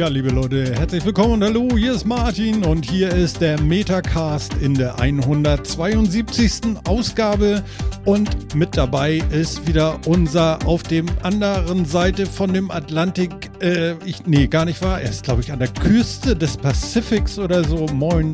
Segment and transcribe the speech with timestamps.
[0.00, 0.74] Ja, liebe Leute.
[0.76, 6.78] Herzlich willkommen und hallo, hier ist Martin und hier ist der Metacast in der 172.
[6.88, 7.62] Ausgabe.
[8.06, 14.24] Und mit dabei ist wieder unser auf dem anderen Seite von dem Atlantik, äh, ich,
[14.24, 15.02] nee, gar nicht wahr.
[15.02, 17.84] Er ist, glaube ich, an der Küste des Pazifiks oder so.
[17.92, 18.32] Moin,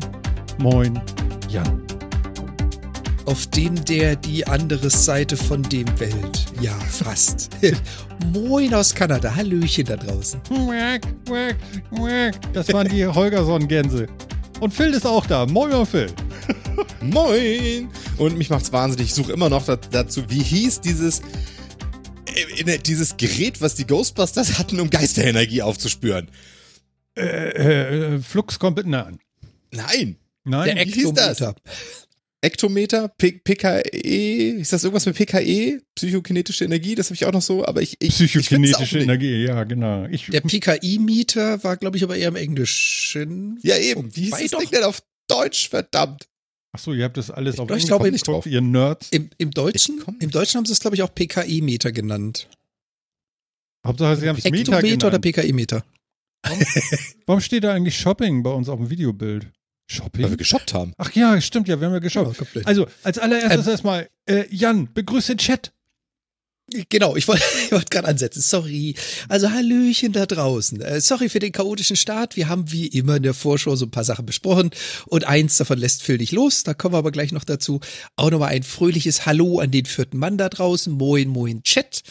[0.59, 0.97] moin,
[1.49, 1.86] Jan
[3.27, 6.45] auf dem der die andere Seite von dem Welt.
[6.61, 7.49] Ja, fast.
[8.33, 9.35] Moin aus Kanada.
[9.35, 10.39] Hallöchen da draußen.
[12.53, 14.07] Das waren die Holgersson-Gänse.
[14.61, 15.45] Und Phil ist auch da.
[15.45, 16.07] Moin, Phil.
[17.01, 17.89] Moin.
[18.17, 19.07] Und mich macht's wahnsinnig.
[19.07, 21.21] Ich suche immer noch dazu, wie hieß dieses
[22.65, 26.29] äh, dieses Gerät, was die Ghostbusters hatten, um Geisterenergie aufzuspüren.
[27.17, 29.19] Äh, äh, Flux kommt mit an.
[29.71, 30.15] Nein.
[30.45, 31.43] Nein, der wie hieß das?
[32.47, 35.81] Ektometer, P PKE, ist das irgendwas mit PKE?
[35.95, 37.97] Psychokinetische Energie, das habe ich auch noch so, aber ich.
[37.99, 40.05] ich Psychokinetische ich Energie, ja, genau.
[40.05, 43.59] Ich, Der PKI-Meter war, glaube ich, aber eher im Englischen.
[43.61, 44.15] Ja, eben.
[44.15, 46.27] Wie hieß das Ding denn auf Deutsch, verdammt?
[46.71, 47.83] Achso, ihr habt das alles ich auf Englisch.
[47.83, 48.45] Ich glaube nicht drauf.
[48.45, 49.09] Ihr Nerds.
[49.11, 52.47] Im, im Deutschen, Im Deutschen haben sie es, glaube ich, auch PKI-Meter genannt.
[53.85, 55.03] Hauptsache, sie haben es Meter genannt.
[55.03, 55.83] oder PKI-Meter?
[56.43, 56.59] Warum,
[57.25, 59.47] warum steht da eigentlich Shopping bei uns auf dem Videobild?
[59.87, 60.23] Shopping?
[60.23, 60.93] Weil wir geshoppt haben.
[60.97, 62.39] Ach ja, stimmt ja, wir haben ja geshoppt.
[62.55, 65.71] Ja, also, als allererstes ähm, erstmal, äh, Jan, begrüße den Chat.
[66.89, 68.41] Genau, ich wollte wollt gerade ansetzen.
[68.41, 68.95] Sorry.
[69.29, 70.81] Also Hallöchen da draußen.
[70.81, 72.35] Äh, sorry für den chaotischen Start.
[72.35, 74.71] Wir haben wie immer in der Vorschau so ein paar Sachen besprochen
[75.05, 76.63] und eins davon lässt Phil nicht los.
[76.63, 77.79] Da kommen wir aber gleich noch dazu.
[78.17, 80.91] Auch nochmal ein fröhliches Hallo an den vierten Mann da draußen.
[80.91, 82.03] Moin, moin, Chat.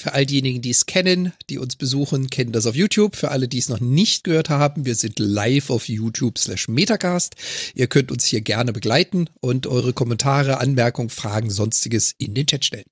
[0.00, 3.16] Für all diejenigen, die es kennen, die uns besuchen, kennen das auf YouTube.
[3.16, 7.34] Für alle, die es noch nicht gehört haben, wir sind live auf YouTube slash Metacast.
[7.74, 12.64] Ihr könnt uns hier gerne begleiten und eure Kommentare, Anmerkungen, Fragen, sonstiges in den Chat
[12.64, 12.84] stellen.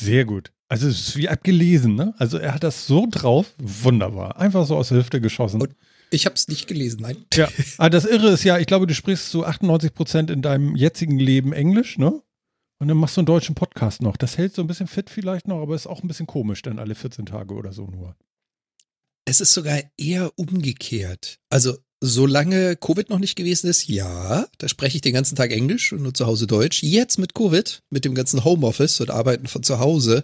[0.00, 0.50] Sehr gut.
[0.68, 2.12] Also es ist wie abgelesen, ne?
[2.18, 4.36] Also er hat das so drauf, wunderbar.
[4.36, 5.62] Einfach so aus der Hüfte geschossen.
[5.62, 5.76] Und
[6.10, 7.18] ich habe es nicht gelesen, nein.
[7.34, 10.74] Ja, aber das Irre ist ja, ich glaube, du sprichst zu 98 Prozent in deinem
[10.74, 12.20] jetzigen Leben Englisch, ne?
[12.80, 14.16] Und dann machst du einen deutschen Podcast noch.
[14.16, 16.78] Das hält so ein bisschen fit vielleicht noch, aber ist auch ein bisschen komisch, dann
[16.78, 18.16] alle 14 Tage oder so nur.
[19.26, 21.38] Es ist sogar eher umgekehrt.
[21.50, 25.92] Also, solange Covid noch nicht gewesen ist, ja, da spreche ich den ganzen Tag Englisch
[25.92, 26.82] und nur zu Hause Deutsch.
[26.82, 30.22] Jetzt mit Covid, mit dem ganzen Homeoffice und Arbeiten von zu Hause,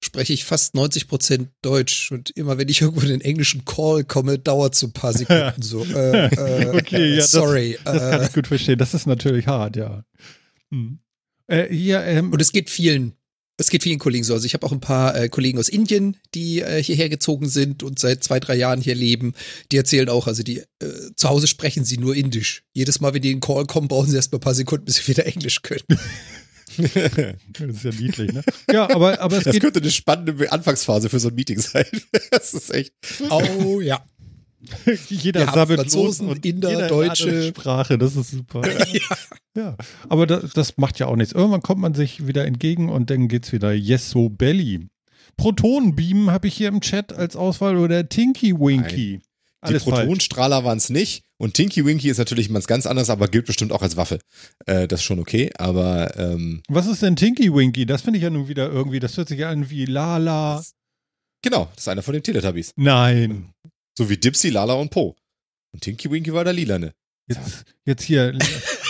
[0.00, 2.12] spreche ich fast 90 Prozent Deutsch.
[2.12, 5.12] Und immer wenn ich irgendwo in den englischen Call komme, dauert es so ein paar
[5.12, 5.84] Sekunden so.
[5.84, 7.76] Äh, äh, okay, ja, sorry.
[7.82, 8.78] Das, das kann ich gut verstehen.
[8.78, 10.04] Das ist natürlich hart, ja.
[10.70, 11.00] Hm.
[11.48, 13.14] Äh, hier, ähm, und es geht vielen,
[13.56, 14.34] es geht vielen Kollegen so.
[14.34, 17.82] Also ich habe auch ein paar äh, Kollegen aus Indien, die äh, hierher gezogen sind
[17.82, 19.34] und seit zwei, drei Jahren hier leben.
[19.72, 20.64] Die erzählen auch, also die äh,
[21.16, 22.62] zu Hause sprechen sie nur Indisch.
[22.72, 24.84] Jedes Mal, wenn die in den Call kommen, brauchen sie erst mal ein paar Sekunden,
[24.84, 25.82] bis sie wieder Englisch können.
[26.78, 28.44] das ist ja niedlich, ne?
[28.70, 31.86] Ja, aber, aber es das geht könnte eine spannende Anfangsphase für so ein Meeting sein.
[32.30, 32.92] das ist echt.
[33.30, 34.04] Oh ja.
[35.08, 38.62] jeder Wir sabbelt Franzosen, und Inder, jeder Deutsche Sprache, das ist super.
[38.92, 39.00] ja.
[39.54, 39.76] ja.
[40.08, 41.32] Aber das, das, macht ja auch nichts.
[41.32, 44.88] Irgendwann kommt man sich wieder entgegen und dann geht's wieder Yes so Belly.
[45.36, 49.20] Protonenbeam habe ich hier im Chat als Auswahl oder Tinky Winky.
[49.62, 49.74] Nein.
[49.74, 51.24] Die Protonenstrahler waren es nicht.
[51.36, 54.18] Und Tinky Winky ist natürlich was ganz anderes, aber gilt bestimmt auch als Waffe.
[54.66, 56.16] Äh, das ist schon okay, aber.
[56.16, 57.86] Ähm, Was ist denn Tinky Winky?
[57.86, 60.62] Das finde ich ja nun wieder irgendwie, das hört sich ja an wie Lala.
[61.42, 62.72] Genau, das ist einer von den Teletubbies.
[62.76, 63.52] Nein.
[63.98, 65.16] So wie Dipsy, Lala und Po.
[65.72, 66.94] Und Tinky Winky war der Lilane.
[67.26, 68.38] Jetzt, jetzt hier.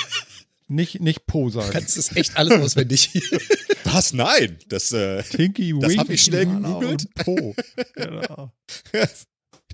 [0.68, 1.68] nicht, nicht Po sagen.
[1.68, 3.08] Du kannst es echt alles auswendig.
[3.84, 4.12] Was?
[4.12, 4.58] Nein.
[4.68, 5.80] Das, äh, Tinky Winky.
[5.80, 7.06] Das habe ich schnell gegoogelt.
[7.14, 7.54] Po.
[7.94, 8.52] Genau.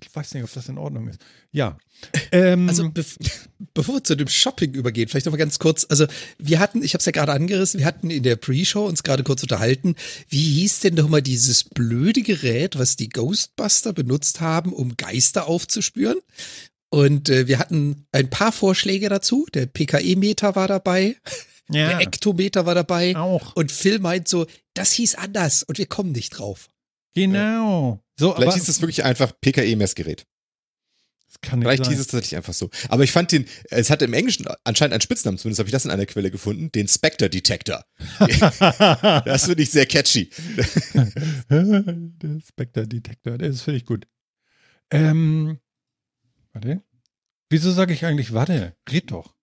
[0.06, 1.18] Ich weiß nicht, ob das in Ordnung ist.
[1.50, 1.78] Ja.
[2.30, 3.04] Ähm, also be
[3.74, 5.86] bevor wir zu dem Shopping übergehen, vielleicht noch mal ganz kurz.
[5.88, 6.06] Also
[6.38, 9.24] wir hatten, ich habe es ja gerade angerissen, wir hatten in der Pre-Show uns gerade
[9.24, 9.94] kurz unterhalten.
[10.28, 15.48] Wie hieß denn doch mal dieses blöde Gerät, was die Ghostbuster benutzt haben, um Geister
[15.48, 16.18] aufzuspüren?
[16.90, 19.46] Und äh, wir hatten ein paar Vorschläge dazu.
[19.54, 21.16] Der PKE-Meter war dabei.
[21.70, 21.88] Ja.
[21.88, 23.16] Der Ektometer war dabei.
[23.16, 23.56] Auch.
[23.56, 26.68] Und Phil meint so, das hieß anders und wir kommen nicht drauf.
[27.14, 28.02] Genau.
[28.18, 30.26] So, Vielleicht aber, hieß es wirklich einfach PKE-Messgerät.
[31.42, 32.70] Vielleicht hieß es tatsächlich einfach so.
[32.88, 35.84] Aber ich fand den, es hatte im Englischen anscheinend einen Spitznamen, zumindest habe ich das
[35.84, 37.84] in einer Quelle gefunden, den Spectre Detector.
[38.18, 40.30] das finde ich sehr catchy.
[41.50, 44.06] der Spectre Detector, das finde ich gut.
[44.90, 45.58] Ähm,
[46.52, 46.82] warte.
[47.50, 48.76] Wieso sage ich eigentlich warte?
[48.90, 49.34] Red doch.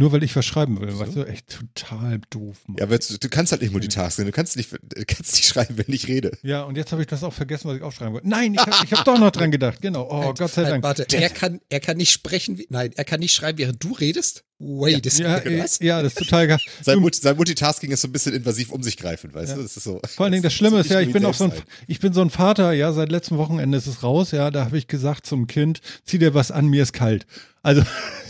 [0.00, 1.00] Nur weil ich was schreiben will, so?
[1.00, 2.56] weißt du, echt total doof.
[2.68, 2.76] Mann.
[2.78, 4.70] Ja, aber du, du, kannst halt nicht multitasken, du kannst nicht,
[5.08, 6.38] kannst nicht schreiben, wenn ich rede.
[6.42, 8.28] Ja, und jetzt habe ich das auch vergessen, was ich aufschreiben wollte.
[8.28, 10.08] Nein, ich habe hab doch noch dran gedacht, genau.
[10.08, 10.84] Oh, halt, Gott sei halt, Dank.
[10.84, 14.44] Warte, er kann, er kann nicht sprechen, nein, er kann nicht schreiben, während du redest?
[14.60, 16.58] Wait, das ja, ja, ja, das ist total geil.
[16.82, 19.56] Sein, Multi, sein, Multitasking ist so ein bisschen invasiv um sich greifend, weißt ja.
[19.56, 19.62] du?
[19.62, 20.00] Das ist so.
[20.04, 21.52] Vor allen Dingen das Schlimme ist ja, ich bin auch so ein,
[21.86, 24.76] ich bin so ein Vater, ja, seit letztem Wochenende ist es raus, ja, da habe
[24.76, 27.26] ich gesagt zum Kind, zieh dir was an, mir ist kalt.
[27.62, 27.82] Also,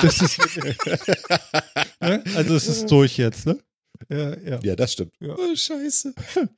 [0.00, 0.38] das ist,
[2.00, 2.24] ne?
[2.34, 3.58] also es ist durch jetzt, ne?
[4.08, 4.60] Ja, ja.
[4.62, 5.12] ja das stimmt.
[5.20, 5.34] Ja.
[5.36, 6.14] Oh, scheiße.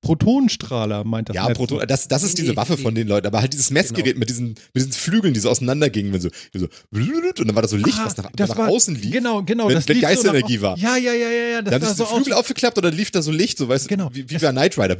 [0.00, 1.36] Protonenstrahler meint das.
[1.36, 4.20] Ja, Proton, das, das ist diese Waffe von den Leuten, aber halt dieses Messgerät genau.
[4.20, 7.68] mit, diesen, mit diesen Flügeln, die so auseinandergingen, wenn so, so und dann war da
[7.68, 9.10] so Licht, ah, was nach, nach war, außen lief.
[9.10, 9.66] Genau, genau.
[9.66, 10.78] Wenn, das wenn Geisterenergie so war.
[10.78, 11.62] Ja, ja, ja, ja, ja.
[11.62, 12.40] Das dann ist so Flügel aus.
[12.40, 14.10] aufgeklappt und dann lief da so Licht, so weißt du, genau.
[14.12, 14.96] wie, wie bei Knight Rider.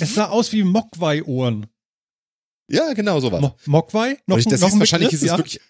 [0.00, 1.66] Es sah aus wie Mogwai-Ohren.
[2.68, 3.40] Ja, genau, sowas.
[3.40, 4.18] Mo Mogwai?
[4.26, 5.36] Noch, ich, das noch ist, wahrscheinlich ist es ja?
[5.36, 5.60] wirklich.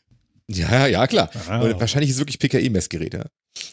[0.48, 1.30] Ja, ja, klar.
[1.48, 1.60] Ah.
[1.78, 3.24] Wahrscheinlich ist es wirklich PKI-Messgerät, ja.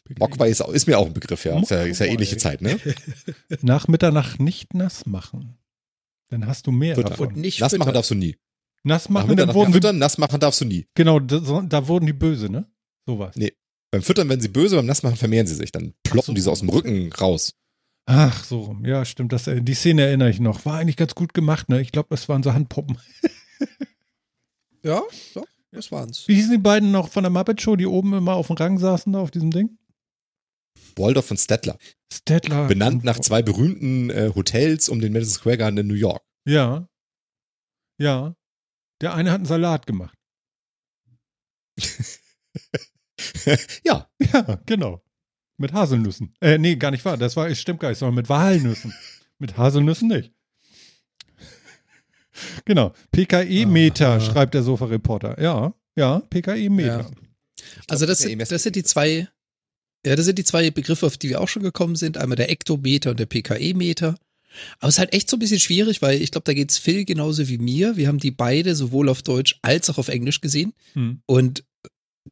[0.06, 0.20] PKI.
[0.20, 1.60] Mogwai ist, ist, mir auch ein Begriff, ja.
[1.60, 2.80] Ist ja, ist ja ähnliche Zeit, ne?
[3.62, 5.58] Nach Mitternacht nicht nass machen.
[6.30, 7.10] Dann hast du mehr Fütter.
[7.10, 7.34] davon.
[7.34, 8.38] Nicht nass machen darfst du nie.
[8.84, 10.88] Nass machen, dann wurden füttern, nass machen darfst du nie.
[10.94, 12.66] Genau, da, da wurden die böse, ne?
[13.06, 13.36] Sowas.
[13.36, 13.54] Nee.
[13.94, 15.72] Beim Füttern werden sie böse, beim Nassmachen vermehren sie sich.
[15.72, 16.34] Dann ploppen so.
[16.34, 17.54] die so aus dem Rücken raus.
[18.06, 18.86] Ach, so rum.
[18.86, 19.32] Ja, stimmt.
[19.32, 20.66] Das, äh, die Szene erinnere ich noch.
[20.66, 21.82] War eigentlich ganz gut gemacht, ne?
[21.82, 22.98] Ich glaube, das waren so Handpuppen.
[24.84, 25.02] ja,
[25.36, 25.42] ja,
[25.72, 26.28] das waren's.
[26.28, 28.78] Wie hießen die beiden noch von der Muppet Show, die oben immer auf dem Rang
[28.78, 29.78] saßen da auf diesem Ding?
[30.96, 31.78] Waldorf und Stettler.
[32.12, 32.68] Stettler.
[32.68, 36.24] Benannt nach zwei berühmten äh, Hotels um den Madison Square Garden in New York.
[36.46, 36.88] Ja.
[37.98, 38.36] Ja.
[39.02, 40.16] Der eine hat einen Salat gemacht.
[43.84, 44.10] ja.
[44.20, 45.02] Ja, genau.
[45.64, 46.36] Mit Haselnüssen.
[46.42, 47.16] Äh, nee, gar nicht wahr.
[47.16, 48.94] Das war, stimmt gar nicht, sondern mit Walnüssen.
[49.40, 50.34] mit Haselnüssen nicht.
[52.66, 52.92] genau.
[53.14, 55.42] PKE-Meter, schreibt der Sofa-Reporter.
[55.42, 57.00] Ja, ja, PKE-Meter.
[57.00, 57.12] Ja.
[57.88, 59.30] Also das, sind, das sind die zwei,
[60.06, 62.18] ja, das sind die zwei Begriffe, auf die wir auch schon gekommen sind.
[62.18, 64.16] Einmal der Ektometer und der PKE-Meter.
[64.80, 67.06] Aber es ist halt echt so ein bisschen schwierig, weil ich glaube, da geht's Phil
[67.06, 67.96] genauso wie mir.
[67.96, 70.74] Wir haben die beide sowohl auf Deutsch als auch auf Englisch gesehen.
[70.92, 71.22] Hm.
[71.26, 71.64] Und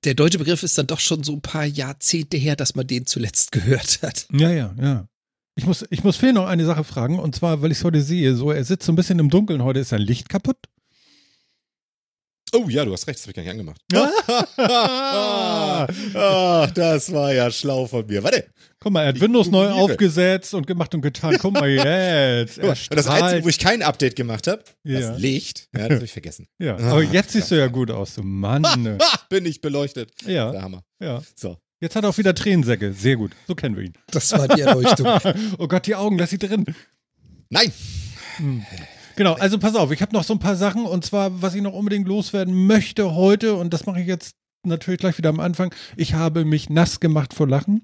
[0.04, 3.06] der deutsche Begriff ist dann doch schon so ein paar Jahrzehnte her, dass man den
[3.06, 4.28] zuletzt gehört hat.
[4.32, 5.08] Ja, ja, ja.
[5.56, 8.02] Ich muss, ich muss Phil noch eine Sache fragen, und zwar, weil ich es heute
[8.02, 10.58] sehe, so, er sitzt so ein bisschen im Dunkeln heute, ist sein Licht kaputt?
[12.54, 13.82] Oh ja, du hast recht, das habe ich gar nicht angemacht.
[16.14, 18.22] Ach, das war ja schlau von mir.
[18.24, 18.46] Warte.
[18.80, 21.38] Guck mal, er hat ich Windows neu aufgesetzt und gemacht und getan.
[21.40, 22.60] Guck mal jetzt.
[22.90, 25.00] das Einzige, wo ich kein Update gemacht habe, ja.
[25.00, 26.48] das Licht, ja, das habe ich vergessen.
[26.60, 28.64] Ja, ah, aber jetzt siehst du ja gut aus, du Mann.
[28.78, 28.98] Ne.
[29.30, 30.12] Bin ich beleuchtet.
[30.26, 30.52] Ja.
[30.52, 30.84] Der Hammer.
[31.00, 31.22] Ja.
[31.36, 31.58] So.
[31.80, 32.94] Jetzt hat er auch wieder Tränensäcke.
[32.94, 33.32] Sehr gut.
[33.48, 33.94] So kennen wir ihn.
[34.12, 35.08] Das war die Erleuchtung.
[35.58, 36.66] oh Gott, die Augen, lass sie drin.
[37.50, 37.72] Nein.
[38.38, 38.66] Hm.
[39.16, 41.62] Genau, also pass auf, ich habe noch so ein paar Sachen und zwar, was ich
[41.62, 45.74] noch unbedingt loswerden möchte heute und das mache ich jetzt natürlich gleich wieder am Anfang.
[45.96, 47.84] Ich habe mich nass gemacht vor Lachen.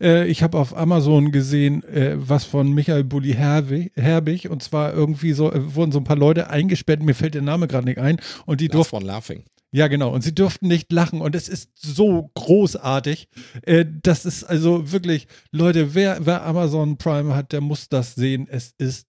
[0.00, 4.92] Äh, ich habe auf Amazon gesehen, äh, was von Michael Bulli Herbig, Herbig und zwar
[4.92, 7.02] irgendwie so äh, wurden so ein paar Leute eingesperrt.
[7.02, 9.44] Mir fällt der Name gerade nicht ein und die durften von Laughing.
[9.72, 10.10] Ja, genau.
[10.14, 11.20] Und sie durften nicht lachen.
[11.20, 13.28] Und es ist so großartig.
[13.62, 18.46] Äh, das ist also wirklich, Leute, wer, wer Amazon Prime hat, der muss das sehen.
[18.48, 19.06] Es ist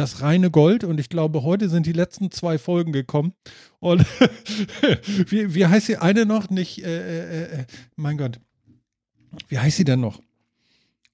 [0.00, 0.82] das reine Gold.
[0.82, 3.34] Und ich glaube, heute sind die letzten zwei Folgen gekommen.
[3.78, 4.00] Und
[5.26, 6.50] wie, wie heißt die eine noch?
[6.50, 7.64] Nicht, äh, äh, äh,
[7.96, 8.40] mein Gott.
[9.48, 10.20] Wie heißt sie denn noch?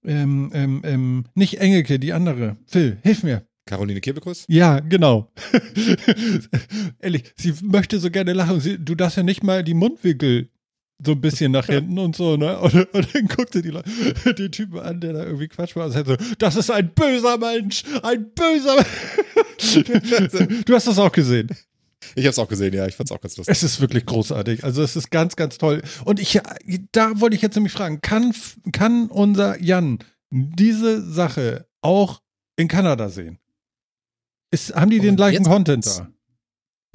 [0.05, 2.57] Ähm, ähm, ähm, nicht Engelke, die andere.
[2.67, 3.47] Phil, hilf mir.
[3.67, 4.45] Caroline Kebekus?
[4.47, 5.33] Ja, genau.
[7.01, 8.61] Ehrlich, sie möchte so gerne lachen.
[8.61, 10.51] Sie, du darfst ja nicht mal die Mundwinkel
[11.05, 12.59] so ein bisschen nach hinten und so, ne?
[12.59, 13.91] Und, und dann guckte die Leute,
[14.35, 15.91] den Typen an, der da irgendwie Quatsch war.
[15.91, 19.85] So, das ist ein böser Mensch, ein böser Mensch.
[20.65, 21.49] du hast das auch gesehen.
[22.15, 23.53] Ich hab's auch gesehen, ja, ich fand's auch ganz lustig.
[23.53, 24.65] Es ist wirklich großartig.
[24.65, 25.83] Also es ist ganz, ganz toll.
[26.05, 26.41] Und ich,
[26.93, 28.33] da wollte ich jetzt nämlich fragen, kann,
[28.73, 29.99] kann unser Jan
[30.31, 32.23] diese Sache auch
[32.57, 33.39] in Kanada sehen?
[34.51, 36.09] Ist, haben die den gleichen Content da?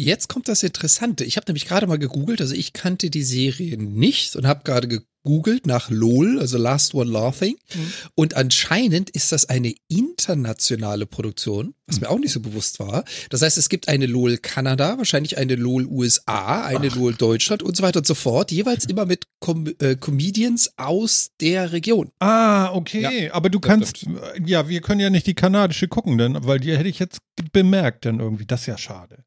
[0.01, 1.23] Jetzt kommt das Interessante.
[1.23, 4.87] Ich habe nämlich gerade mal gegoogelt, also ich kannte die Serie nicht und habe gerade
[4.87, 7.55] gegoogelt nach LOL, also Last One Laughing.
[7.75, 7.93] Mhm.
[8.15, 12.01] Und anscheinend ist das eine internationale Produktion, was mhm.
[12.01, 13.03] mir auch nicht so bewusst war.
[13.29, 16.95] Das heißt, es gibt eine LOL Kanada, wahrscheinlich eine LOL USA, eine Ach.
[16.95, 21.29] LOL Deutschland und so weiter und so fort, jeweils immer mit Com äh, Comedians aus
[21.39, 22.09] der Region.
[22.17, 23.25] Ah, okay.
[23.25, 24.07] Ja, Aber du kannst,
[24.43, 27.19] ja, wir können ja nicht die kanadische gucken, denn, weil die hätte ich jetzt
[27.53, 28.47] bemerkt dann irgendwie.
[28.47, 29.25] Das ist ja schade.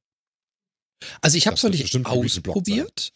[1.20, 3.12] Also ich habe es noch nicht ausprobiert.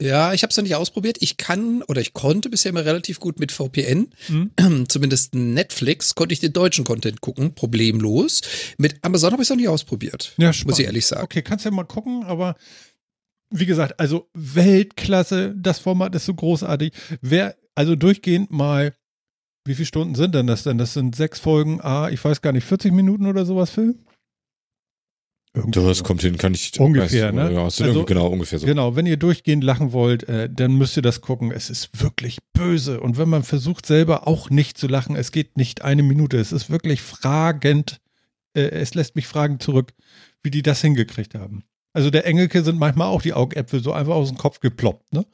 [0.00, 1.16] Ja, ich habe es noch nicht ausprobiert.
[1.20, 4.86] Ich kann oder ich konnte bisher immer relativ gut mit VPN, mhm.
[4.88, 8.42] zumindest Netflix, konnte ich den deutschen Content gucken, problemlos.
[8.76, 10.34] Mit Amazon habe ich es noch nicht ausprobiert.
[10.36, 10.66] Ja, spannend.
[10.66, 11.24] muss ich ehrlich sagen.
[11.24, 12.56] Okay, kannst ja mal gucken, aber
[13.50, 16.92] wie gesagt, also Weltklasse, das Format ist so großartig.
[17.22, 18.92] Wer also durchgehend mal,
[19.64, 20.78] wie viele Stunden sind denn das denn?
[20.78, 24.05] Das sind sechs Folgen, ah, ich weiß gar nicht, 40 Minuten oder sowas, Film?
[25.56, 26.78] Irgendwie das kommt hin, kann ich.
[26.78, 27.54] Ungefähr, weiß, ne?
[27.54, 28.66] Ja, also, genau, ungefähr so.
[28.66, 31.50] Genau, wenn ihr durchgehend lachen wollt, äh, dann müsst ihr das gucken.
[31.50, 33.00] Es ist wirklich böse.
[33.00, 36.36] Und wenn man versucht, selber auch nicht zu lachen, es geht nicht eine Minute.
[36.36, 38.00] Es ist wirklich fragend.
[38.52, 39.94] Äh, es lässt mich fragen zurück,
[40.42, 41.64] wie die das hingekriegt haben.
[41.94, 45.24] Also der Engelke sind manchmal auch die Augäpfel so einfach aus dem Kopf geploppt, ne?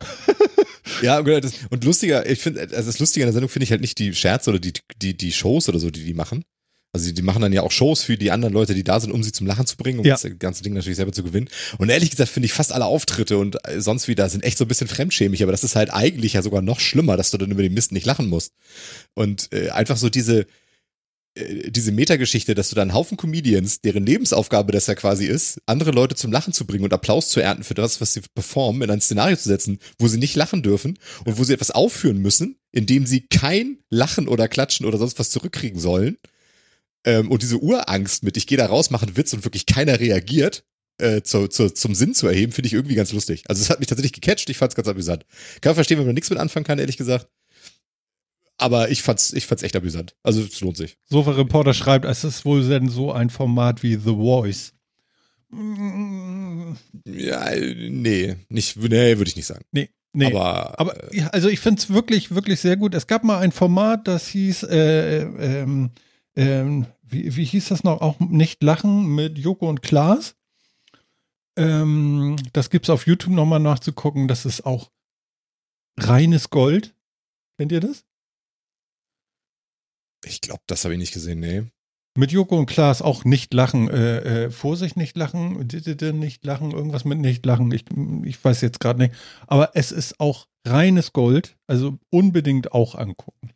[1.02, 3.82] ja, genau, und lustiger, ich finde, also das Lustige an der Sendung finde ich halt
[3.82, 6.44] nicht die Scherze oder die, die, die Shows oder so, die die machen,
[6.92, 9.22] also die machen dann ja auch Shows für die anderen Leute, die da sind, um
[9.22, 10.14] sie zum Lachen zu bringen, um ja.
[10.14, 11.48] das ganze Ding natürlich selber zu gewinnen.
[11.78, 14.64] Und ehrlich gesagt finde ich fast alle Auftritte und äh, sonst wieder sind echt so
[14.64, 17.52] ein bisschen fremdschämig, aber das ist halt eigentlich ja sogar noch schlimmer, dass du dann
[17.52, 18.54] über den Mist nicht lachen musst.
[19.14, 20.46] Und äh, einfach so diese,
[21.36, 25.60] äh, diese Metageschichte, dass du da einen Haufen Comedians, deren Lebensaufgabe das ja quasi ist,
[25.66, 28.82] andere Leute zum Lachen zu bringen und Applaus zu ernten für das, was sie performen,
[28.82, 32.18] in ein Szenario zu setzen, wo sie nicht lachen dürfen und wo sie etwas aufführen
[32.18, 36.18] müssen, indem sie kein Lachen oder Klatschen oder sonst was zurückkriegen sollen
[37.04, 40.00] ähm, und diese Urangst mit, ich gehe da raus, mache einen Witz und wirklich keiner
[40.00, 40.64] reagiert,
[40.98, 43.44] äh, zu, zu, zum Sinn zu erheben, finde ich irgendwie ganz lustig.
[43.48, 45.24] Also es hat mich tatsächlich gecatcht, ich fand es ganz amüsant.
[45.60, 47.28] Kann verstehen, wenn man nichts mit anfangen kann, ehrlich gesagt.
[48.58, 50.14] Aber ich fand's, ich fand's echt amüsant.
[50.22, 50.98] Also es lohnt sich.
[51.06, 54.74] Sofa Reporter schreibt, es ist wohl denn so ein Format wie The Voice.
[57.06, 59.64] Ja, nee, nicht, nee, würde ich nicht sagen.
[59.72, 62.94] Nee, Nee, aber, aber äh, also ich finde es wirklich, wirklich sehr gut.
[62.94, 65.90] Es gab mal ein Format, das hieß äh, ähm,
[66.40, 68.00] ähm, wie, wie hieß das noch?
[68.00, 70.36] Auch nicht lachen mit Joko und Klaas.
[71.56, 74.26] Ähm, das gibt es auf YouTube nochmal nachzugucken.
[74.26, 74.90] Das ist auch
[75.98, 76.94] reines Gold.
[77.58, 78.06] Kennt ihr das?
[80.24, 81.64] Ich glaube, das habe ich nicht gesehen, nee.
[82.16, 83.90] Mit Joko und Klaas auch nicht lachen.
[83.90, 85.68] Äh, äh, Vorsicht, nicht lachen.
[86.18, 86.70] Nicht lachen.
[86.70, 87.70] Irgendwas mit nicht lachen.
[87.70, 87.84] Ich,
[88.24, 89.14] ich weiß jetzt gerade nicht.
[89.46, 91.58] Aber es ist auch reines Gold.
[91.66, 93.52] Also unbedingt auch angucken.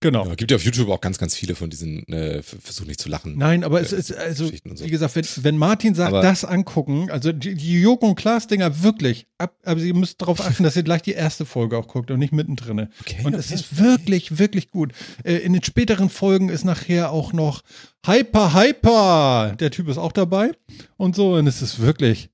[0.00, 0.26] Genau.
[0.26, 3.08] Ja, gibt ja auf YouTube auch ganz, ganz viele von diesen äh, Versuch nicht zu
[3.08, 3.38] lachen.
[3.38, 4.84] Nein, aber äh, es ist, also, so.
[4.84, 8.46] wie gesagt, wenn, wenn Martin sagt, aber das angucken, also die, die Joko und Klaas
[8.46, 11.88] Dinger wirklich, ab, aber ihr müsst darauf achten, dass ihr gleich die erste Folge auch
[11.88, 12.88] guckt und nicht mittendrin.
[13.00, 14.92] Okay, und okay, es ist wirklich, wirklich gut.
[15.24, 17.62] Äh, in den späteren Folgen ist nachher auch noch
[18.04, 19.56] Hyper, Hyper.
[19.58, 20.52] Der Typ ist auch dabei
[20.98, 22.28] und so und es ist wirklich,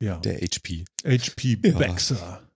[0.00, 0.18] ja.
[0.18, 0.84] Der HP.
[1.04, 1.72] HP ja.
[1.76, 2.48] Baxter.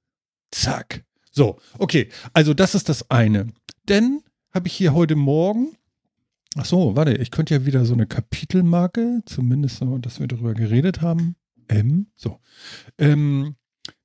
[0.51, 1.05] Zack.
[1.33, 2.09] So, okay.
[2.33, 3.49] Also das ist das eine.
[3.89, 4.23] Denn
[4.53, 5.77] habe ich hier heute Morgen,
[6.57, 10.55] ach so, warte, ich könnte ja wieder so eine Kapitelmarke, zumindest so, dass wir darüber
[10.55, 11.37] geredet haben.
[11.69, 12.39] M, so.
[12.99, 13.57] Ähm,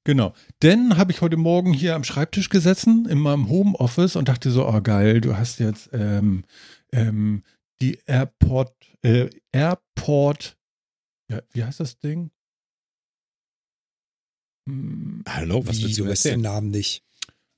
[0.05, 0.33] genau.
[0.63, 4.67] Denn habe ich heute Morgen hier am Schreibtisch gesessen in meinem Homeoffice und dachte so,
[4.67, 6.45] oh geil, du hast jetzt ähm,
[6.93, 7.43] ähm,
[7.81, 10.57] die Airport, äh, Airport,
[11.29, 12.31] ja, wie heißt das Ding?
[15.27, 16.35] Hallo, was willst du erzählen?
[16.35, 17.06] den Namen nicht.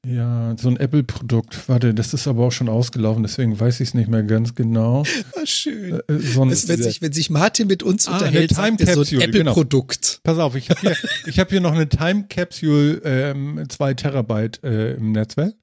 [0.08, 1.68] Ja, so ein Apple-Produkt.
[1.68, 5.04] Warte, das ist aber auch schon ausgelaufen, deswegen weiß ich es nicht mehr ganz genau.
[5.36, 6.00] Ah, schön.
[6.08, 9.06] Äh, so ein, das, wenn, sich, wenn sich Martin mit uns ah, unterhält, Time Capsule,
[9.06, 10.22] so ein Apple-Produkt.
[10.24, 10.36] Genau.
[10.36, 14.94] Pass auf, ich habe hier, hab hier noch eine Time Capsule, ähm, zwei Terabyte äh,
[14.94, 15.56] im Netzwerk.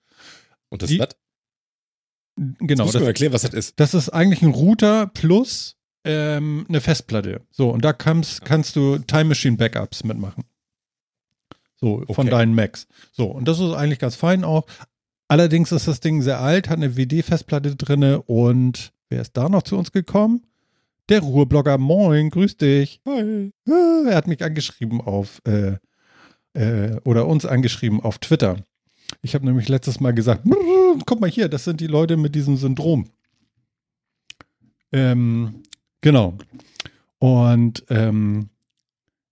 [0.69, 1.09] Und das was?
[2.37, 2.85] Genau.
[2.85, 3.81] Das musst du erklären, was das ist.
[3.81, 7.41] Das ist eigentlich ein Router plus ähm, eine Festplatte.
[7.51, 10.45] So, und da kannst, kannst du Time Machine Backups mitmachen.
[11.77, 12.15] So, okay.
[12.15, 12.87] von deinen Macs.
[13.13, 14.67] So, und das ist eigentlich ganz fein auch.
[15.29, 19.63] Allerdings ist das Ding sehr alt, hat eine WD-Festplatte drinne und wer ist da noch
[19.63, 20.47] zu uns gekommen?
[21.09, 23.01] Der Ruhrblogger, moin, grüß dich.
[23.07, 23.51] Hi.
[23.67, 25.77] Er hat mich angeschrieben auf, äh,
[26.55, 28.57] äh, oder uns angeschrieben auf Twitter.
[29.23, 30.45] Ich habe nämlich letztes Mal gesagt,
[31.07, 33.09] guck mal hier, das sind die Leute mit diesem Syndrom.
[34.93, 35.63] Ähm,
[36.01, 36.39] genau.
[37.19, 38.49] Und ähm,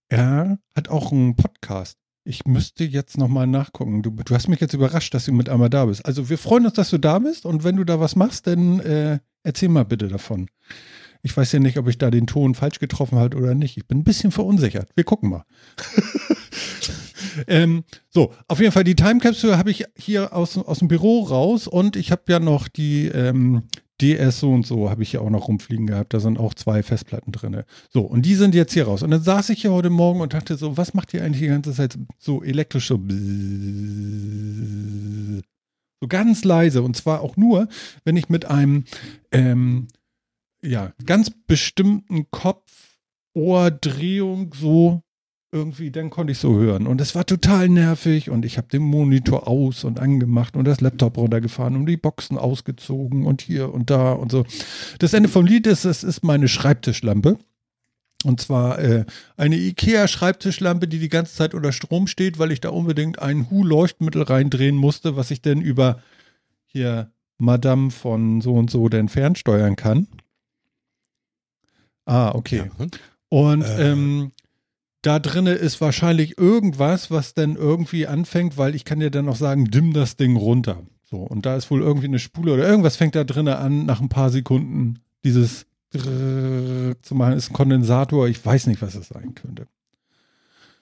[0.09, 1.99] er hat auch einen Podcast.
[2.27, 4.03] Ich müsste jetzt nochmal nachgucken.
[4.03, 6.07] Du, du, hast mich jetzt überrascht, dass du mit einmal da bist.
[6.07, 8.81] Also wir freuen uns, dass du da bist und wenn du da was machst, dann
[8.81, 10.49] äh, erzähl mal bitte davon.
[11.23, 13.77] Ich weiß ja nicht, ob ich da den Ton falsch getroffen habe oder nicht.
[13.77, 14.89] Ich bin ein bisschen verunsichert.
[14.95, 15.45] Wir gucken mal.
[17.47, 21.23] ähm, so, auf jeden Fall die Time Capsule habe ich hier aus, aus dem Büro
[21.23, 23.65] raus und ich habe ja noch die, ähm,
[24.01, 26.15] DS so und so habe ich hier auch noch rumfliegen gehabt.
[26.15, 27.63] Da sind auch zwei Festplatten drin.
[27.91, 29.03] So, und die sind jetzt hier raus.
[29.03, 31.49] Und dann saß ich hier heute Morgen und dachte so, was macht ihr eigentlich die
[31.49, 33.01] ganze Zeit so elektrisch so,
[36.01, 36.83] so ganz leise.
[36.83, 37.69] Und zwar auch nur,
[38.05, 38.85] wenn ich mit einem
[39.31, 39.89] ähm,
[40.65, 45.03] ja, ganz bestimmten Kopf-Ohr-Drehung so
[45.55, 46.87] irgendwie, dann konnte ich so hören.
[46.87, 50.81] Und es war total nervig und ich habe den Monitor aus und angemacht und das
[50.81, 54.45] Laptop runtergefahren und die Boxen ausgezogen und hier und da und so.
[54.99, 57.39] Das Ende vom Lied ist, es ist meine Schreibtischlampe.
[58.25, 59.05] Und zwar äh,
[59.37, 64.23] eine IKEA-Schreibtischlampe, die die ganze Zeit unter Strom steht, weil ich da unbedingt ein Hu-Leuchtmittel
[64.23, 66.03] reindrehen musste, was ich denn über
[66.65, 70.09] hier Madame von so und so denn fernsteuern kann.
[72.07, 72.71] Ah, okay.
[72.79, 72.87] Ja.
[73.29, 73.93] Und äh.
[73.93, 74.33] ähm,
[75.07, 79.37] da drinne ist wahrscheinlich irgendwas, was dann irgendwie anfängt, weil ich kann dir dann auch
[79.37, 80.83] sagen, dimm das Ding runter.
[81.05, 84.01] So, und da ist wohl irgendwie eine Spule oder irgendwas fängt da drinne an, nach
[84.01, 85.67] ein paar Sekunden dieses
[85.99, 88.27] zu machen, ist ein Kondensator.
[88.27, 89.69] Ich weiß nicht, was das sein könnte.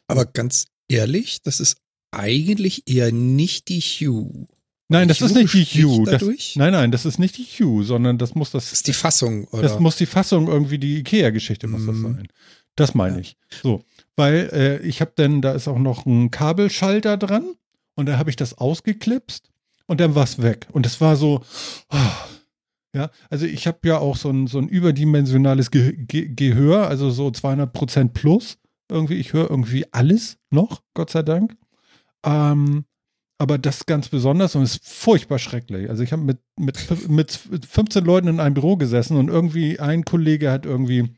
[0.06, 1.76] Aber ganz ehrlich, das ist
[2.12, 4.46] eigentlich eher nicht die Hue.
[4.88, 6.04] Nein, das ist nicht die Hue.
[6.04, 6.22] Das,
[6.54, 8.64] nein, nein, das ist nicht die Hue, sondern das muss das.
[8.64, 9.62] Das ist die Fassung, oder?
[9.62, 12.02] Das muss die Fassung irgendwie die IKEA-Geschichte muss das mhm.
[12.02, 12.28] sein.
[12.76, 13.20] Das meine ja.
[13.20, 13.36] ich.
[13.62, 13.84] So,
[14.16, 17.54] weil äh, ich habe dann, da ist auch noch ein Kabelschalter dran
[17.94, 19.50] und da habe ich das ausgeklipst
[19.86, 20.66] und dann war es weg.
[20.72, 21.42] Und es war so,
[21.90, 21.96] oh,
[22.94, 27.10] ja, also ich habe ja auch so ein, so ein überdimensionales Ge Ge Gehör, also
[27.10, 28.58] so 200 Prozent plus.
[28.90, 31.56] Irgendwie, ich höre irgendwie alles noch, Gott sei Dank.
[32.24, 32.84] Ähm,
[33.38, 35.88] aber das ganz besonders und ist furchtbar schrecklich.
[35.88, 37.32] Also ich habe mit, mit, mit
[37.66, 41.12] 15 Leuten in einem Büro gesessen und irgendwie ein Kollege hat irgendwie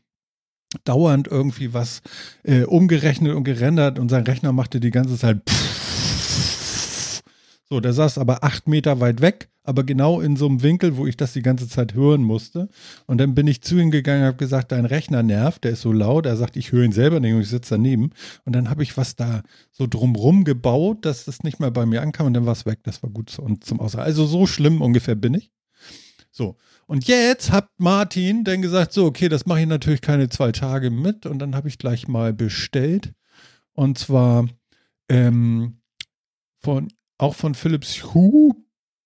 [0.83, 2.01] dauernd irgendwie was
[2.43, 7.21] äh, umgerechnet und gerendert und sein Rechner machte die ganze Zeit pff.
[7.69, 11.07] so, der saß aber acht Meter weit weg aber genau in so einem Winkel, wo
[11.07, 12.69] ich das die ganze Zeit hören musste.
[13.07, 15.81] Und dann bin ich zu ihm gegangen und habe gesagt, dein Rechner nervt, der ist
[15.81, 16.25] so laut.
[16.25, 18.11] Er sagt, ich höre ihn selber nicht und ich sitze daneben.
[18.45, 19.41] Und dann habe ich was da
[19.71, 22.79] so drumrum gebaut, dass das nicht mehr bei mir ankam und dann war es weg.
[22.83, 24.05] Das war gut und zum Aussagen.
[24.05, 25.51] Also so schlimm ungefähr bin ich.
[26.31, 26.57] So.
[26.87, 30.91] Und jetzt hat Martin dann gesagt, so, okay, das mache ich natürlich keine zwei Tage
[30.91, 31.25] mit.
[31.25, 33.13] Und dann habe ich gleich mal bestellt.
[33.73, 34.47] Und zwar
[35.09, 35.81] ähm,
[36.61, 38.53] von, auch von Philips Hue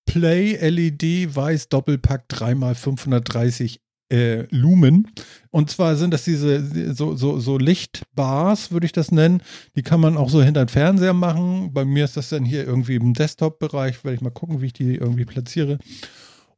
[0.04, 3.78] Play LED Weiß Doppelpack 3x530
[4.10, 5.08] äh, Lumen.
[5.50, 9.42] Und zwar sind das diese so, so, so Lichtbars, würde ich das nennen.
[9.76, 11.72] Die kann man auch so hinter den Fernseher machen.
[11.72, 14.04] Bei mir ist das dann hier irgendwie im Desktop-Bereich.
[14.04, 15.78] Werde ich mal gucken, wie ich die irgendwie platziere.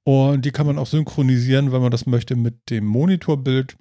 [0.04, 3.76] Und die kann man auch synchronisieren, wenn man das möchte, mit dem Monitorbild,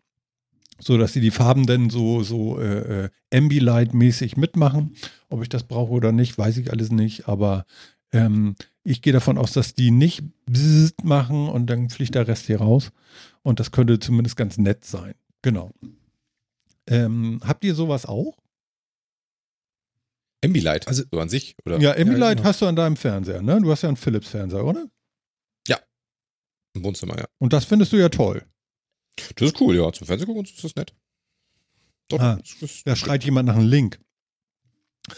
[0.80, 4.96] so dass sie die Farben dann so, so äh, äh, Ambilight-mäßig mitmachen.
[5.30, 7.28] Ob ich das brauche oder nicht, weiß ich alles nicht.
[7.28, 7.66] Aber
[8.12, 10.24] ähm, ich gehe davon aus, dass die nicht
[11.04, 12.92] machen und dann fliegt der Rest hier raus.
[13.44, 15.14] Und das könnte zumindest ganz nett sein.
[15.42, 15.72] Genau.
[16.88, 18.38] Ähm, habt ihr sowas auch?
[20.44, 21.80] Ambilight, also so an sich, oder?
[21.80, 22.44] Ja, Ambilight ja, genau.
[22.46, 23.62] hast du an deinem Fernseher, ne?
[23.62, 24.88] Du hast ja einen Philips-Fernseher, oder?
[26.74, 27.26] Im Wohnzimmer, ja.
[27.38, 28.46] Und das findest du ja toll.
[29.36, 29.92] Das ist cool, ja.
[29.92, 30.94] Zum Fernsehen gucken ist das nett.
[32.08, 32.40] Doch, ah,
[32.86, 34.00] da schreit jemand nach einem Link.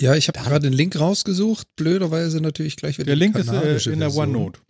[0.00, 1.74] Ja, ich habe gerade den Link rausgesucht.
[1.74, 3.06] Blöderweise natürlich gleich wieder.
[3.06, 4.60] Der Link ist äh, in der OneNote.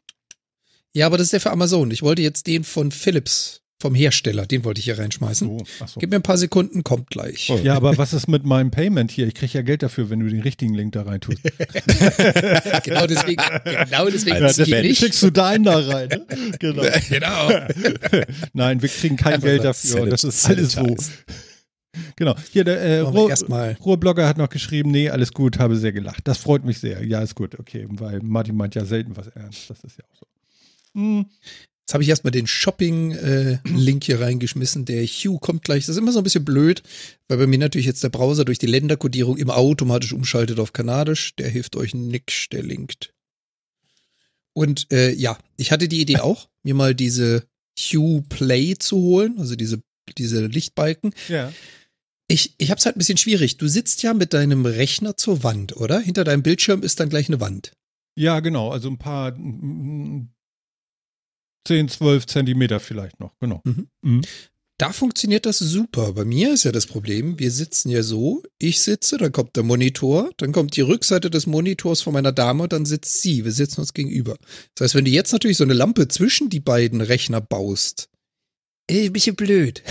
[0.94, 1.90] Ja, aber das ist der für Amazon.
[1.90, 5.46] Ich wollte jetzt den von Philips, vom Hersteller, den wollte ich hier reinschmeißen.
[5.46, 6.00] So, so.
[6.00, 7.48] Gib mir ein paar Sekunden, kommt gleich.
[7.50, 7.60] Oh.
[7.62, 9.28] Ja, aber was ist mit meinem Payment hier?
[9.28, 11.42] Ich kriege ja Geld dafür, wenn du den richtigen Link da rein tust.
[12.84, 14.98] genau deswegen, genau deswegen ziehe ich.
[14.98, 16.08] schickst du deinen da rein.
[16.08, 16.26] Ne?
[16.58, 16.82] Genau.
[17.08, 17.50] genau.
[18.52, 20.06] Nein, wir kriegen kein Geld dafür.
[20.06, 20.96] Das ist alles so.
[22.16, 22.34] Genau.
[22.50, 26.26] Hier, der äh, Ruhrblogger hat noch geschrieben, nee, alles gut, habe sehr gelacht.
[26.26, 27.04] Das freut mich sehr.
[27.04, 29.70] Ja, ist gut, okay, weil Martin meint ja selten was ernst.
[29.70, 30.26] Das ist ja auch so.
[30.94, 31.26] Hm.
[31.88, 34.84] Jetzt habe ich erstmal den Shopping-Link äh, hier reingeschmissen.
[34.84, 35.86] Der Hue kommt gleich.
[35.86, 36.82] Das ist immer so ein bisschen blöd,
[37.28, 41.34] weil bei mir natürlich jetzt der Browser durch die Länderkodierung immer automatisch umschaltet auf Kanadisch.
[41.36, 43.14] Der hilft euch nix, der linkt.
[44.52, 47.46] Und äh, ja, ich hatte die Idee auch, mir mal diese
[47.78, 49.80] Hue Play zu holen, also diese,
[50.18, 51.14] diese Lichtbalken.
[51.30, 51.54] Ja.
[52.26, 53.56] Ich, ich habe es halt ein bisschen schwierig.
[53.56, 56.00] Du sitzt ja mit deinem Rechner zur Wand, oder?
[56.00, 57.72] Hinter deinem Bildschirm ist dann gleich eine Wand.
[58.14, 58.72] Ja, genau.
[58.72, 59.34] Also ein paar
[61.66, 63.60] 10, 12 Zentimeter vielleicht noch, genau.
[63.64, 63.88] Mhm.
[64.02, 64.22] Mhm.
[64.78, 66.12] Da funktioniert das super.
[66.12, 69.64] Bei mir ist ja das Problem, wir sitzen ja so, ich sitze, dann kommt der
[69.64, 73.44] Monitor, dann kommt die Rückseite des Monitors von meiner Dame und dann sitzt sie.
[73.44, 74.36] Wir sitzen uns gegenüber.
[74.76, 78.08] Das heißt, wenn du jetzt natürlich so eine Lampe zwischen die beiden Rechner baust,
[78.86, 79.82] ey, ein bisschen blöd.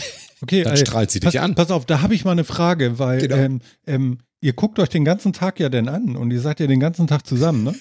[0.42, 1.56] Okay, dann strahlt sie pass, dich an.
[1.56, 3.38] Pass auf, da habe ich mal eine Frage, weil genau.
[3.38, 6.68] ähm, ähm, ihr guckt euch den ganzen Tag ja denn an und ihr seid ja
[6.68, 7.76] den ganzen Tag zusammen, ne?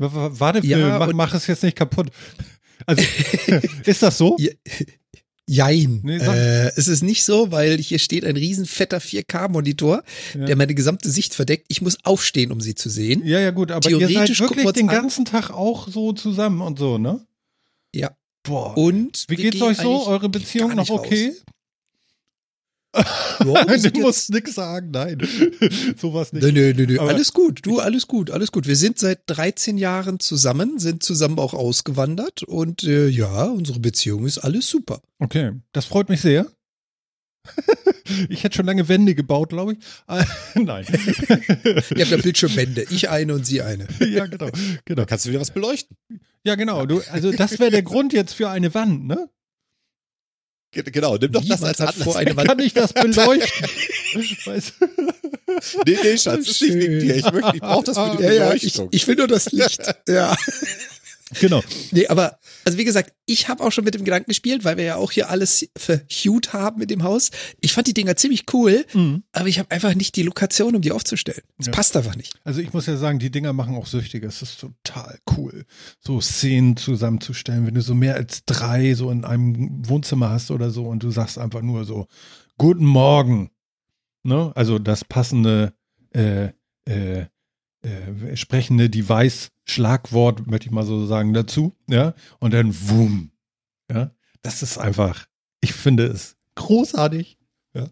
[0.00, 2.08] Warte, ja, mach, mach es jetzt nicht kaputt.
[2.86, 3.02] Also,
[3.84, 4.36] ist das so?
[5.52, 6.00] Ja, jein.
[6.04, 10.04] Nee, äh, es ist nicht so, weil hier steht ein riesen fetter 4K-Monitor,
[10.38, 10.44] ja.
[10.46, 11.66] der meine gesamte Sicht verdeckt.
[11.66, 13.26] Ich muss aufstehen, um sie zu sehen.
[13.26, 15.32] Ja, ja, gut, aber ihr seid wirklich den ganzen an.
[15.32, 17.26] Tag auch so zusammen und so, ne?
[17.92, 18.16] Ja.
[18.44, 18.76] Boah.
[18.76, 20.06] Und wie geht's euch so?
[20.06, 21.34] Eure Beziehung noch okay?
[23.44, 25.18] Ja, du musst nix sagen, nein.
[25.96, 26.42] Sowas nicht.
[26.42, 26.98] Nö, nö, nö, nö.
[26.98, 28.66] alles gut, du, alles gut, alles gut.
[28.66, 34.26] Wir sind seit 13 Jahren zusammen, sind zusammen auch ausgewandert und äh, ja, unsere Beziehung
[34.26, 35.00] ist alles super.
[35.20, 36.46] Okay, das freut mich sehr.
[38.28, 39.78] ich hätte schon lange Wände gebaut, glaube ich.
[40.08, 40.24] Äh,
[40.60, 40.84] nein.
[40.90, 42.84] Ihr habt ja Bildschirmwände.
[42.90, 43.86] Ich eine und sie eine.
[44.00, 44.50] ja, genau.
[44.84, 45.06] genau.
[45.06, 45.96] Kannst du wieder was beleuchten.
[46.44, 46.86] Ja, genau.
[46.86, 49.30] Du, also das wäre der Grund jetzt für eine Wand, ne?
[50.72, 52.04] Genau, nimm doch Niemand das als Atlas.
[52.04, 52.48] Vor eine Wand.
[52.48, 53.68] Kann ich das beleuchten?
[55.84, 57.16] Nee, nee, Schatz, das ist nicht wegen dir.
[57.16, 58.84] Ich, ich brauche das für die ja, Beleuchtung.
[58.84, 59.82] Ja, ich, ich will nur das Licht.
[60.06, 60.36] ja.
[61.38, 61.62] Genau.
[61.92, 64.84] Nee, aber, also wie gesagt, ich habe auch schon mit dem Gedanken gespielt, weil wir
[64.84, 67.30] ja auch hier alles verhued haben mit dem Haus.
[67.60, 69.22] Ich fand die Dinger ziemlich cool, mhm.
[69.32, 71.42] aber ich habe einfach nicht die Lokation, um die aufzustellen.
[71.58, 71.72] Das ja.
[71.72, 72.34] passt einfach nicht.
[72.44, 74.24] Also ich muss ja sagen, die Dinger machen auch süchtig.
[74.24, 75.64] Es ist total cool,
[76.00, 80.70] so Szenen zusammenzustellen, wenn du so mehr als drei so in einem Wohnzimmer hast oder
[80.70, 82.06] so und du sagst einfach nur so,
[82.58, 83.50] guten Morgen.
[84.22, 84.52] Ne?
[84.54, 85.72] Also das passende
[86.12, 86.50] äh,
[86.86, 87.26] äh,
[87.82, 88.90] äh, sprechende
[89.70, 93.30] Device-Schlagwort, möchte ich mal so sagen, dazu, ja, und dann wum,
[93.90, 94.10] ja,
[94.42, 95.26] das ist einfach,
[95.60, 97.38] ich finde es großartig,
[97.74, 97.88] ja.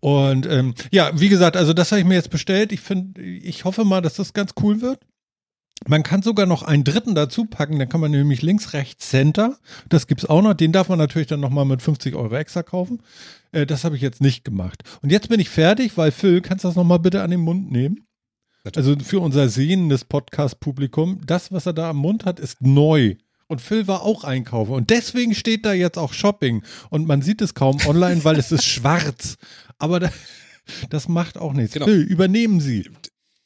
[0.00, 2.72] Und ähm, ja, wie gesagt, also das habe ich mir jetzt bestellt.
[2.72, 5.00] Ich finde, ich hoffe mal, dass das ganz cool wird.
[5.86, 9.58] Man kann sogar noch einen dritten dazu packen, dann kann man nämlich links, rechts, Center.
[9.88, 10.54] Das gibt's auch noch.
[10.54, 13.02] Den darf man natürlich dann nochmal mit 50 Euro extra kaufen.
[13.52, 14.82] Äh, das habe ich jetzt nicht gemacht.
[15.02, 17.70] Und jetzt bin ich fertig, weil Phil, kannst du das nochmal bitte an den Mund
[17.70, 18.06] nehmen?
[18.74, 23.16] Also für unser sehendes Podcast-Publikum, das, was er da am Mund hat, ist neu.
[23.48, 24.72] Und Phil war auch einkaufen.
[24.72, 26.62] Und deswegen steht da jetzt auch Shopping.
[26.90, 29.36] Und man sieht es kaum online, weil es ist schwarz.
[29.78, 30.10] Aber da,
[30.90, 31.74] das macht auch nichts.
[31.74, 31.86] Genau.
[31.86, 32.90] Phil, übernehmen Sie.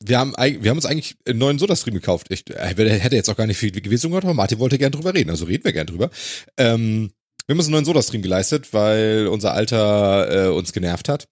[0.02, 2.28] Wir haben, wir haben uns eigentlich einen neuen Soda-Stream gekauft.
[2.30, 5.12] Ich äh, hätte jetzt auch gar nicht viel gewesen gehört, aber Martin wollte gern drüber
[5.12, 5.28] reden.
[5.28, 6.08] Also reden wir gern drüber.
[6.56, 7.10] Ähm,
[7.46, 11.28] wir haben uns einen neuen Soda-Stream geleistet, weil unser Alter äh, uns genervt hat.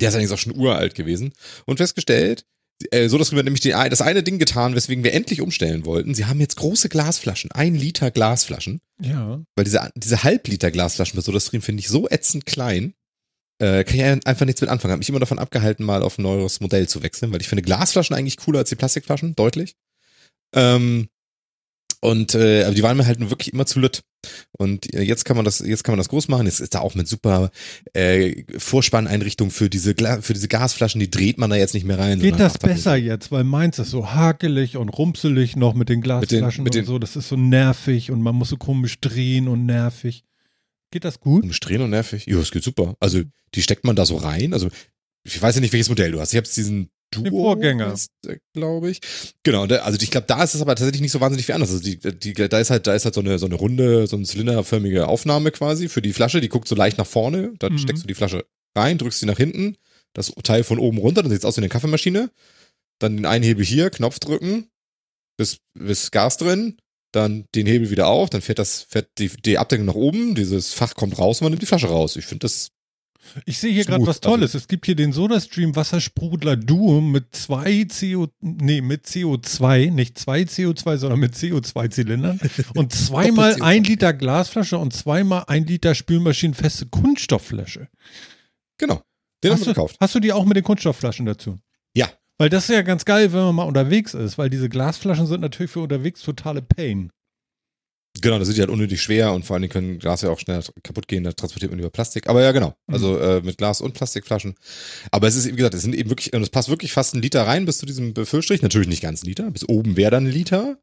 [0.00, 1.34] Der ist allerdings auch schon uralt gewesen.
[1.66, 2.46] Und festgestellt,
[2.90, 6.14] äh, so dass wir nämlich die, das eine Ding getan, weswegen wir endlich umstellen wollten.
[6.14, 8.80] Sie haben jetzt große Glasflaschen, ein Liter Glasflaschen.
[9.00, 9.42] Ja.
[9.56, 12.94] Weil diese, diese Halbliter Glasflaschen für SodaStream finde ich so ätzend klein.
[13.58, 14.92] Äh, kann ich einfach nichts mit anfangen.
[14.92, 17.62] Habe mich immer davon abgehalten, mal auf ein neues Modell zu wechseln, weil ich finde
[17.62, 19.76] Glasflaschen eigentlich cooler als die Plastikflaschen, deutlich.
[20.54, 21.08] Ähm,
[22.02, 24.02] und äh, aber die waren mir halt wirklich immer zu lütt.
[24.58, 26.46] Und äh, jetzt kann man das, jetzt kann man das groß machen.
[26.46, 27.50] Jetzt ist da auch mit super
[27.92, 32.00] äh, Vorspanneinrichtung für diese Gla für diese Gasflaschen, die dreht man da jetzt nicht mehr
[32.00, 32.18] rein.
[32.18, 36.42] Geht das besser jetzt, weil meins ist so hakelig und rumselig noch mit den Glasflaschen
[36.42, 36.98] mit den, mit den, und so.
[36.98, 40.24] Das ist so nervig und man muss so komisch drehen und nervig.
[40.90, 41.42] Geht das gut?
[41.42, 42.26] Komisch drehen und nervig.
[42.26, 42.96] Ja, es geht super.
[42.98, 43.22] Also
[43.54, 44.54] die steckt man da so rein.
[44.54, 44.70] Also
[45.22, 46.32] ich weiß ja nicht, welches Modell du hast.
[46.32, 47.94] Ich habe diesen Duo, den Vorgänger,
[48.54, 49.00] glaube ich.
[49.42, 51.70] Genau, also ich glaube, da ist es aber tatsächlich nicht so wahnsinnig viel anders.
[51.70, 54.16] Also die, die, da ist halt, da ist halt so eine, so eine runde, so
[54.16, 56.40] eine zylinderförmige Aufnahme quasi für die Flasche.
[56.40, 57.54] Die guckt so leicht nach vorne.
[57.58, 57.78] Da mhm.
[57.78, 58.44] steckst du die Flasche
[58.76, 59.76] rein, drückst sie nach hinten,
[60.14, 62.30] das Teil von oben runter, dann sieht es aus wie eine Kaffeemaschine.
[62.98, 64.68] Dann den einen Hebel hier, Knopf drücken,
[65.36, 66.76] bis, bis Gas drin,
[67.12, 70.72] dann den Hebel wieder auf, dann fährt das, fährt die, die Abdeckung nach oben, dieses
[70.72, 72.16] Fach kommt raus und man nimmt die Flasche raus.
[72.16, 72.70] Ich finde das
[73.44, 74.54] ich sehe hier gerade was Tolles.
[74.54, 80.42] es gibt hier den SodaStream Wassersprudler Duo mit zwei CO, nee, mit CO2, nicht zwei
[80.42, 82.40] CO2, sondern mit CO2-Zylindern
[82.74, 87.88] und zweimal ein Liter Glasflasche und zweimal ein Liter spülmaschinenfeste Kunststoffflasche.
[88.78, 89.02] Genau.
[89.42, 89.96] Den hast, hast du gekauft.
[90.00, 91.58] Hast du die auch mit den Kunststoffflaschen dazu?
[91.94, 92.10] Ja.
[92.38, 95.42] Weil das ist ja ganz geil, wenn man mal unterwegs ist, weil diese Glasflaschen sind
[95.42, 97.10] natürlich für unterwegs totale Pain.
[98.22, 100.38] Genau, da sind die halt unnötig schwer und vor allen Dingen können Glas ja auch
[100.38, 102.28] schnell kaputt gehen, da transportiert man über Plastik.
[102.28, 102.74] Aber ja, genau.
[102.86, 102.94] Mhm.
[102.94, 104.54] Also äh, mit Glas und Plastikflaschen.
[105.10, 107.22] Aber es ist, wie gesagt, es sind eben wirklich, und es passt wirklich fast ein
[107.22, 108.62] Liter rein bis zu diesem Befüllstrich.
[108.62, 109.50] Natürlich nicht ganz ein Liter.
[109.50, 110.78] Bis oben wäre dann ein Liter.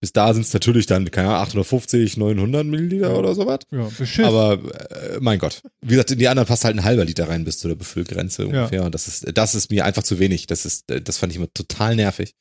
[0.00, 3.60] Bis da sind es natürlich dann, keine Ahnung, 850, 900 Milliliter oder sowas.
[3.70, 4.24] Ja, beschissen.
[4.24, 5.62] Aber äh, mein Gott.
[5.80, 8.46] Wie gesagt, in die anderen passt halt ein halber Liter rein bis zu der Befüllgrenze
[8.46, 8.80] ungefähr.
[8.80, 8.86] Ja.
[8.86, 10.48] Und das ist, das ist mir einfach zu wenig.
[10.48, 12.34] Das ist, das fand ich immer total nervig.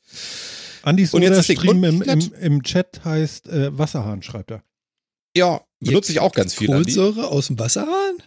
[0.84, 4.64] Andi Soda-Stream im, im, im Chat heißt äh, Wasserhahn, schreibt er.
[5.36, 6.68] Ja, benutze ich auch ganz viel.
[6.68, 8.18] Kohlensäure aus dem Wasserhahn?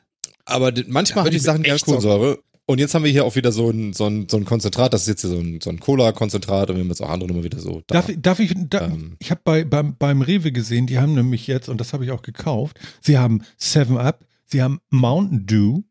[0.47, 2.39] Aber manchmal ja, haben die Sachen ja Kohlensäure.
[2.67, 5.03] Und jetzt haben wir hier auch wieder so ein, so ein, so ein Konzentrat, das
[5.03, 7.45] ist jetzt hier so ein, so ein Cola-Konzentrat und wir haben jetzt auch andere Nummer
[7.45, 7.83] wieder so.
[7.87, 8.01] Da.
[8.01, 11.47] Darf, darf ich, da, ähm, ich habe bei, beim, beim Rewe gesehen, die haben nämlich
[11.47, 15.83] jetzt, und das habe ich auch gekauft, sie haben 7-Up, sie haben Mountain Dew.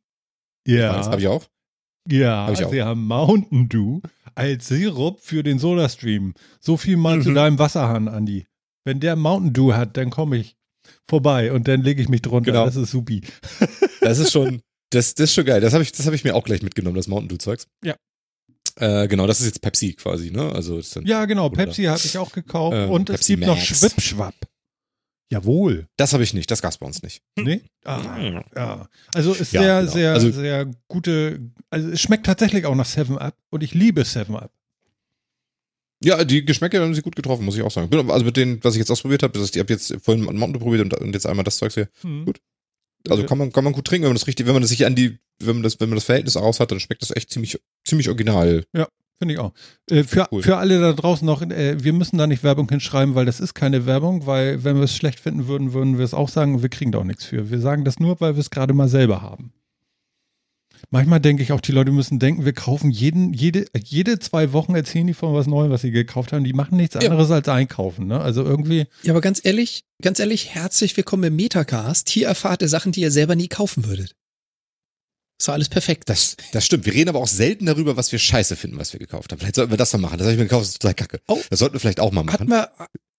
[0.65, 0.97] Ja.
[0.97, 1.45] Das habe ich auch.
[2.10, 2.72] Ja, hab ich auch.
[2.72, 4.02] sie haben Mountain Dew
[4.36, 6.34] als Sirup für den Soda-Stream.
[6.60, 7.22] So viel mal mhm.
[7.22, 8.46] zu deinem Wasserhahn, Andi.
[8.84, 10.58] Wenn der Mountain Dew hat, dann komme ich
[11.08, 12.52] vorbei und dann lege ich mich drunter.
[12.52, 12.66] Genau.
[12.66, 13.22] Das ist supi.
[14.02, 15.62] Das ist schon, das, das ist schon geil.
[15.62, 17.68] Das habe ich, das ich mir auch gleich mitgenommen, das Mountain Dew Zeugs.
[17.86, 17.96] Ja.
[18.76, 20.52] Äh, genau, das ist jetzt Pepsi quasi, ne?
[20.52, 23.60] Also ja, genau, Pepsi habe ich auch gekauft ähm, und Pepsi es gibt Max.
[23.60, 24.36] noch Schwipschwapp.
[25.32, 25.88] Jawohl.
[25.98, 27.24] Das habe ich nicht, das gab's bei uns nicht.
[27.36, 27.62] Nee?
[27.86, 28.90] Ah, ja.
[29.14, 29.92] Also ist ja, sehr, genau.
[29.92, 34.52] sehr, also, sehr gute, also es schmeckt tatsächlich auch nach 7-Up und ich liebe 7-Up.
[36.04, 37.90] Ja, die Geschmäcker haben sie gut getroffen, muss ich auch sagen.
[38.12, 41.14] Also mit denen, was ich jetzt ausprobiert habe, ich habe jetzt vorhin Mountain probiert und,
[41.14, 41.88] jetzt einmal das Zeugs hier.
[42.04, 42.26] Mhm.
[42.26, 42.42] Gut.
[43.10, 44.86] Also kann man, kann man gut trinken, wenn man das richtig, wenn man das sich
[44.86, 47.32] an die, wenn man das, wenn man das Verhältnis aus hat, dann schmeckt das echt
[47.32, 48.66] ziemlich, ziemlich original.
[48.74, 49.54] Ja, finde ich auch.
[49.89, 50.43] Äh, für, cool.
[50.43, 53.54] für alle da draußen noch, äh, wir müssen da nicht Werbung hinschreiben, weil das ist
[53.54, 56.69] keine Werbung, weil wenn wir es schlecht finden würden, würden wir es auch sagen, wir
[56.69, 57.49] kriegen da auch nichts für.
[57.49, 59.54] Wir sagen das nur, weil wir es gerade mal selber haben.
[60.89, 64.76] Manchmal denke ich auch, die Leute müssen denken, wir kaufen jeden, jede, jede zwei Wochen
[64.76, 66.43] erzählen die von was Neuem, was sie gekauft haben.
[66.43, 67.36] Die machen nichts anderes ja.
[67.36, 68.08] als einkaufen.
[68.08, 68.19] Ne?
[68.19, 68.86] Also irgendwie.
[69.02, 72.10] Ja, aber ganz ehrlich, ganz ehrlich, herzlich willkommen im Metacast.
[72.10, 74.15] Hier erfahrt ihr Sachen, die ihr selber nie kaufen würdet.
[75.44, 76.08] Ist alles perfekt.
[76.08, 76.86] Das, das stimmt.
[76.86, 79.40] Wir reden aber auch selten darüber, was wir scheiße finden, was wir gekauft haben.
[79.40, 80.18] Vielleicht sollten wir das mal machen.
[80.18, 81.20] Das habe ich mir gekauft, das ist total kacke.
[81.28, 81.38] Oh.
[81.50, 82.36] Das sollten wir vielleicht auch mal machen.
[82.36, 82.70] Hatten wir,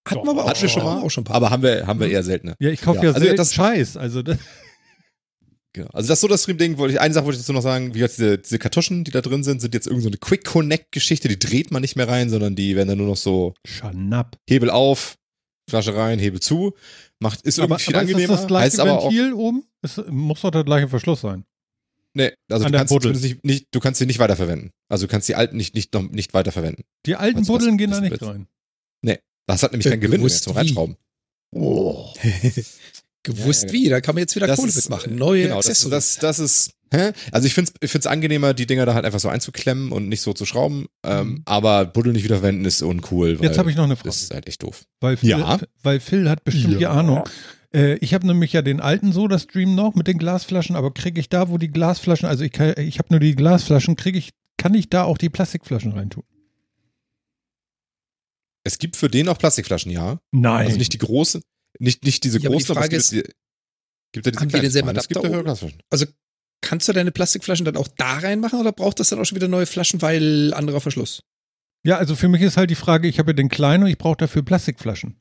[0.06, 1.02] hatten wir aber auch, schon, schon mal.
[1.02, 1.36] auch schon ein paar.
[1.36, 2.56] Aber haben wir, haben wir eher seltener.
[2.60, 3.98] Ja, ich kaufe ja, ja also das Scheiß.
[3.98, 4.38] Also das
[5.74, 5.90] Genau.
[5.92, 7.98] Also das so das Stream-Ding, wollte ich, eine Sache wollte ich dazu noch sagen, wie
[7.98, 11.38] gesagt, diese, diese Kartuschen, die da drin sind, sind jetzt irgendwie so eine Quick-Connect-Geschichte, die
[11.38, 14.38] dreht man nicht mehr rein, sondern die werden dann nur noch so Schnapp.
[14.48, 15.18] Hebel auf,
[15.68, 16.72] Flasche rein, Hebel zu.
[17.18, 18.34] Macht, ist irgendwie aber, viel aber angenehmer.
[18.34, 19.64] Ist das gleiche heißt Ventil aber auch, oben?
[19.82, 21.44] Es muss doch der gleiche Verschluss sein.
[22.16, 24.70] Nee, also du kannst, nicht, nicht, du kannst sie nicht weiterverwenden.
[24.88, 26.84] Also du kannst die alten nicht, nicht, noch, nicht weiterverwenden.
[27.06, 28.46] Die alten also Buddeln gehen da nicht rein.
[29.02, 30.96] Nee, das hat nämlich keinen Gewinn mehr zum Reinschrauben.
[31.52, 32.12] Oh.
[33.24, 33.84] gewusst ja, ja, genau.
[33.84, 33.88] wie.
[33.88, 35.16] Da kann man jetzt wieder das Kohle ist, mitmachen.
[35.16, 35.90] Neue genau, Accessories.
[35.90, 37.12] Das, das, das ist, hä?
[37.32, 40.08] also ich finde es ich find's angenehmer, die Dinger da halt einfach so einzuklemmen und
[40.08, 40.86] nicht so zu schrauben.
[41.04, 41.42] Ähm, mhm.
[41.46, 43.38] Aber Buddel nicht wieder verwenden ist uncool.
[43.40, 44.10] Jetzt habe ich noch eine Frage.
[44.10, 44.84] Das ist halt echt doof.
[45.00, 45.58] Weil Phil, ja.
[45.82, 47.24] weil Phil hat bestimmt die Ahnung.
[47.74, 51.28] Äh, ich habe nämlich ja den alten Soda-Stream noch mit den Glasflaschen, aber kriege ich
[51.28, 54.88] da, wo die Glasflaschen, also ich, ich habe nur die Glasflaschen, kriege ich, kann ich
[54.88, 56.22] da auch die Plastikflaschen reintun?
[58.62, 60.20] Es gibt für den auch Plastikflaschen, ja.
[60.30, 60.66] Nein.
[60.66, 61.42] Also nicht die großen.
[61.80, 63.34] Nicht, nicht diese ja, großen, aber, die Frage aber es gibt,
[64.12, 65.16] gibt ja diese haben die denselben Adapter?
[65.16, 66.06] Es gibt ja also
[66.62, 69.48] kannst du deine Plastikflaschen dann auch da reinmachen oder braucht das dann auch schon wieder
[69.48, 71.22] neue Flaschen, weil anderer Verschluss?
[71.82, 73.98] Ja, also für mich ist halt die Frage, ich habe ja den kleinen und ich
[73.98, 75.16] brauche dafür Plastikflaschen.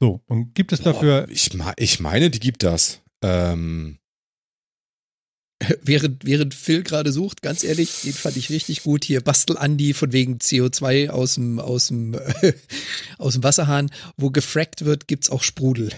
[0.00, 1.22] So, und gibt es dafür.
[1.22, 3.02] Boah, ich, ich meine, die gibt das.
[3.22, 3.98] Ähm,
[5.82, 9.04] während, während Phil gerade sucht, ganz ehrlich, den fand ich richtig gut.
[9.04, 12.54] Hier Bastel Andi von wegen CO2 aus dem, aus dem, äh,
[13.18, 13.90] aus dem Wasserhahn.
[14.16, 15.90] Wo gefrackt wird, gibt's auch Sprudel.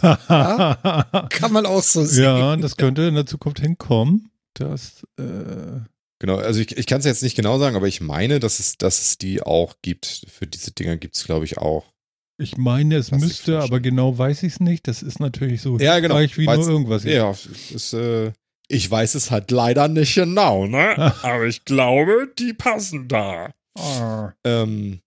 [0.00, 2.24] ja, kann man auch so sehen.
[2.24, 4.30] Ja, das könnte in der Zukunft hinkommen.
[4.54, 5.80] Das, äh
[6.20, 8.78] Genau, also ich, ich kann es jetzt nicht genau sagen, aber ich meine, dass es,
[8.78, 10.26] dass es die auch gibt.
[10.30, 11.93] Für diese Dinger gibt es, glaube ich, auch.
[12.36, 14.88] Ich meine, es müsste, aber genau weiß ich es nicht.
[14.88, 16.18] Das ist natürlich so ja, genau.
[16.18, 17.04] wie Weil's, nur irgendwas.
[17.04, 18.32] Ja, ist, äh,
[18.68, 20.96] ich weiß es halt leider nicht genau, ne?
[21.22, 23.50] Aber ich glaube, die passen da.
[23.78, 24.32] Ah.
[24.44, 25.00] Ähm,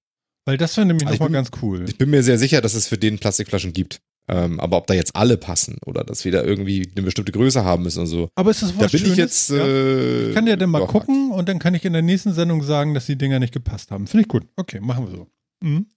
[0.45, 1.85] Weil das wäre nämlich also nochmal ganz cool.
[1.87, 3.99] Ich bin mir sehr sicher, dass es für den Plastikflaschen gibt.
[4.29, 7.63] Ähm, aber ob da jetzt alle passen oder dass wir da irgendwie eine bestimmte Größe
[7.63, 8.29] haben müssen und so.
[8.35, 9.11] Aber ist das was da bin Schönes?
[9.13, 9.51] ich jetzt.
[9.51, 12.61] Äh, ich kann ja dann mal gucken und dann kann ich in der nächsten Sendung
[12.61, 14.05] sagen, dass die Dinger nicht gepasst haben.
[14.05, 14.45] Finde ich gut.
[14.57, 15.27] Okay, machen wir so.
[15.63, 15.87] Mhm.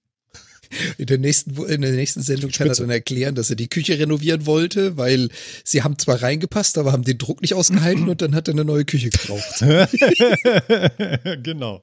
[0.99, 3.99] In der nächsten, in der nächsten Sendung kann er dann erklären, dass er die Küche
[3.99, 5.29] renovieren wollte, weil
[5.65, 8.65] sie haben zwar reingepasst, aber haben den Druck nicht ausgehalten und dann hat er eine
[8.65, 9.61] neue Küche gebraucht.
[11.43, 11.83] genau.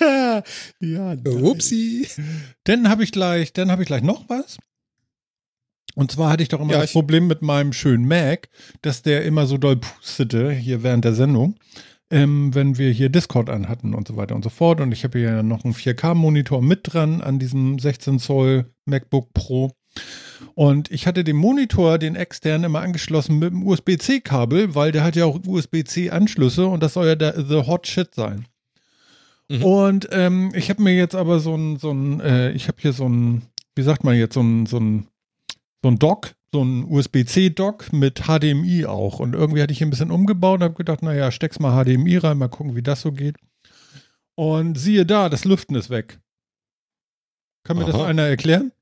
[0.80, 2.08] ja, upsi.
[2.64, 4.56] Dann habe ich gleich, dann habe ich gleich noch was.
[5.94, 8.48] Und zwar hatte ich doch immer ja, das Problem mit meinem schönen Mac,
[8.82, 11.56] dass der immer so doll pustete hier während der Sendung
[12.10, 14.80] ähm, wenn wir hier Discord anhatten und so weiter und so fort.
[14.80, 19.72] Und ich habe hier noch einen 4K-Monitor mit dran an diesem 16 Zoll MacBook Pro.
[20.54, 25.16] Und ich hatte den Monitor, den externen, immer angeschlossen mit dem USB-C-Kabel, weil der hat
[25.16, 28.46] ja auch USB-C-Anschlüsse und das soll ja der The Hot Shit sein.
[29.48, 29.64] Mhm.
[29.64, 32.92] Und ähm, ich habe mir jetzt aber so ein, so ein äh, ich habe hier
[32.92, 33.42] so ein,
[33.74, 35.06] wie sagt man jetzt, so ein, so ein,
[35.82, 39.20] so ein Dock so ein USB-C-Dock mit HDMI auch.
[39.20, 42.38] Und irgendwie hatte ich ein bisschen umgebaut und habe gedacht, naja, steck's mal HDMI rein,
[42.38, 43.36] mal gucken, wie das so geht.
[44.34, 46.20] Und siehe da, das Lüften ist weg.
[47.64, 47.92] Kann mir Aha.
[47.92, 48.72] das einer erklären?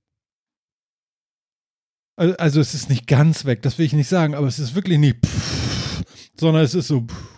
[2.16, 4.76] Also, also, es ist nicht ganz weg, das will ich nicht sagen, aber es ist
[4.76, 6.04] wirklich nicht pff,
[6.38, 7.34] sondern es ist so pff.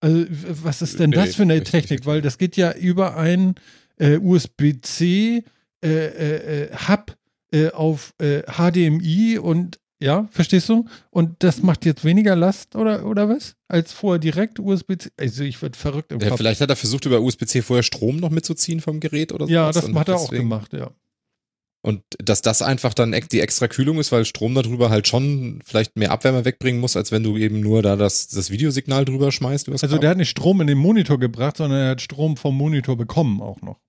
[0.00, 2.04] Also, was ist denn nee, das für eine Technik?
[2.04, 3.54] Weil das geht ja über ein
[3.98, 5.44] äh, USB-C
[5.82, 7.16] äh, äh, äh, Hub
[7.52, 10.84] äh, auf HDMI äh, und ja, verstehst du?
[11.10, 13.54] Und das macht jetzt weniger Last oder, oder was?
[13.68, 15.10] Als vorher direkt USB-C.
[15.16, 16.38] Also ich werde verrückt im ja, Kopf.
[16.38, 19.52] Vielleicht hat er versucht, über USB-C vorher Strom noch mitzuziehen vom Gerät oder so.
[19.52, 20.90] Ja, das hat er auch gemacht, ja.
[21.84, 25.96] Und dass das einfach dann die extra Kühlung ist, weil Strom darüber halt schon vielleicht
[25.96, 29.68] mehr Abwärme wegbringen muss, als wenn du eben nur da das, das Videosignal drüber schmeißt.
[29.68, 32.96] Also der hat nicht Strom in den Monitor gebracht, sondern er hat Strom vom Monitor
[32.96, 33.80] bekommen auch noch.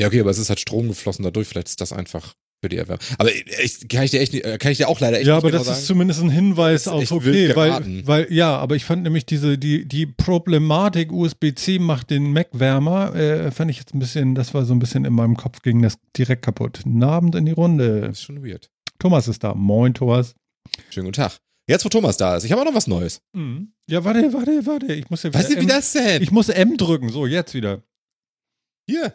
[0.00, 2.78] Ja, okay, aber es ist halt Strom geflossen dadurch, vielleicht ist das einfach für die
[2.78, 3.04] Erwärmung.
[3.18, 5.48] Aber ich, kann ich dir echt äh, kann ich dir auch leider echt Ja, aber
[5.48, 5.78] genau das sagen.
[5.78, 9.86] ist zumindest ein Hinweis auf okay, weil, weil, ja, aber ich fand nämlich diese, die,
[9.86, 14.64] die Problematik USB-C macht den Mac wärmer, äh, fand ich jetzt ein bisschen, das war
[14.64, 16.80] so ein bisschen in meinem Kopf ging das direkt kaputt.
[16.86, 18.00] Einen Abend in die Runde.
[18.00, 18.70] Das ist schon weird.
[18.98, 19.54] Thomas ist da.
[19.54, 20.34] Moin, Thomas.
[20.88, 21.38] Schönen guten Tag.
[21.68, 23.20] Jetzt, wo Thomas da ist, ich habe auch noch was Neues.
[23.34, 23.74] Mhm.
[23.86, 24.94] Ja, warte, warte, warte.
[24.94, 26.22] Ich muss ja Was ist wie das denn?
[26.22, 27.10] Ich muss M drücken.
[27.10, 27.82] So, jetzt wieder.
[28.88, 29.14] Hier.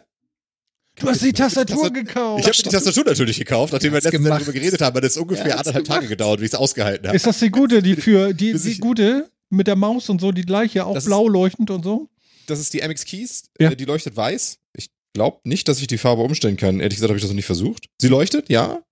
[0.98, 2.40] Du hast die Tastatur gekauft.
[2.40, 5.00] Ich habe die Tastatur natürlich gekauft, nachdem wir letztens darüber geredet haben.
[5.00, 6.00] Das ist ungefähr anderthalb gemacht.
[6.00, 7.16] Tage gedauert, wie ich es ausgehalten habe.
[7.16, 10.42] Ist das die gute, die für die, die gute mit der Maus und so, die
[10.42, 12.08] gleiche, auch das blau leuchtend und so?
[12.46, 13.44] Das ist die MX Keys.
[13.60, 13.70] Ja.
[13.70, 14.58] Äh, die leuchtet weiß.
[14.74, 16.80] Ich glaube nicht, dass ich die Farbe umstellen kann.
[16.80, 17.86] Ehrlich gesagt habe ich das noch nicht versucht.
[18.00, 18.82] Sie leuchtet, ja.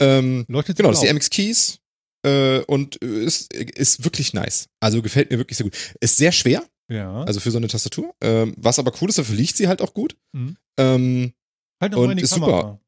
[0.00, 1.78] Ähm, leuchtet genau, das ist die MX Keys.
[2.24, 4.68] Äh, und ist, ist wirklich nice.
[4.80, 5.76] Also gefällt mir wirklich sehr gut.
[6.00, 6.64] Ist sehr schwer.
[6.88, 7.22] Ja.
[7.24, 8.14] Also für so eine Tastatur.
[8.20, 10.16] Ähm, was aber cool ist, dafür liegt sie halt auch gut.
[10.32, 10.56] Mhm.
[10.78, 11.32] Ähm,
[11.80, 12.56] halt und ist Kamera.
[12.56, 12.80] super.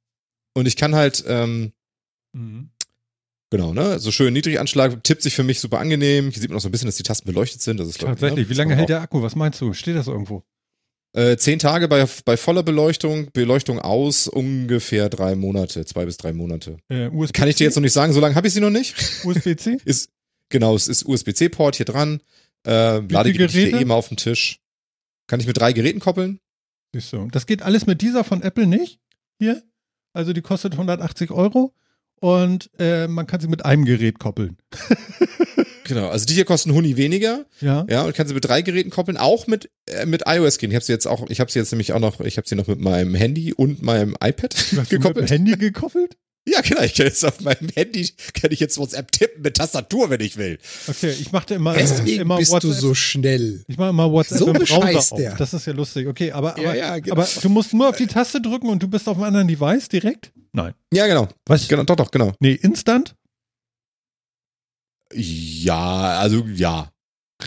[0.54, 1.72] Und ich kann halt, ähm,
[2.32, 2.70] mhm.
[3.50, 6.30] genau, ne, so schön Niedriganschlag, tippt sich für mich super angenehm.
[6.30, 7.78] Hier sieht man auch so ein bisschen, dass die Tasten beleuchtet sind.
[7.78, 9.22] Das ist, Tatsächlich, ne, wie lange hält der Akku?
[9.22, 9.72] Was meinst du?
[9.72, 10.42] Steht das irgendwo?
[11.16, 16.34] Äh, zehn Tage bei, bei voller Beleuchtung, Beleuchtung aus, ungefähr drei Monate, zwei bis drei
[16.34, 16.76] Monate.
[16.90, 18.94] Äh, Kann ich dir jetzt noch nicht sagen, so lange habe ich sie noch nicht.
[19.24, 19.78] USB-C?
[19.86, 20.10] ist,
[20.50, 22.20] genau, es ist USB-C-Port hier dran.
[22.66, 24.60] Äh, Ladegerät steht eh mal auf dem Tisch.
[25.26, 26.40] Kann ich mit drei Geräten koppeln?
[26.92, 27.28] Siehst du.
[27.32, 29.00] Das geht alles mit dieser von Apple nicht.
[29.38, 29.62] Hier.
[30.12, 31.74] Also die kostet 180 Euro
[32.20, 34.56] und äh, man kann sie mit einem Gerät koppeln.
[35.84, 37.44] genau, also die hier kosten Huni weniger.
[37.60, 37.84] Ja.
[37.88, 40.70] Ja, und kann sie mit drei Geräten koppeln, auch mit, äh, mit iOS gehen.
[40.70, 42.54] Ich habe sie jetzt auch, ich habe sie jetzt nämlich auch noch, ich habe sie
[42.54, 45.16] noch mit meinem Handy und meinem iPad du hast gekoppelt.
[45.16, 46.16] Mit dem Handy gekoppelt?
[46.48, 46.82] Ja, genau.
[46.82, 50.36] Ich kann jetzt auf meinem Handy kann ich jetzt WhatsApp tippen mit Tastatur, wenn ich
[50.36, 50.58] will.
[50.86, 52.70] Okay, ich machte immer, Deswegen immer bist WhatsApp.
[52.70, 53.64] du so schnell.
[53.66, 55.18] Ich mache immer WhatsApp so im Browser auf.
[55.18, 55.34] Der.
[55.34, 56.06] Das ist ja lustig.
[56.06, 57.16] Okay, aber, ja, aber, ja, genau.
[57.16, 59.88] aber du musst nur auf die Taste drücken und du bist auf einem anderen Device
[59.88, 60.32] direkt?
[60.52, 60.72] Nein.
[60.92, 61.28] Ja, genau.
[61.46, 61.66] Was?
[61.66, 62.32] Genau, doch, doch, genau.
[62.38, 63.16] Nee, Instant?
[65.12, 66.90] Ja, also ja.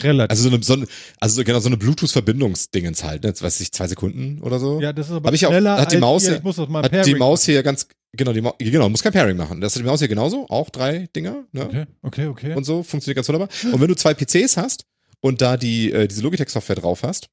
[0.04, 0.30] Relativ.
[0.30, 0.88] Also so eine, so eine
[1.20, 3.34] also genau so eine Bluetooth-Verbindungsdingens halt, ne?
[3.38, 4.80] weiß ich, zwei Sekunden oder so.
[4.80, 6.84] Ja, das ist aber Hab ich auch, hat die Maus hier, ich muss das mal
[6.84, 9.62] hat die Maus hier ganz, genau, die, genau, muss kein Pairing machen.
[9.62, 11.66] Das hat die Maus hier genauso, auch drei Dinger, ne?
[11.66, 12.56] Okay, okay, okay.
[12.56, 13.50] Und so, funktioniert ganz wunderbar.
[13.72, 14.86] Und wenn du zwei PCs hast
[15.22, 17.30] und da die, äh, diese Logitech-Software drauf hast,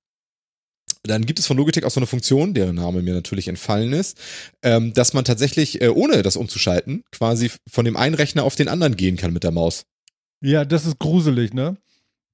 [1.03, 4.19] dann gibt es von Logitech auch so eine Funktion, deren Name mir natürlich entfallen ist,
[4.63, 8.69] ähm, dass man tatsächlich, äh, ohne das umzuschalten, quasi von dem einen Rechner auf den
[8.69, 9.85] anderen gehen kann mit der Maus.
[10.43, 11.77] Ja, das ist gruselig, ne?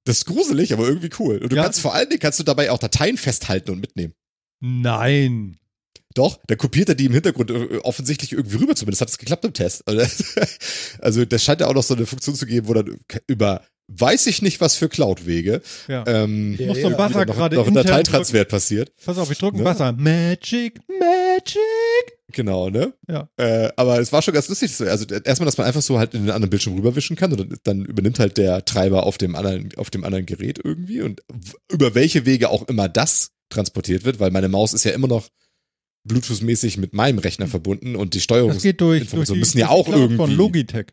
[0.05, 1.37] Das ist gruselig, aber irgendwie cool.
[1.37, 1.63] Und du ja.
[1.63, 4.13] kannst vor allen Dingen kannst du dabei auch Dateien festhalten und mitnehmen.
[4.59, 5.57] Nein.
[6.13, 9.45] Doch, dann kopiert er die im Hintergrund äh, offensichtlich irgendwie rüber, zumindest hat es geklappt
[9.45, 9.83] im Test.
[10.99, 14.27] Also das scheint ja auch noch so eine Funktion zu geben, wo dann über weiß
[14.27, 15.61] ich nicht, was für Cloud-Wege.
[15.87, 16.03] Ja.
[16.07, 18.91] Ähm, ich muss so ein Buzzer noch, gerade noch ein Dateitransfer passiert.
[19.05, 19.69] Pass auf, ich drücke einen ne?
[19.69, 19.91] Buzzer.
[19.93, 21.59] Magic, Magic.
[22.31, 22.93] Genau, ne?
[23.07, 23.29] Ja.
[23.37, 24.71] Äh, aber es war schon ganz lustig.
[24.81, 27.85] Also erstmal, dass man einfach so halt in den anderen Bildschirm rüberwischen kann und dann
[27.85, 31.21] übernimmt halt der Treiber auf dem anderen, auf dem anderen Gerät irgendwie und
[31.71, 35.29] über welche Wege auch immer das transportiert wird, weil meine Maus ist ja immer noch
[36.05, 39.69] Bluetooth-mäßig mit meinem Rechner verbunden und die Steuerung das geht durch, durch die, müssen ja
[39.69, 40.87] auch irgendwie von Logitech.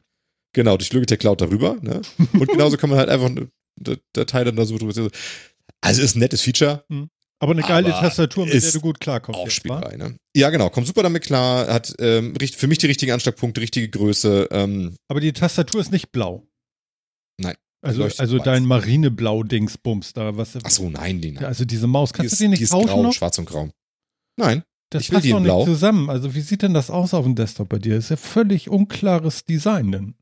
[0.53, 1.77] Genau, durch Logitech Cloud darüber.
[1.81, 2.03] Ne?
[2.33, 3.49] Und genauso kann man halt einfach eine
[4.13, 5.11] Datei dann da so drüber.
[5.81, 6.85] Also ist ein nettes Feature.
[6.89, 7.09] Hm.
[7.43, 9.41] Aber eine geile aber Tastatur, mit der du gut klarkommst.
[9.41, 10.17] Auch spielbar, ne?
[10.37, 14.49] Ja, genau, kommt super damit klar, hat ähm, für mich die richtigen Anschlagpunkte, richtige Größe.
[14.51, 16.47] Ähm, aber die Tastatur ist nicht blau.
[17.39, 17.57] Nein.
[17.81, 20.55] Also, also dein Marineblau-Dingsbums da, was.
[20.63, 21.47] Ach so, nein, die nein.
[21.47, 23.15] Also diese Maus, kannst die ist, du die nicht die ist tauschen grau, noch?
[23.15, 23.71] schwarz und grau.
[24.37, 24.63] Nein.
[24.91, 25.59] Das ich will passt die in doch blau.
[25.61, 26.11] nicht zusammen.
[26.11, 27.95] Also wie sieht denn das aus auf dem Desktop bei dir?
[27.95, 30.15] Das ist ja völlig unklares Design denn.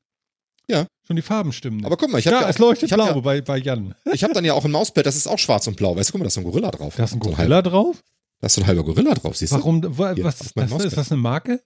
[0.70, 0.86] Ja.
[1.06, 1.78] Schon die Farben stimmen.
[1.78, 1.86] Nicht.
[1.86, 3.94] Aber guck mal, ich habe ja, ja es leuchtet blau ja, bei, bei Jan.
[4.12, 5.96] Ich habe dann ja auch ein Mauspad, das ist auch schwarz und blau.
[5.96, 6.94] Weißt du, guck mal, da ist ein Gorilla drauf.
[6.96, 8.02] Da ist ein So Gorilla halber, drauf?
[8.40, 9.56] Da ist so ein halber Gorilla drauf, siehst du?
[9.56, 10.70] Warum, wa, Hier, was ist das?
[10.70, 10.86] Mauspad.
[10.86, 11.62] Ist das eine Marke?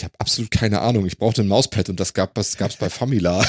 [0.00, 1.04] Ich habe absolut keine Ahnung.
[1.04, 2.38] Ich brauchte ein Mauspad und das gab
[2.70, 3.44] es bei Famila.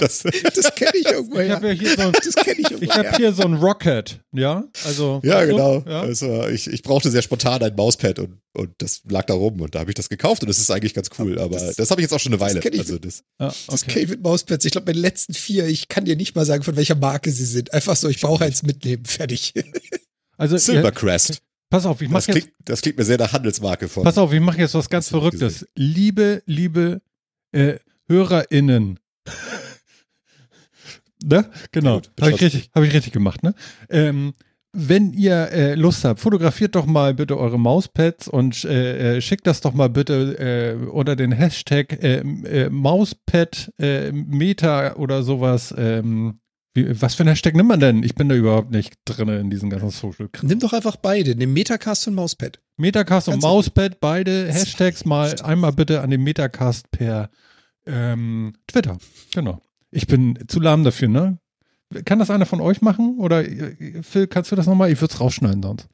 [0.00, 1.38] das Das kenne ich irgendwo.
[1.38, 2.60] Ich habe ja hier so Das kenne
[2.96, 4.64] habe hier so ein Rocket, ja?
[4.86, 5.48] Also ja, du?
[5.48, 5.84] genau.
[5.86, 6.00] Ja?
[6.00, 9.74] Also ich, ich brauchte sehr spontan ein Mauspad und, und das lag da rum und
[9.74, 11.38] da habe ich das gekauft und das ist eigentlich ganz cool.
[11.38, 12.60] Aber das, Das- habe ich jetzt auch schon eine das Weile.
[12.60, 12.80] kenn ich.
[12.80, 14.06] Also das, Ja, Das okay.
[14.06, 14.64] Cave Mauspads.
[14.64, 17.44] Ich glaube, meine letzten vier, ich kann dir nicht mal sagen, von welcher Marke sie
[17.44, 17.74] sind.
[17.74, 19.04] Einfach so, ich brauche eins mitnehmen.
[19.04, 19.52] Fertig.
[20.38, 21.42] Also Silvercrest.
[21.72, 24.04] Pass auf, ich Das mache jetzt klingt, das klingt mir sehr nach Handelsmarke von.
[24.04, 25.66] Pass auf, ich mache jetzt was ganz Verrücktes.
[25.74, 27.02] Liebe, liebe
[27.52, 29.00] äh, HörerInnen.
[31.24, 31.50] ne?
[31.72, 32.00] Genau.
[32.20, 33.54] Habe ich, richtig- hab ich richtig gemacht, ne?
[33.88, 34.34] Ähm,
[34.74, 39.46] wenn ihr äh, Lust habt, fotografiert doch mal bitte eure Mauspads und äh, äh, schickt
[39.46, 40.38] das doch mal bitte
[40.80, 45.74] äh, unter den Hashtag äh, äh, Mauspad äh, Meta oder sowas.
[45.76, 46.38] Ähm,
[46.74, 48.02] wie, was für ein Hashtag nimmt man denn?
[48.02, 50.46] Ich bin da überhaupt nicht drin in diesen ganzen social -Kram.
[50.46, 51.34] Nimm doch einfach beide.
[51.34, 52.60] Nimm Metacast und Mauspad.
[52.76, 57.30] Metacast und Mauspad, beide Hashtags mal einmal bitte an den Metacast per
[57.86, 58.98] ähm, Twitter.
[59.34, 59.60] Genau.
[59.90, 61.38] Ich bin zu lahm dafür, ne?
[62.06, 63.18] Kann das einer von euch machen?
[63.18, 64.90] Oder äh, Phil, kannst du das nochmal?
[64.90, 65.88] Ich würde es rausschneiden sonst.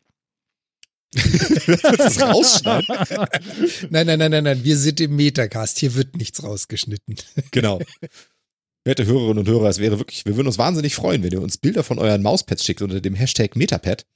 [1.98, 2.86] das rausschneiden?
[3.90, 4.64] nein, nein, nein, nein, nein.
[4.64, 5.78] Wir sind im Metacast.
[5.78, 7.16] Hier wird nichts rausgeschnitten.
[7.50, 7.80] Genau.
[8.88, 11.58] Werte Hörerinnen und Hörer, es wäre wirklich, wir würden uns wahnsinnig freuen, wenn ihr uns
[11.58, 14.06] Bilder von euren Mauspads schickt unter dem Hashtag Metapad.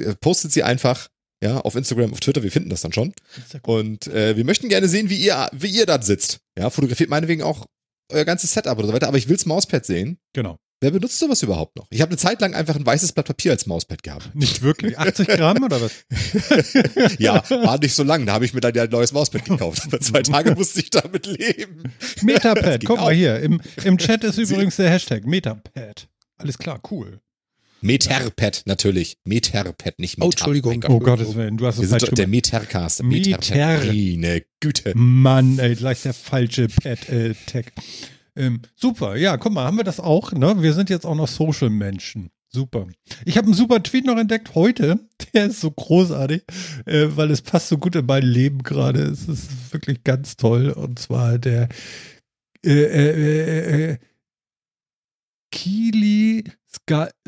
[0.00, 1.08] Äh, postet sie einfach,
[1.40, 3.14] ja, auf Instagram, auf Twitter, wir finden das dann schon.
[3.62, 6.40] Und äh, wir möchten gerne sehen, wie ihr, wie ihr da sitzt.
[6.58, 7.66] Ja, fotografiert meinetwegen auch
[8.10, 10.18] euer ganzes Setup oder so weiter, aber ich will's Mauspad sehen.
[10.32, 10.58] Genau.
[10.82, 11.86] Wer benutzt sowas überhaupt noch?
[11.90, 14.30] Ich habe eine Zeit lang einfach ein weißes Blatt Papier als Mauspad gehabt.
[14.34, 14.98] Nicht wirklich?
[14.98, 15.92] 80 Gramm oder was?
[17.18, 18.24] ja, war nicht so lang.
[18.24, 19.82] Da habe ich mir dann ja ein neues Mauspad gekauft.
[19.86, 21.92] Aber zwei Tage musste ich damit leben.
[22.22, 23.04] Metapad, guck auch.
[23.04, 23.40] mal hier.
[23.40, 26.08] Im, Im Chat ist übrigens der Hashtag Metapad.
[26.38, 27.20] Alles klar, cool.
[27.82, 29.18] Meterpad natürlich.
[29.24, 30.26] Meterpad, nicht Meter.
[30.26, 30.84] Oh, Entschuldigung.
[30.88, 33.02] Oh Gottes Willen, du hast es falsch Der Metercast.
[33.02, 33.38] Meter.
[33.54, 34.92] Meine Güte.
[34.94, 37.66] Mann, ey, gleich der falsche Pad-Tag.
[37.66, 37.70] Äh,
[38.36, 40.62] ähm, super, ja, guck mal, haben wir das auch, ne?
[40.62, 42.30] Wir sind jetzt auch noch Social-Menschen.
[42.52, 42.88] Super.
[43.24, 44.98] Ich habe einen super Tweet noch entdeckt heute.
[45.34, 46.42] Der ist so großartig,
[46.84, 49.02] äh, weil es passt so gut in mein Leben gerade.
[49.02, 50.70] Es ist wirklich ganz toll.
[50.70, 51.68] Und zwar der
[52.64, 53.98] äh, äh, äh, äh
[55.52, 56.44] Kili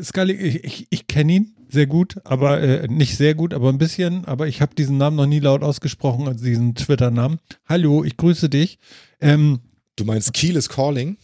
[0.01, 0.33] Scully.
[0.33, 4.25] Ich, ich, ich kenne ihn sehr gut, aber äh, nicht sehr gut, aber ein bisschen.
[4.25, 7.39] Aber ich habe diesen Namen noch nie laut ausgesprochen, also diesen Twitter-Namen.
[7.65, 8.77] Hallo, ich grüße dich.
[9.21, 9.59] Ähm,
[9.95, 11.17] Du meinst Kiel is calling?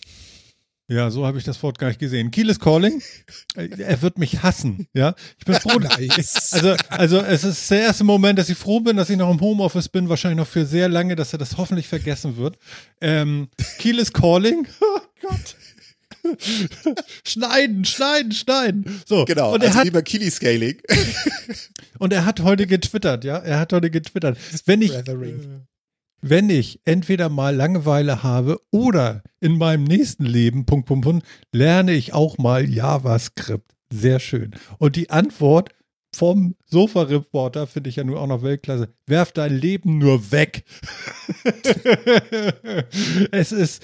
[0.88, 2.32] Ja, so habe ich das Wort gar nicht gesehen.
[2.32, 3.02] Kiel is calling.
[3.56, 4.88] Er wird mich hassen.
[4.94, 5.78] Ja, ich bin froh.
[5.78, 6.52] nice.
[6.52, 9.40] Also, also es ist der erste Moment, dass ich froh bin, dass ich noch im
[9.40, 10.10] Homeoffice bin.
[10.10, 12.58] Wahrscheinlich noch für sehr lange, dass er das hoffentlich vergessen wird.
[13.02, 14.68] Ähm, Kiel is calling.
[14.82, 15.56] Oh Gott.
[17.26, 19.02] schneiden, schneiden, schneiden.
[19.06, 19.26] So.
[19.26, 20.78] Genau, und er also hat, lieber Kili Scaling.
[22.00, 23.38] und er hat heute getwittert, ja.
[23.38, 24.38] Er hat heute getwittert.
[24.66, 24.92] Wenn ich,
[26.22, 31.94] wenn ich entweder mal Langeweile habe oder in meinem nächsten Leben, Punkt, Punkt, Punkt, lerne
[31.94, 33.74] ich auch mal JavaScript.
[33.92, 34.52] Sehr schön.
[34.78, 35.70] Und die Antwort
[36.14, 38.90] vom Sofa-Reporter finde ich ja nur auch noch Weltklasse.
[39.06, 40.64] Werf dein Leben nur weg.
[43.32, 43.84] es ist,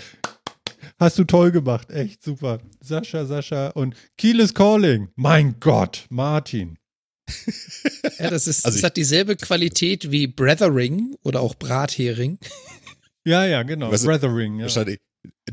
[1.00, 1.92] hast du toll gemacht.
[1.92, 2.60] Echt super.
[2.82, 5.10] Sascha, Sascha und Kiel is calling.
[5.16, 6.78] Mein Gott, Martin.
[8.20, 12.40] ja, das, ist, also das hat dieselbe Qualität wie Brethering oder auch Brathering.
[13.28, 13.92] Ja, ja, genau.
[13.92, 14.66] Weißt Brethering, ja.
[14.66, 15.00] Wahrscheinlich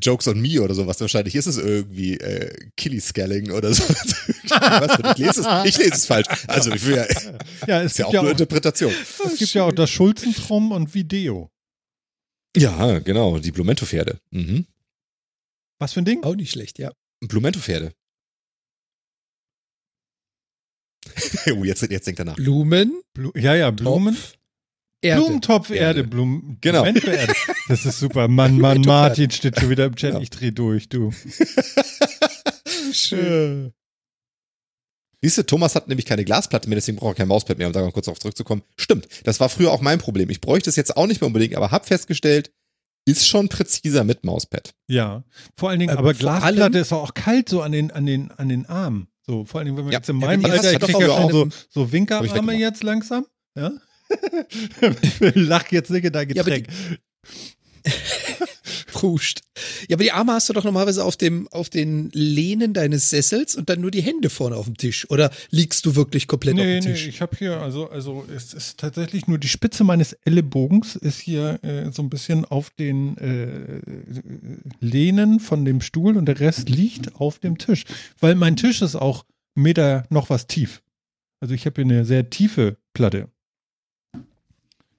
[0.01, 1.01] Jokes on Me oder sowas.
[1.01, 3.83] Wahrscheinlich ist es irgendwie äh, Killy-Scaling oder so.
[3.85, 6.27] ich, lese es, ich lese es falsch.
[6.49, 7.07] Also ich will ja,
[7.67, 8.93] ja es ist ja auch ja nur auch, Interpretation.
[9.25, 11.51] Es gibt ja auch das Schulzentrum und Video.
[12.57, 13.39] Ja, genau.
[13.39, 14.19] Die Blumento-Pferde.
[14.31, 14.67] Mhm.
[15.79, 16.23] Was für ein Ding?
[16.25, 16.93] Auch nicht schlecht, ja.
[17.21, 17.93] Blumento-Pferde.
[21.57, 22.37] oh, jetzt, jetzt denkt er nach.
[22.37, 23.03] Blumen?
[23.15, 24.15] Blu ja, ja, Blumen.
[24.15, 24.37] Topf,
[25.03, 25.21] Erde.
[25.21, 26.59] Blumentopf, Erde, Erde Blumen.
[26.61, 26.85] Genau.
[26.85, 27.35] Erde.
[27.69, 28.29] Das ist super.
[28.29, 30.15] Mann, Mann, Martin steht schon wieder im Chat.
[30.15, 30.21] Ja.
[30.21, 31.13] Ich dreh durch, du.
[32.93, 33.73] Schön.
[35.23, 37.73] Siehst du, Thomas hat nämlich keine Glasplatte mehr, deswegen braucht er kein Mauspad mehr, um
[37.73, 38.63] da mal kurz auf zurückzukommen.
[38.77, 40.29] Stimmt, das war früher auch mein Problem.
[40.31, 42.53] Ich bräuchte es jetzt auch nicht mehr unbedingt, aber hab festgestellt,
[43.05, 44.75] ist schon präziser mit Mauspad.
[44.89, 45.25] Ja,
[45.57, 48.49] vor allen Dingen, äh, aber Glasplatte ist auch kalt so an den, an den, an
[48.49, 49.09] den Armen.
[49.33, 51.31] So, vor allem, wenn man ja, jetzt in meinem ja, Alter, ich kriege ja schon
[51.31, 53.25] so, so Winkerarme jetzt langsam.
[53.57, 53.73] Ja?
[55.35, 56.67] Lach jetzt nicht in dein Getränk.
[56.69, 56.97] Ja,
[59.03, 59.41] Pruscht.
[59.89, 63.57] Ja, aber die Arme hast du doch normalerweise auf dem, auf den Lehnen deines Sessels
[63.57, 65.11] und dann nur die Hände vorne auf dem Tisch.
[65.11, 67.03] Oder liegst du wirklich komplett nee, auf dem Tisch?
[67.03, 71.19] Nee, ich habe hier, also, also es ist tatsächlich nur die Spitze meines Ellenbogens ist
[71.19, 73.81] hier äh, so ein bisschen auf den äh,
[74.79, 77.83] Lehnen von dem Stuhl und der Rest liegt auf dem Tisch.
[78.21, 79.25] Weil mein Tisch ist auch
[79.57, 80.81] Meter noch was tief.
[81.41, 83.33] Also ich habe hier eine sehr tiefe Platte.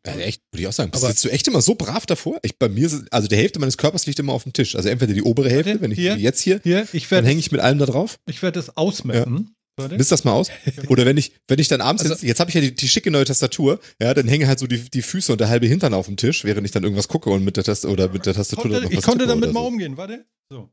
[0.06, 0.92] Ja, echt, würde ich auch sagen.
[0.94, 2.40] Aber sitzt du echt immer so brav davor?
[2.44, 4.76] Ich, bei mir, also die Hälfte meines Körpers liegt immer auf dem Tisch.
[4.76, 7.52] Also entweder die obere Hälfte, wenn ich hier, jetzt hier, hier ich dann hänge ich
[7.52, 8.20] mit allem da drauf.
[8.28, 9.56] Ich werde es ausmessen.
[9.80, 9.88] Ja.
[9.88, 10.50] Misst das mal aus?
[10.90, 12.88] Oder wenn ich, wenn ich dann abends, also, jetzt, jetzt habe ich ja die, die,
[12.88, 15.94] schicke neue Tastatur, ja, dann hängen halt so die, die Füße und der halbe Hintern
[15.96, 18.36] auf dem Tisch, während ich dann irgendwas gucke und mit der Tastatur oder mit der
[18.36, 19.68] Tastatur konnte, noch was Ich konnte damit mal so.
[19.68, 20.26] umgehen, warte.
[20.50, 20.70] So.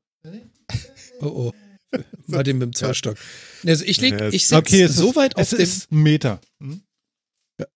[1.20, 1.52] Oh oh.
[2.26, 3.16] Warte mit dem Zweistock.
[3.66, 6.40] Also ich leg, ich sitze okay, so weit auf dem Meter.
[6.60, 6.82] Hm?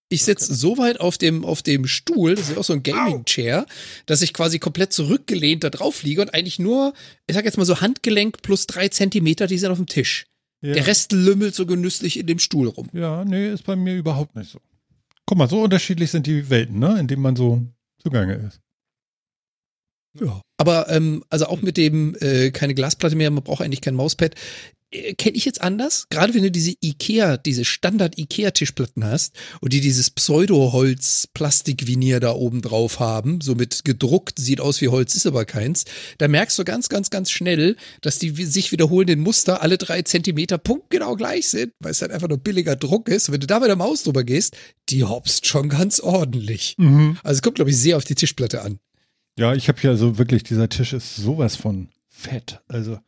[0.08, 3.66] Ich sitze so weit auf dem, auf dem Stuhl, das ist auch so ein Gaming-Chair,
[4.06, 6.94] dass ich quasi komplett zurückgelehnt da drauf liege und eigentlich nur,
[7.26, 10.26] ich sag jetzt mal so Handgelenk plus drei Zentimeter, die sind auf dem Tisch.
[10.62, 10.74] Ja.
[10.74, 12.88] Der Rest lümmelt so genüsslich in dem Stuhl rum.
[12.92, 14.60] Ja, nee, ist bei mir überhaupt nicht so.
[15.26, 17.62] Guck mal, so unterschiedlich sind die Welten, ne, in denen man so
[17.98, 18.60] zugange ist.
[20.18, 20.40] Ja.
[20.58, 24.34] Aber ähm, also auch mit dem äh, keine Glasplatte mehr, man braucht eigentlich kein Mauspad
[25.18, 26.06] kenne ich jetzt anders.
[26.10, 33.00] Gerade wenn du diese Ikea, diese Standard-Ikea-Tischplatten hast und die dieses Pseudo-Holz-Plastik-Vinier da oben drauf
[33.00, 35.84] haben, so mit gedruckt, sieht aus wie Holz, ist aber keins,
[36.18, 40.58] da merkst du ganz, ganz, ganz schnell, dass die sich wiederholenden Muster alle drei Zentimeter
[40.58, 43.28] punktgenau gleich sind, weil es halt einfach nur billiger Druck ist.
[43.28, 44.56] Und wenn du da mit der Maus drüber gehst,
[44.88, 46.74] die hopst schon ganz ordentlich.
[46.78, 47.18] Mhm.
[47.22, 48.78] Also es kommt, glaube ich, sehr auf die Tischplatte an.
[49.36, 52.60] Ja, ich habe hier so wirklich, dieser Tisch ist sowas von fett.
[52.68, 52.98] Also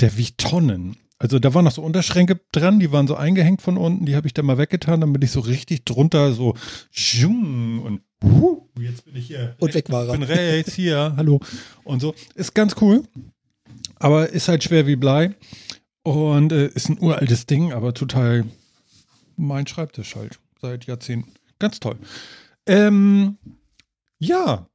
[0.00, 0.96] der wiegt Tonnen.
[1.18, 4.26] Also da waren noch so Unterschränke dran, die waren so eingehängt von unten, die habe
[4.26, 6.56] ich dann mal weggetan, damit ich so richtig drunter so
[7.30, 9.54] und uh, jetzt bin ich hier.
[9.60, 10.12] Und weg war er.
[10.12, 11.40] Bin rechts hier, hallo.
[11.84, 12.14] Und so.
[12.34, 13.04] Ist ganz cool.
[13.96, 15.36] Aber ist halt schwer wie Blei.
[16.02, 18.44] Und äh, ist ein uraltes Ding, aber total
[19.36, 20.40] mein Schreibtisch halt.
[20.60, 21.32] Seit Jahrzehnten.
[21.60, 21.98] Ganz toll.
[22.66, 23.38] Ähm,
[24.18, 24.66] ja.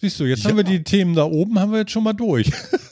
[0.00, 0.50] Siehst du, jetzt ja.
[0.50, 2.52] haben wir die Themen da oben, haben wir jetzt schon mal durch.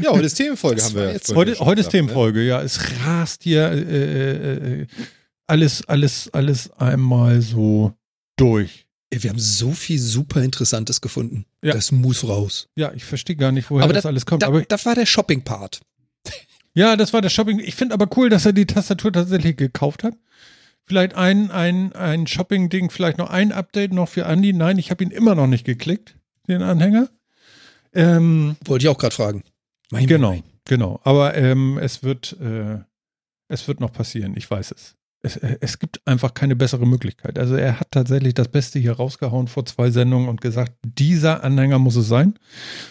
[0.00, 1.34] Ja, heute ist Themenfolge, haben wir jetzt.
[1.34, 2.46] Heute, heute ist Themenfolge, ne?
[2.46, 2.62] ja.
[2.62, 4.86] Es rast hier äh, äh, äh,
[5.46, 7.92] alles, alles, alles einmal so
[8.36, 8.86] durch.
[9.10, 11.46] Wir haben so viel super Interessantes gefunden.
[11.62, 11.72] Ja.
[11.72, 12.68] Das muss raus.
[12.74, 14.42] Ja, ich verstehe gar nicht, woher aber das, das alles kommt.
[14.42, 15.80] Da, aber das war der Shopping-Part.
[16.74, 17.58] Ja, das war der Shopping.
[17.58, 20.12] Ich finde aber cool, dass er die Tastatur tatsächlich gekauft hat.
[20.84, 24.52] Vielleicht ein, ein, ein Shopping-Ding, vielleicht noch ein Update noch für Andy.
[24.52, 26.16] Nein, ich habe ihn immer noch nicht geklickt,
[26.48, 27.08] den Anhänger.
[27.94, 29.42] Ähm, Wollte ich auch gerade fragen.
[29.90, 30.42] Mein genau, mein.
[30.64, 31.00] genau.
[31.04, 32.78] Aber ähm, es wird, äh,
[33.48, 34.34] es wird noch passieren.
[34.36, 34.96] Ich weiß es.
[35.22, 35.36] es.
[35.36, 35.78] Äh, es.
[35.78, 37.38] gibt einfach keine bessere Möglichkeit.
[37.38, 41.78] Also er hat tatsächlich das Beste hier rausgehauen vor zwei Sendungen und gesagt, dieser Anhänger
[41.78, 42.38] muss es sein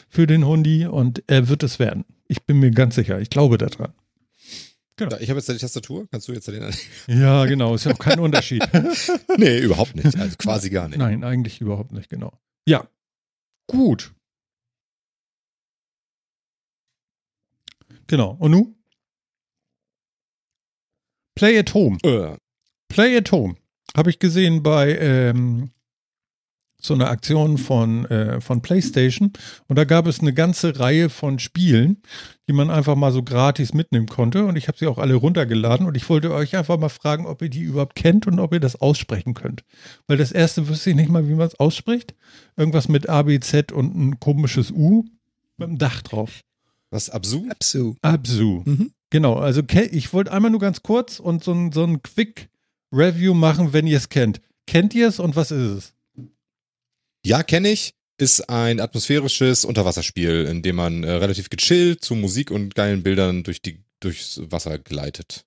[0.09, 2.05] für den Hundi und er wird es werden.
[2.27, 3.19] Ich bin mir ganz sicher.
[3.19, 3.93] Ich glaube daran.
[4.97, 5.17] Genau.
[5.17, 6.07] Ich habe jetzt die Tastatur.
[6.09, 6.63] Kannst du jetzt den?
[7.07, 7.75] Ja, genau.
[7.75, 8.65] Ist ja auch kein Unterschied.
[9.37, 10.17] nee, überhaupt nicht.
[10.17, 10.97] Also quasi gar nicht.
[10.97, 12.09] Nein, eigentlich überhaupt nicht.
[12.09, 12.39] Genau.
[12.65, 12.87] Ja.
[13.67, 14.13] Gut.
[18.07, 18.35] Genau.
[18.39, 18.75] Und nu?
[21.35, 21.97] Play at Home.
[22.03, 22.37] Äh.
[22.87, 23.55] Play at Home.
[23.95, 25.71] Habe ich gesehen bei ähm,
[26.85, 29.33] so einer Aktion von, äh, von PlayStation.
[29.67, 32.01] Und da gab es eine ganze Reihe von Spielen,
[32.47, 34.45] die man einfach mal so gratis mitnehmen konnte.
[34.45, 35.87] Und ich habe sie auch alle runtergeladen.
[35.87, 38.59] Und ich wollte euch einfach mal fragen, ob ihr die überhaupt kennt und ob ihr
[38.59, 39.63] das aussprechen könnt.
[40.07, 42.15] Weil das erste wüsste ich nicht mal, wie man es ausspricht.
[42.55, 45.05] Irgendwas mit A, B, Z und ein komisches U
[45.57, 46.41] mit einem Dach drauf.
[46.91, 47.47] Was, Absu?
[47.49, 47.95] Absu.
[48.01, 48.63] Absu.
[48.65, 48.91] Mhm.
[49.09, 49.61] Genau, also
[49.91, 52.49] ich wollte einmal nur ganz kurz und so ein, so ein Quick
[52.91, 54.41] Review machen, wenn ihr es kennt.
[54.67, 55.93] Kennt ihr es und was ist es?
[57.25, 57.93] Ja, kenne ich.
[58.17, 63.43] Ist ein atmosphärisches Unterwasserspiel, in dem man äh, relativ gechillt zu Musik und geilen Bildern
[63.43, 65.45] durch die, durchs Wasser gleitet.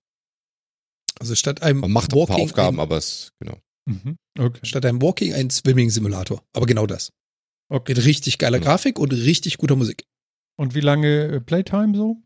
[1.19, 3.59] Also statt einem Man macht Walking ein paar Aufgaben, ein, aber es, genau.
[3.87, 4.17] Mhm.
[4.39, 4.61] Okay.
[4.65, 6.43] Statt einem Walking ein Swimming-Simulator.
[6.53, 7.11] Aber genau das.
[7.71, 7.95] Okay.
[7.95, 8.71] Mit richtig geiler genau.
[8.71, 10.05] Grafik und richtig guter Musik.
[10.59, 12.21] Und wie lange äh, Playtime so?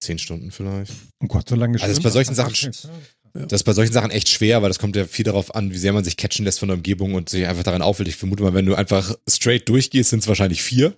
[0.00, 0.92] Zehn Stunden vielleicht.
[1.22, 2.72] Oh Gott, so lange Also das ist bei solchen Sachen,
[3.32, 5.78] das ist bei solchen Sachen echt schwer, weil das kommt ja viel darauf an, wie
[5.78, 8.08] sehr man sich catchen lässt von der Umgebung und sich einfach daran aufwählt.
[8.08, 10.96] Ich vermute mal, wenn du einfach straight durchgehst, sind es wahrscheinlich vier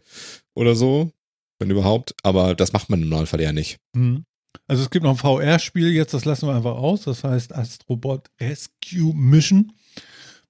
[0.55, 1.13] oder so,
[1.59, 2.15] wenn überhaupt.
[2.23, 3.79] Aber das macht man im Normalfall ja nicht.
[3.95, 4.25] Mhm.
[4.69, 7.03] Also es gibt noch ein VR-Spiel jetzt, das lassen wir einfach aus.
[7.03, 9.73] Das heißt Astrobot Rescue Mission.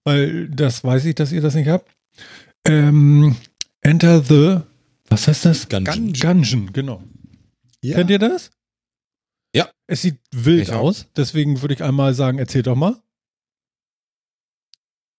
[0.05, 1.91] Weil das weiß ich, dass ihr das nicht habt.
[2.69, 3.37] Ähm,
[3.83, 4.61] Enter the,
[5.09, 5.69] was heißt das?
[5.69, 6.13] Gungeon.
[6.13, 7.03] Gungeon, genau.
[7.83, 7.97] Ja.
[7.97, 8.51] Kennt ihr das?
[9.55, 9.71] Ja.
[9.87, 12.97] Es sieht wild ich aus, deswegen würde ich einmal sagen, erzähl doch mal.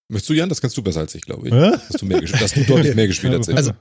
[0.10, 0.50] Möchtest du, Jan?
[0.50, 1.54] Das kannst du besser als ich, glaube ich.
[1.54, 1.72] Hä?
[1.72, 3.56] Hast du, mehr gespielt, hast du deutlich mehr gespielt als ich.
[3.56, 3.74] Also,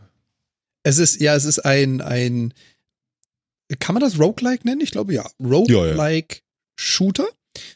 [0.83, 2.53] es ist, ja, es ist ein, ein,
[3.79, 4.81] kann man das Roguelike nennen?
[4.81, 5.29] Ich glaube, ja.
[5.41, 6.43] Roguelike ja, ja.
[6.77, 7.29] Shooter.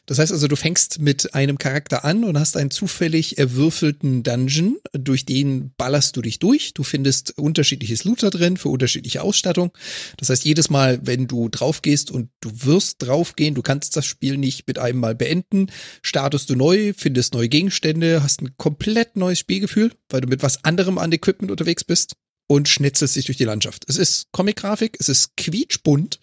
[0.05, 4.77] Das heißt also, du fängst mit einem Charakter an und hast einen zufällig erwürfelten Dungeon,
[4.93, 6.73] durch den ballerst du dich durch.
[6.73, 9.71] Du findest unterschiedliches Loot da drin für unterschiedliche Ausstattung.
[10.17, 14.37] Das heißt, jedes Mal, wenn du draufgehst und du wirst draufgehen, du kannst das Spiel
[14.37, 15.67] nicht mit einem Mal beenden,
[16.01, 20.63] startest du neu, findest neue Gegenstände, hast ein komplett neues Spielgefühl, weil du mit was
[20.63, 22.15] anderem an Equipment unterwegs bist
[22.47, 23.83] und schnetzelst dich durch die Landschaft.
[23.87, 26.19] Es ist Comic-Grafik, es ist quietschbunt.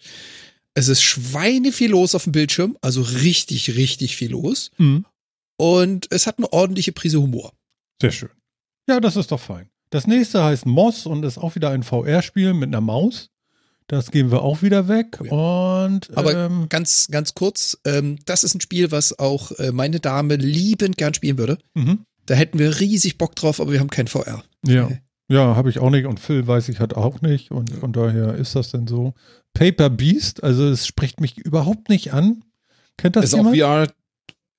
[0.75, 4.71] Es ist Schweine viel los auf dem Bildschirm, also richtig, richtig viel los.
[4.77, 5.05] Mhm.
[5.57, 7.53] Und es hat eine ordentliche Prise Humor.
[8.01, 8.29] Sehr schön.
[8.87, 9.69] Ja, das ist doch fein.
[9.89, 13.29] Das nächste heißt Moss und ist auch wieder ein VR-Spiel mit einer Maus.
[13.87, 15.19] Das geben wir auch wieder weg.
[15.23, 15.31] Ja.
[15.85, 19.99] Und, Aber ähm, ganz, ganz kurz, ähm, das ist ein Spiel, was auch äh, meine
[19.99, 21.59] Dame liebend gern spielen würde.
[21.75, 22.05] Mhm.
[22.25, 24.43] Da hätten wir riesig Bock drauf, aber wir haben kein VR.
[24.65, 24.89] Ja.
[25.27, 28.35] Ja, habe ich auch nicht und Phil weiß ich hat auch nicht und von daher
[28.35, 29.13] ist das denn so.
[29.55, 32.43] Paper Beast, also es spricht mich überhaupt nicht an.
[32.97, 33.55] Kennt das ist jemand?
[33.55, 33.93] Auch VR,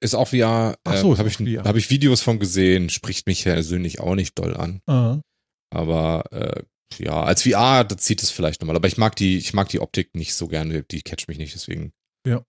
[0.00, 0.76] ist auch VR.
[0.82, 4.36] Ach so, äh, habe ich, hab ich Videos von gesehen, spricht mich persönlich auch nicht
[4.38, 4.80] doll an.
[4.86, 5.20] Aha.
[5.70, 6.62] Aber äh,
[6.98, 8.76] ja, als VR, da zieht es vielleicht nochmal.
[8.76, 11.54] Aber ich mag die, ich mag die Optik nicht so gerne, die catcht mich nicht,
[11.54, 11.92] deswegen.
[12.26, 12.42] Ja.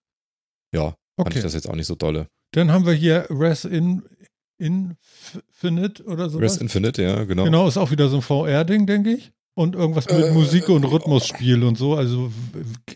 [0.74, 2.28] Ja, fand ich das jetzt auch nicht so dolle.
[2.52, 4.04] Dann haben wir hier Res in,
[4.58, 6.40] Infinite oder so.
[6.40, 7.44] Res Infinite, ja, genau.
[7.44, 9.32] Genau, ist auch wieder so ein VR-Ding, denke ich.
[9.58, 11.96] Und irgendwas mit äh, Musik und Rhythmusspiel und so.
[11.96, 12.32] Also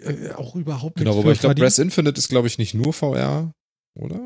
[0.03, 1.05] äh, auch überhaupt nicht.
[1.05, 3.51] Genau, wobei ich glaube, Res Infinite ist, glaube ich, nicht nur VR,
[3.95, 4.19] oder?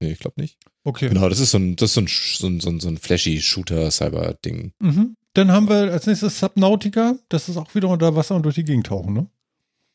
[0.00, 0.56] Nee, ich glaube nicht.
[0.82, 1.10] Okay.
[1.10, 2.96] Genau, das ist so ein, das ist so ein, so ein, so ein, so ein
[2.96, 4.72] flashy Shooter-Cyber-Ding.
[4.78, 5.16] Mhm.
[5.34, 7.16] Dann haben wir als nächstes Subnautica.
[7.28, 9.26] Das ist auch wieder unter Wasser und durch die Gegend tauchen, ne?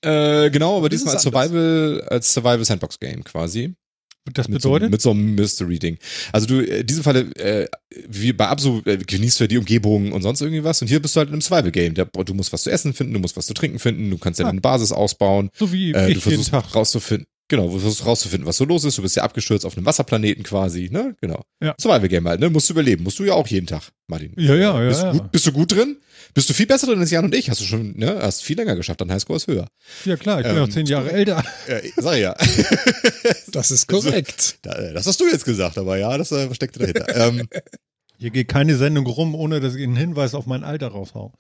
[0.02, 3.74] Äh, genau, aber diesmal als Survival, als Survival Sandbox Game quasi.
[4.34, 4.91] Das bedeutet?
[4.91, 5.97] Mit so, mit so einem Mystery-Ding.
[6.32, 7.67] Also du, in diesem Falle, äh,
[8.07, 10.82] wie bei Absu, äh, genießt du ja die Umgebung und sonst irgendwie was.
[10.82, 11.93] Und hier bist du halt in einem Survival-Game.
[11.93, 14.45] Du musst was zu essen finden, du musst was zu trinken finden, du kannst ja
[14.45, 14.49] ah.
[14.49, 15.49] eine Basis ausbauen.
[15.53, 16.75] So wie äh, ich du versuchst jeden Tag.
[16.75, 17.27] rauszufinden.
[17.49, 18.99] Genau, du versuchst rauszufinden, was so los ist.
[18.99, 21.15] Du bist ja abgestürzt auf einem Wasserplaneten quasi, ne?
[21.19, 21.41] Genau.
[21.63, 21.73] Ja.
[21.82, 22.49] Survival Game halt, ne?
[22.51, 23.03] Musst du überleben.
[23.03, 24.34] Musst du ja auch jeden Tag, Martin.
[24.38, 24.88] Ja, ja, ja.
[24.88, 25.11] Bist, ja.
[25.11, 25.97] Gut, bist du gut drin?
[26.34, 27.49] Bist du viel besser drin als Jan und ich?
[27.49, 28.19] Hast du schon, ne?
[28.21, 29.67] Hast viel länger geschafft, dein Highscore ist höher.
[30.05, 31.43] Ja, klar, ich bin ähm, auch zehn Jahre älter.
[31.67, 32.36] Äh, sag ja.
[33.51, 34.57] das ist korrekt.
[34.63, 37.15] Das, das, hast du jetzt gesagt, aber ja, das äh, steckte dahinter.
[37.15, 37.47] ähm,
[38.17, 41.34] Hier geht keine Sendung rum, ohne dass ich einen Hinweis auf mein Alter raushau.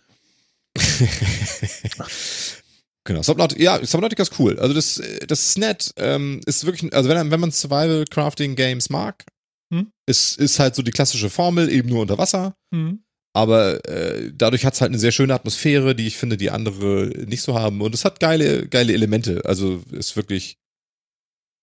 [3.03, 4.59] Genau, Subnautica, ja, Subnautica ist cool.
[4.59, 5.93] Also das, das ist nett.
[5.97, 9.25] Ähm, ist wirklich, also wenn, wenn man Survival Crafting Games mag,
[9.73, 9.91] hm?
[10.05, 12.55] ist, ist halt so die klassische Formel, eben nur unter Wasser.
[12.73, 13.03] Hm.
[13.39, 17.09] Aber äh, dadurch hat es halt eine sehr schöne Atmosphäre, die ich finde, die andere
[17.25, 17.79] nicht so haben.
[17.79, 19.45] Und es hat geile, geile Elemente.
[19.45, 20.57] Also ist wirklich.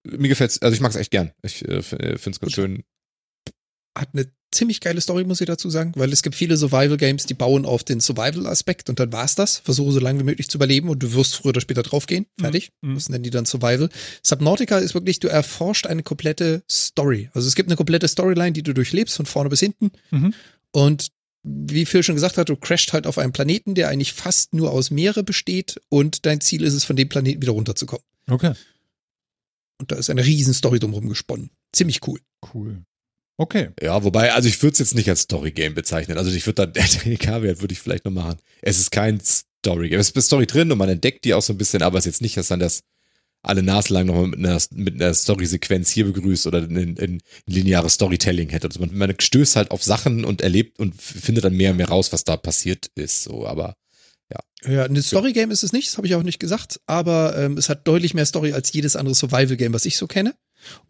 [0.08, 1.32] Mir gefällt's, also ich mag es echt gern.
[1.42, 2.82] Ich äh, finde es ganz schön.
[3.94, 7.34] Hat eine ziemlich geile Story, muss ich dazu sagen, weil es gibt viele Survival-Games, die
[7.34, 9.58] bauen auf den Survival-Aspekt und dann war's das.
[9.58, 12.24] Versuche so lange wie möglich zu überleben und du wirst früher oder später draufgehen.
[12.38, 12.42] Mhm.
[12.42, 12.70] Fertig.
[12.80, 12.94] Mhm.
[12.94, 13.90] Das nennen die dann Survival.
[14.22, 17.28] Subnautica ist wirklich, du erforscht eine komplette Story.
[17.34, 19.90] Also es gibt eine komplette Storyline, die du durchlebst, von vorne bis hinten.
[20.10, 20.32] Mhm.
[20.72, 21.08] Und
[21.47, 24.72] wie Phil schon gesagt hat, du crasht halt auf einem Planeten, der eigentlich fast nur
[24.72, 28.05] aus Meere besteht und dein Ziel ist es, von dem Planeten wieder runterzukommen.
[28.28, 28.53] Okay.
[29.78, 31.51] Und da ist eine riesen Story drumherum gesponnen.
[31.72, 32.20] Ziemlich cool.
[32.53, 32.82] Cool.
[33.36, 33.68] Okay.
[33.80, 36.18] Ja, wobei, also ich würde es jetzt nicht als Story-Game bezeichnen.
[36.18, 38.38] Also ich würde da, der K-Wert würde ich vielleicht noch machen.
[38.62, 40.01] Es ist kein Story-Game.
[40.01, 42.07] Es ist eine Story drin und man entdeckt die auch so ein bisschen, aber es
[42.07, 42.80] ist jetzt nicht, dass dann das
[43.47, 47.94] alle Nase lang nochmal mit einer, mit einer Story-Sequenz hier begrüßt oder ein, ein lineares
[47.94, 48.66] Storytelling hätte.
[48.66, 51.88] Also man, man stößt halt auf Sachen und erlebt und findet dann mehr und mehr
[51.88, 53.24] raus, was da passiert ist.
[53.24, 53.76] So, aber
[54.32, 54.72] ja.
[54.72, 57.68] Ja, ein Story-Game ist es nicht, das habe ich auch nicht gesagt, aber ähm, es
[57.68, 60.34] hat deutlich mehr Story als jedes andere Survival-Game, was ich so kenne.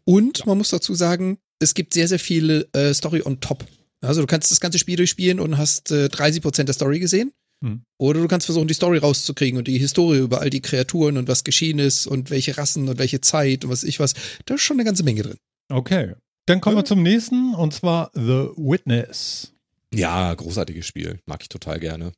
[0.04, 0.46] Und ja.
[0.46, 3.66] man muss dazu sagen, es gibt sehr, sehr viel äh, Story on top.
[4.00, 7.32] Also du kannst das ganze Spiel durchspielen und hast äh, 30 Prozent der Story gesehen.
[7.66, 7.82] Hm.
[7.98, 11.26] Oder du kannst versuchen, die Story rauszukriegen und die Historie über all die Kreaturen und
[11.26, 14.14] was geschehen ist und welche Rassen und welche Zeit und was ich was.
[14.44, 15.36] Da ist schon eine ganze Menge drin.
[15.68, 16.14] Okay.
[16.46, 16.82] Dann kommen ja.
[16.82, 19.52] wir zum nächsten und zwar The Witness.
[19.92, 21.18] Ja, großartiges Spiel.
[21.26, 22.12] Mag ich total gerne.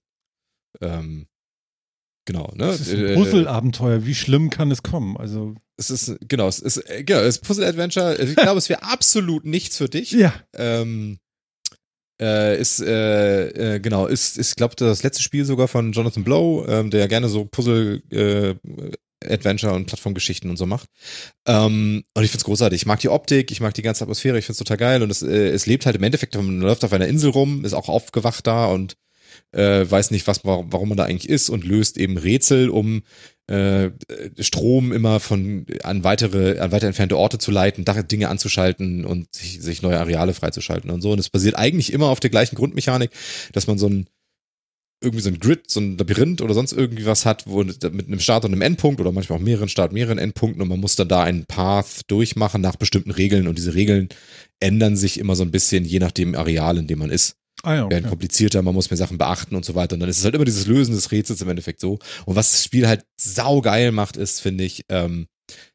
[0.83, 1.27] Ähm,
[2.27, 2.67] genau, ne?
[2.67, 4.05] Das ist ein äh, Puzzle-Abenteuer.
[4.05, 5.17] Wie schlimm kann es kommen?
[5.17, 5.55] Also.
[5.79, 8.17] Es ist, genau, es ist, äh, genau, es ist Puzzle-Adventure.
[8.17, 10.11] Ich glaube, es wäre absolut nichts für dich.
[10.11, 10.35] Ja.
[10.55, 11.19] Ähm,
[12.21, 16.67] äh, ist, äh, äh, genau, ist, ist, glaube das letzte Spiel sogar von Jonathan Blow,
[16.69, 18.55] ähm, der gerne so Puzzle, äh,
[19.25, 20.89] Adventure und Plattformgeschichten und so macht.
[21.47, 22.83] Ähm, und ich find's großartig.
[22.83, 25.03] Ich mag die Optik, ich mag die ganze Atmosphäre, ich find's total geil.
[25.03, 27.75] Und es, äh, es lebt halt im Endeffekt, man läuft auf einer Insel rum, ist
[27.75, 28.97] auch aufgewacht da und
[29.53, 33.03] äh, weiß nicht, was, warum man da eigentlich ist und löst eben Rätsel, um
[33.49, 33.91] äh,
[34.39, 39.61] Strom immer von an weitere, an weiter entfernte Orte zu leiten, Dinge anzuschalten und sich,
[39.61, 41.13] sich neue Areale freizuschalten und so.
[41.13, 43.11] Und es basiert eigentlich immer auf der gleichen Grundmechanik,
[43.53, 44.07] dass man so ein
[45.01, 48.19] irgendwie so ein Grid, so ein Labyrinth oder sonst irgendwie was hat, wo mit einem
[48.19, 51.09] Start und einem Endpunkt oder manchmal auch mehreren Start, mehreren Endpunkten und man muss dann
[51.09, 54.09] da einen Path durchmachen nach bestimmten Regeln und diese Regeln
[54.61, 57.38] ändern sich immer so ein bisschen je nach dem Areal, in dem man ist.
[57.63, 57.95] Ah ja, okay.
[57.95, 59.95] werden komplizierter, man muss mehr Sachen beachten und so weiter.
[59.95, 61.99] Und dann ist es halt immer dieses Lösen des Rätsels im Endeffekt so.
[62.25, 65.27] Und was das Spiel halt saugeil macht, ist, finde ich, ähm,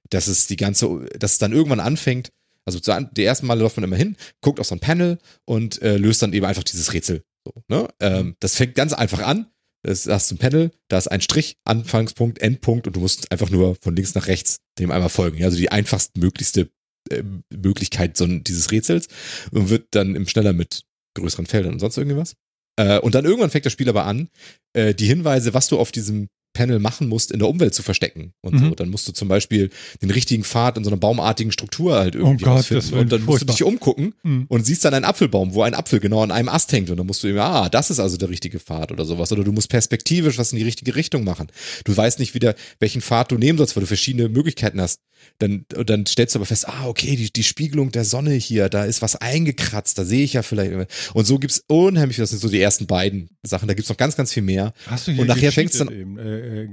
[0.10, 2.32] dass es die ganze, dass es dann irgendwann anfängt,
[2.66, 5.82] also zu, die ersten Male läuft man immer hin, guckt auf so ein Panel und
[5.82, 7.24] äh, löst dann eben einfach dieses Rätsel.
[7.46, 7.88] So, ne?
[8.00, 8.36] ähm, mhm.
[8.40, 9.48] das fängt ganz einfach an.
[9.86, 13.50] Das hast du ein Panel, da ist ein Strich, Anfangspunkt, Endpunkt und du musst einfach
[13.50, 15.44] nur von links nach rechts dem einmal folgen.
[15.44, 16.70] Also die einfachstmöglichste
[17.10, 17.24] äh,
[17.54, 19.10] Möglichkeit so dieses Rätsels
[19.52, 20.84] und wird dann im schneller mit
[21.16, 22.36] größeren Feldern und sonst irgendwas.
[22.78, 24.30] Äh, und dann irgendwann fängt das Spiel aber an,
[24.74, 28.34] äh, die Hinweise, was du auf diesem Panel machen musst, in der Umwelt zu verstecken
[28.42, 28.60] und mhm.
[28.60, 28.76] so.
[28.76, 29.70] Dann musst du zum Beispiel
[30.02, 32.94] den richtigen Pfad in so einer baumartigen Struktur halt irgendwie oh Gott, finden.
[32.94, 34.46] und dann musst du dich umgucken mhm.
[34.48, 37.08] und siehst dann einen Apfelbaum, wo ein Apfel genau an einem Ast hängt und dann
[37.08, 39.32] musst du immer, ah, das ist also der richtige Pfad oder sowas.
[39.32, 41.48] Oder du musst perspektivisch was in die richtige Richtung machen.
[41.86, 45.00] Du weißt nicht wieder, welchen Pfad du nehmen sollst, weil du verschiedene Möglichkeiten hast.
[45.40, 48.86] Dann, dann stellst du aber fest, ah, okay, die, die Spiegelung der Sonne hier, da
[48.86, 50.74] ist was eingekratzt, da sehe ich ja vielleicht.
[51.14, 54.16] Und so gibt's unheimlich, das sind so die ersten beiden Sachen, da gibt's noch ganz,
[54.16, 54.74] ganz viel mehr.
[54.88, 55.90] Hast du hier und nachher fängt's dann.
[55.90, 56.66] Eben, äh, äh,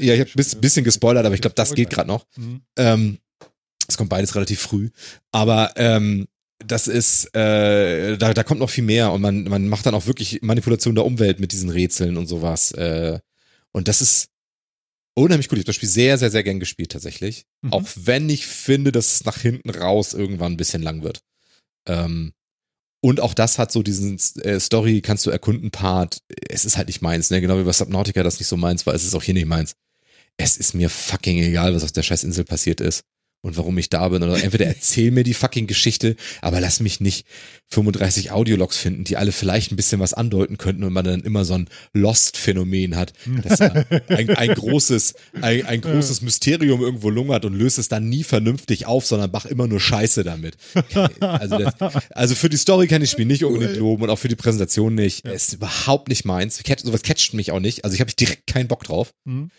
[0.00, 2.26] ja, ich habe ein bisschen gespoilert, aber ich glaube, das geht gerade noch.
[2.36, 2.62] Mhm.
[2.76, 3.18] Ähm,
[3.88, 4.90] es kommt beides relativ früh.
[5.32, 6.28] Aber ähm,
[6.64, 10.06] das ist, äh, da, da kommt noch viel mehr und man, man macht dann auch
[10.06, 12.72] wirklich Manipulation der Umwelt mit diesen Rätseln und sowas.
[12.72, 13.20] Äh,
[13.72, 14.28] und das ist
[15.14, 15.58] unheimlich cool.
[15.58, 17.44] Ich habe das Spiel sehr, sehr, sehr gern gespielt tatsächlich.
[17.62, 17.72] Mhm.
[17.72, 21.20] Auch wenn ich finde, dass es nach hinten raus irgendwann ein bisschen lang wird.
[21.86, 22.32] Ähm,
[23.00, 26.22] und auch das hat so diesen äh, Story, kannst du erkunden Part.
[26.48, 27.40] Es ist halt nicht meins, ne?
[27.40, 29.74] Genau wie bei Subnautica das nicht so meins war, es ist auch hier nicht meins.
[30.36, 33.02] Es ist mir fucking egal, was auf der Scheißinsel passiert ist
[33.42, 34.22] und warum ich da bin.
[34.22, 37.26] Oder entweder erzähl mir die fucking Geschichte, aber lass mich nicht
[37.70, 41.44] 35 Audiologs finden, die alle vielleicht ein bisschen was andeuten könnten und man dann immer
[41.44, 43.12] so ein Lost-Phänomen hat,
[43.42, 48.24] dass ein, ein großes, ein, ein großes Mysterium irgendwo lungert und löst es dann nie
[48.24, 50.56] vernünftig auf, sondern mach immer nur Scheiße damit.
[51.20, 51.74] Also, das,
[52.10, 54.94] also für die Story kann ich Spiel nicht unbedingt loben und auch für die Präsentation
[54.94, 55.26] nicht.
[55.26, 55.32] Ja.
[55.32, 56.62] Ist überhaupt nicht meins.
[56.82, 57.84] Sowas catcht mich auch nicht.
[57.84, 59.12] Also ich habe direkt keinen Bock drauf.
[59.24, 59.50] Mhm.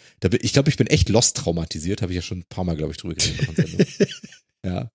[0.41, 2.91] Ich glaube, ich bin echt Lost traumatisiert, habe ich ja schon ein paar Mal, glaube
[2.91, 3.49] ich, drüber geredet.
[4.65, 4.91] ja.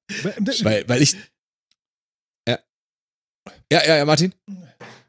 [0.63, 1.17] Weil, weil ich.
[2.49, 2.59] Ja.
[3.73, 4.35] Ja, ja, ja, Martin.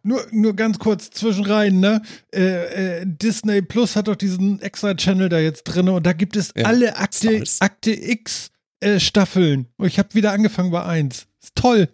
[0.04, 2.02] Nur, nur ganz kurz zwischenrein, ne?
[2.32, 6.54] Äh, äh, Disney Plus hat doch diesen Extra-Channel da jetzt drin und da gibt es
[6.56, 6.66] ja.
[6.66, 8.52] alle Akte, Akte X
[8.82, 9.68] äh, Staffeln.
[9.78, 11.26] Und ich habe wieder angefangen bei 1.
[11.42, 11.90] Ist toll.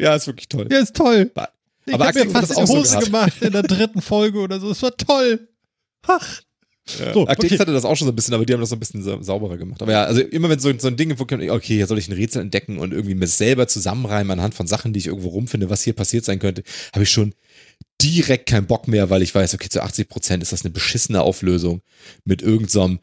[0.00, 0.66] Ja, ist wirklich toll.
[0.68, 1.30] Ja, ist toll.
[1.86, 4.70] Ich aber habe mir fast die Hose so gemacht in der dritten Folge oder so.
[4.70, 5.48] Es war toll.
[6.06, 6.42] Ach.
[6.98, 7.14] Ja.
[7.14, 7.60] So, Actix okay.
[7.60, 9.56] hatte das auch schon so ein bisschen, aber die haben das so ein bisschen sauberer
[9.56, 9.80] gemacht.
[9.82, 12.14] Aber ja, also immer wenn so, so ein Ding, wo okay, hier soll ich ein
[12.14, 15.82] Rätsel entdecken und irgendwie mir selber zusammenreimen anhand von Sachen, die ich irgendwo rumfinde, was
[15.82, 17.34] hier passiert sein könnte, habe ich schon
[18.00, 21.22] direkt keinen Bock mehr, weil ich weiß, okay, zu 80 Prozent ist das eine beschissene
[21.22, 21.82] Auflösung
[22.24, 22.98] mit irgendeinem,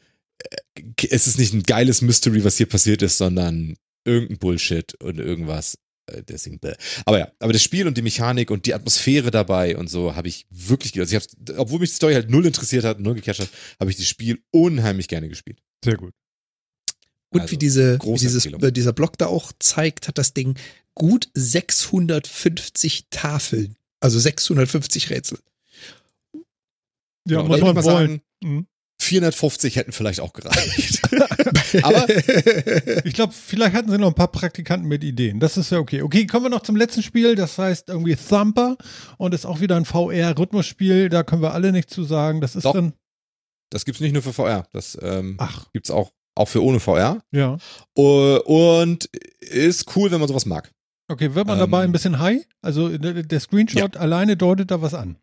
[0.76, 4.94] so äh, es ist nicht ein geiles Mystery, was hier passiert ist, sondern irgendein Bullshit
[5.02, 5.78] und irgendwas.
[6.14, 6.74] Äh, deswegen, bäh.
[7.05, 10.28] aber ja, aber das Spiel und die Mechanik und die Atmosphäre dabei und so habe
[10.28, 13.41] ich wirklich, also ich hab's, obwohl mich die Story halt null interessiert hat, null gecatcht
[13.41, 13.49] hat,
[13.80, 15.60] habe ich das Spiel unheimlich gerne gespielt.
[15.84, 16.14] Sehr gut.
[17.32, 20.57] Und also, wie, diese, wie dieses, äh, dieser Blog da auch zeigt, hat das Ding
[20.95, 23.76] gut 650 Tafeln.
[23.99, 25.39] Also 650 Rätsel.
[27.28, 28.07] Ja, genau, muss man mal wollen.
[28.07, 28.68] Sagen, mhm.
[29.10, 31.01] 450 hätten vielleicht auch gereicht.
[31.84, 32.07] Aber
[33.03, 35.39] ich glaube, vielleicht hatten sie noch ein paar Praktikanten mit Ideen.
[35.39, 36.03] Das ist ja okay.
[36.03, 37.36] Okay, kommen wir noch zum letzten Spiel.
[37.36, 38.78] Das heißt irgendwie Thumper
[39.18, 41.10] und ist auch wieder ein VR-Rhythmusspiel.
[41.10, 42.39] Da können wir alle nichts zu sagen.
[42.39, 42.74] Das ist Doch.
[42.74, 42.93] dann.
[43.72, 44.68] Das gibt's nicht nur für VR.
[44.74, 45.66] Das ähm, Ach.
[45.74, 47.24] gibt's auch, auch für ohne VR.
[47.32, 47.57] Ja.
[47.95, 49.05] Und
[49.39, 50.72] ist cool, wenn man sowas mag.
[51.07, 52.45] Okay, wird man ähm, dabei ein bisschen high?
[52.62, 54.01] Also der Screenshot ja.
[54.01, 55.18] alleine deutet da was an.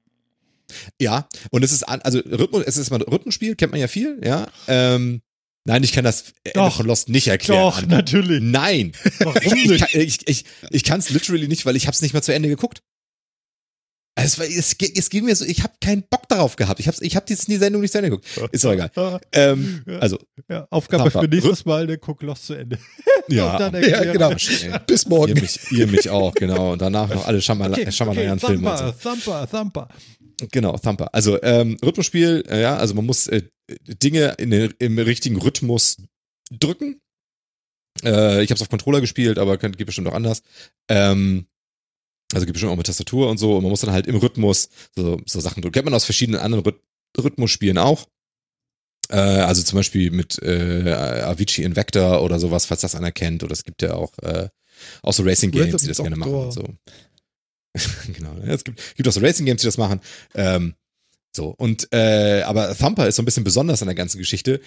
[1.01, 4.47] Ja, und es ist also Rhythmus, es ist mal Rhythmusspiel, kennt man ja viel, ja.
[4.69, 5.23] Ähm,
[5.65, 7.61] nein, ich kann das Ende doch, von Lost nicht erklären.
[7.61, 7.89] Doch, André.
[7.89, 8.41] natürlich.
[8.43, 8.93] Nein.
[9.21, 9.95] Warum nicht?
[9.95, 12.49] Ich, ich, ich, kann es literally nicht, weil ich habe es nicht mal zu Ende
[12.49, 12.83] geguckt.
[14.19, 16.81] Es, war, es, es ging mir so, ich habe keinen Bock darauf gehabt.
[16.81, 18.27] Ich habe ich hab die Sendung nicht zu Ende geguckt.
[18.51, 18.91] Ist doch egal.
[19.33, 22.79] Ähm, also, ja, Aufgabe für nächstes Mal, der guck Lost zu Ende.
[23.29, 24.31] Ja, ja genau.
[24.87, 25.35] Bis morgen.
[25.35, 26.75] Ihr mich, ihr mich auch, genau.
[26.75, 28.13] Und danach noch alle Schamalaya-Filme.
[28.13, 29.11] Okay, okay, Thumper, so.
[29.11, 29.89] Thumper, Thumper.
[30.51, 31.15] Genau, Thumper.
[31.15, 33.43] Also ähm, Rhythmusspiel, äh, ja, also man muss äh,
[33.87, 35.97] Dinge in im richtigen Rhythmus
[36.51, 37.01] drücken.
[38.05, 40.43] Äh, ich habe es auf Controller gespielt, aber könnt, geht bestimmt auch anders.
[40.89, 41.47] Ähm,
[42.33, 43.57] also gibt bestimmt auch mit Tastatur und so.
[43.57, 45.73] Und man muss dann halt im Rhythmus so, so Sachen drücken.
[45.73, 46.81] Kennt man aus verschiedenen anderen Rhyth
[47.19, 48.07] Rhythmusspielen auch.
[49.09, 53.43] Äh, also zum Beispiel mit äh, Avicii Invector oder sowas, falls das einer kennt.
[53.43, 54.49] Oder es gibt ja auch, äh,
[55.03, 56.35] auch so Racing Games, die das gerne machen.
[56.35, 56.65] Und so.
[58.13, 58.37] genau.
[58.47, 60.01] Es gibt, gibt auch so Racing Games, die das machen.
[60.35, 60.75] Ähm,
[61.35, 61.49] so.
[61.51, 64.61] Und, äh, aber Thumper ist so ein bisschen besonders an der ganzen Geschichte,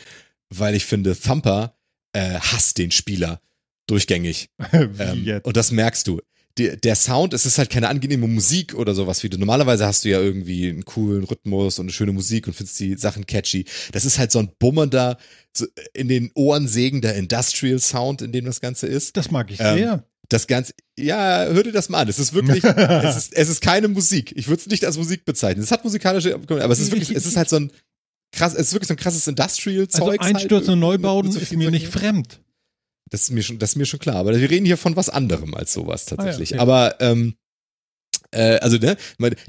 [0.49, 1.75] weil ich finde, Thumper
[2.13, 3.41] äh, hasst den Spieler
[3.87, 4.49] durchgängig.
[4.71, 5.41] ähm?
[5.43, 6.21] Und das merkst du.
[6.57, 9.37] Der, der Sound, es ist halt keine angenehme Musik oder sowas wie du.
[9.37, 12.95] Normalerweise hast du ja irgendwie einen coolen Rhythmus und eine schöne Musik und findest die
[12.95, 13.65] Sachen catchy.
[13.93, 15.17] Das ist halt so ein bummernder,
[15.55, 19.15] so in den Ohren sägender Industrial Sound, in dem das Ganze ist.
[19.15, 22.07] Das mag ich ähm, sehr das Ganze, ja, hör dir das mal an.
[22.07, 24.31] Es ist wirklich, es, ist, es ist keine Musik.
[24.35, 25.63] Ich würde es nicht als Musik bezeichnen.
[25.63, 27.71] Es hat musikalische, aber es ist wirklich, es ist halt so ein
[28.31, 30.21] krass, es ist wirklich so ein krasses Industrial-Zeug.
[30.21, 32.41] Also Einstürze halt, und Neubauten so ist mir nicht fremd.
[33.09, 34.17] Das ist mir schon, das ist mir schon klar.
[34.17, 36.53] Aber wir reden hier von was anderem als sowas tatsächlich.
[36.53, 36.71] Ah, ja, okay.
[36.71, 37.33] Aber ähm,
[38.31, 38.95] Äh, also, ne,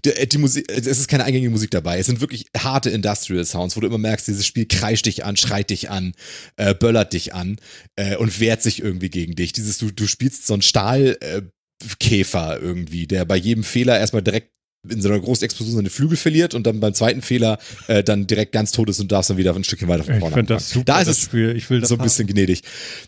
[0.05, 1.99] die, die Musik, es ist keine eingängige Musik dabei.
[1.99, 5.37] Es sind wirklich harte Industrial Sounds, wo du immer merkst, dieses Spiel kreischt dich an,
[5.37, 6.13] schreit dich an,
[6.57, 7.57] äh, böllert dich an
[7.97, 9.53] äh, und wehrt sich irgendwie gegen dich.
[9.53, 11.51] Dieses, du, du spielst so einen Stahlkäfer
[12.57, 14.51] äh, irgendwie, der bei jedem Fehler erstmal direkt
[14.89, 18.27] in so einer großen Explosion seine Flügel verliert und dann beim zweiten Fehler äh, dann
[18.27, 20.55] direkt ganz tot ist und darfst dann wieder ein Stückchen weiter von vorne Ich finde
[20.55, 20.85] das super.
[20.87, 21.55] Da ist es Spiel.
[21.55, 22.63] Ich will so ein bisschen gnädig.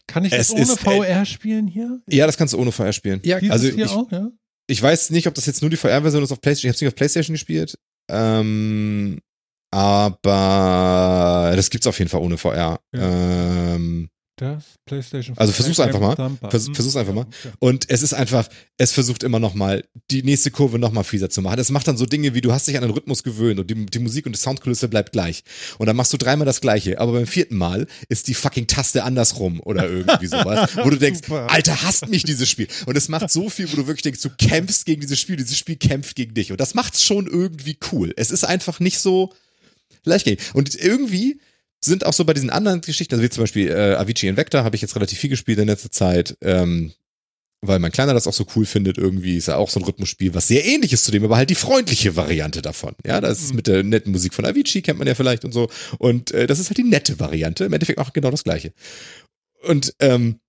[0.07, 2.01] Kann ich das es ohne ist, VR spielen hier?
[2.11, 3.21] Ja, das kannst du ohne VR spielen.
[3.25, 4.31] Ja, also hier ich, auch, ja?
[4.73, 6.71] Ich weiß nicht, ob das jetzt nur die VR-Version ist auf PlayStation.
[6.71, 7.79] Ich habe es nicht auf PlayStation gespielt.
[8.11, 9.21] Ähm,
[9.71, 12.81] aber das gibt's auf jeden Fall ohne VR.
[12.93, 13.03] Ja.
[13.75, 14.09] Ähm,
[14.43, 15.39] das PlayStation.
[15.39, 16.17] Also versuch's einfach mal.
[16.51, 17.27] Vers, versuch's einfach mal.
[17.61, 21.31] Und es ist einfach, es versucht immer noch mal die nächste Kurve noch mal fieser
[21.31, 21.59] zu machen.
[21.61, 23.87] Es macht dann so Dinge wie du hast dich an den Rhythmus gewöhnt und die,
[23.87, 25.45] die Musik und die Soundkulisse bleibt gleich.
[25.79, 29.05] Und dann machst du dreimal das gleiche, aber beim vierten Mal ist die fucking Taste
[29.05, 32.69] andersrum oder irgendwie sowas, wo du denkst, Alter, hasst mich dieses Spiel.
[32.87, 35.57] Und es macht so viel, wo du wirklich denkst, du kämpfst gegen dieses Spiel, dieses
[35.57, 36.51] Spiel kämpft gegen dich.
[36.51, 38.13] Und das macht's schon irgendwie cool.
[38.17, 39.33] Es ist einfach nicht so
[40.05, 40.41] leichtgängig.
[40.55, 41.41] Und irgendwie
[41.85, 44.77] sind auch so bei diesen anderen Geschichten, also wie zum Beispiel äh, Avicii Invector habe
[44.77, 46.93] ich jetzt relativ viel gespielt in letzter Zeit, ähm,
[47.61, 50.35] weil mein Kleiner das auch so cool findet irgendwie, ist ja auch so ein Rhythmusspiel,
[50.35, 52.95] was sehr ähnlich ist zu dem, aber halt die freundliche Variante davon.
[53.07, 53.57] Ja, das ist mhm.
[53.57, 55.69] mit der netten Musik von Avicii, kennt man ja vielleicht und so.
[55.99, 58.73] Und äh, das ist halt die nette Variante, im Endeffekt auch genau das gleiche.
[59.63, 60.41] Und ähm,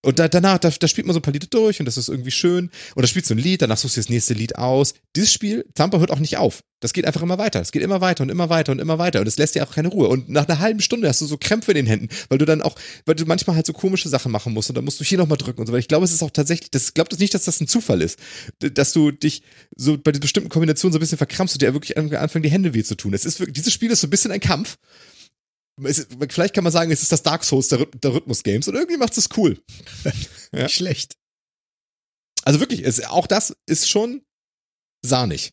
[0.00, 2.08] und da, danach, da, da spielt man so ein paar Lieder durch und das ist
[2.08, 2.70] irgendwie schön.
[2.94, 4.94] Und da spielst du ein Lied, danach suchst du das nächste Lied aus.
[5.16, 6.62] Dieses Spiel, Tampa hört auch nicht auf.
[6.78, 7.60] Das geht einfach immer weiter.
[7.60, 9.20] Es geht immer weiter und immer weiter und immer weiter.
[9.20, 10.06] Und es lässt dir auch keine Ruhe.
[10.06, 12.62] Und nach einer halben Stunde hast du so Krämpfe in den Händen, weil du dann
[12.62, 12.76] auch,
[13.06, 15.38] weil du manchmal halt so komische Sachen machen musst und dann musst du hier nochmal
[15.38, 15.72] drücken und so.
[15.72, 18.00] Weil ich glaube, es ist auch tatsächlich, das glaubt es nicht, dass das ein Zufall
[18.00, 18.20] ist.
[18.60, 19.42] Dass du dich
[19.74, 22.84] so bei bestimmten Kombinationen so ein bisschen verkrampfst und dir wirklich anfangen, die Hände weh
[22.84, 23.14] zu tun.
[23.14, 24.78] Es ist wirklich, dieses Spiel ist so ein bisschen ein Kampf
[25.84, 28.96] es, vielleicht kann man sagen, es ist das Dark Souls der, der Rhythmus-Games und irgendwie
[28.96, 29.60] macht es cool.
[30.52, 30.64] ja.
[30.64, 31.16] Nicht schlecht.
[32.44, 34.22] Also wirklich, es, auch das ist schon
[35.04, 35.52] sahnig.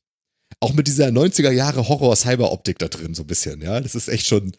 [0.59, 3.81] Auch mit dieser 90er Jahre Horror-Cyber-Optik da drin, so ein bisschen, ja.
[3.81, 4.55] Das ist echt schon,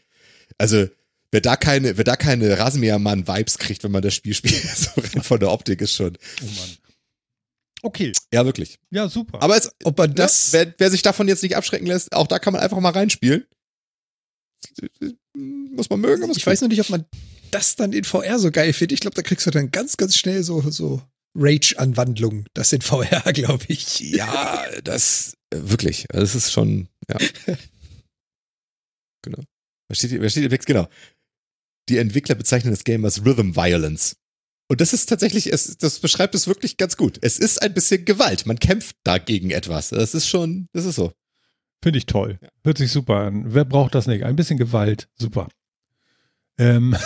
[0.59, 0.87] also,
[1.31, 5.23] wer da keine, wer da keine Rasenmähermann-Vibes kriegt, wenn man das Spiel spielt, so rein
[5.23, 6.19] von der Optik ist schon.
[6.43, 6.77] Oh Mann.
[7.83, 8.13] Okay.
[8.33, 8.79] Ja, wirklich.
[8.91, 9.43] Ja, super.
[9.43, 12.27] Aber es, ob man das, ja, wer, wer sich davon jetzt nicht abschrecken lässt, auch
[12.27, 13.47] da kann man einfach mal reinspielen
[15.35, 16.31] muss man mögen.
[16.35, 17.05] ich weiß noch nicht, ob man
[17.51, 18.93] das dann in VR so geil findet.
[18.93, 21.03] Ich glaube, da kriegst du dann ganz, ganz schnell so, so
[21.35, 22.47] Rage-Anwandlungen.
[22.55, 24.01] Das in VR, glaube ich.
[24.01, 26.07] Ja, das äh, wirklich.
[26.09, 27.19] Das ist schon, ja.
[29.23, 29.43] genau.
[29.89, 30.23] Was steht hier?
[30.23, 30.59] Was steht hier?
[30.59, 30.89] Genau.
[31.89, 34.17] Die Entwickler bezeichnen das Game als Rhythm Violence.
[34.69, 37.19] Und das ist tatsächlich, es, das beschreibt es wirklich ganz gut.
[37.23, 38.47] Es ist ein bisschen Gewalt.
[38.47, 39.91] Man kämpft dagegen etwas.
[39.91, 41.13] Das ist schon, das ist so.
[41.83, 42.39] Finde ich toll.
[42.41, 42.49] Ja.
[42.65, 43.55] Hört sich super an.
[43.55, 44.25] Wer braucht das nicht?
[44.25, 45.09] Ein bisschen Gewalt.
[45.15, 45.49] Super.
[46.59, 46.97] Ähm,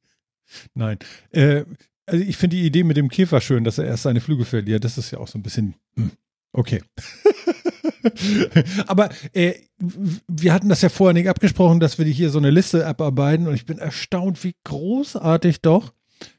[0.74, 0.98] Nein.
[1.30, 1.64] Äh,
[2.06, 4.84] also ich finde die Idee mit dem Käfer schön, dass er erst seine Flügel verliert.
[4.84, 5.74] Das ist ja auch so ein bisschen.
[5.96, 6.10] Hm,
[6.52, 6.82] okay.
[8.86, 9.54] Aber äh,
[10.26, 13.54] wir hatten das ja vorher nicht abgesprochen, dass wir hier so eine Liste abarbeiten und
[13.54, 15.92] ich bin erstaunt, wie großartig doch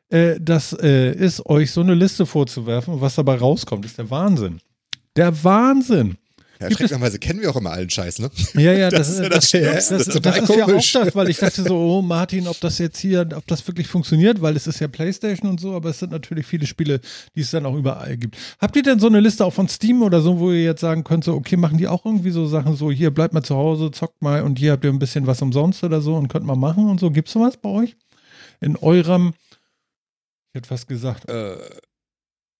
[0.10, 3.00] äh, das äh, ist, euch so eine Liste vorzuwerfen.
[3.00, 4.60] Was dabei rauskommt, ist der Wahnsinn.
[5.16, 6.18] Der Wahnsinn.
[6.62, 8.30] Ja, erschreckenderweise kennen wir auch immer allen Scheiß, ne?
[8.53, 11.16] Ja, ja, das, das ist ja das, das, das, das, das ist ja auch das,
[11.16, 14.55] weil ich dachte so, oh Martin, ob das jetzt hier, ob das wirklich funktioniert, weil
[14.55, 17.01] es ist ja Playstation und so, aber es sind natürlich viele Spiele,
[17.36, 18.38] die es dann auch überall gibt.
[18.59, 21.03] Habt ihr denn so eine Liste auch von Steam oder so, wo ihr jetzt sagen
[21.03, 23.89] könnt, so, okay, machen die auch irgendwie so Sachen, so, hier bleibt mal zu Hause,
[23.89, 26.55] zockt mal und hier habt ihr ein bisschen was umsonst oder so und könnt mal
[26.55, 27.09] machen und so.
[27.09, 27.95] Gibt's sowas bei euch?
[28.59, 29.34] In eurem,
[30.49, 31.55] ich hätte fast gesagt, äh,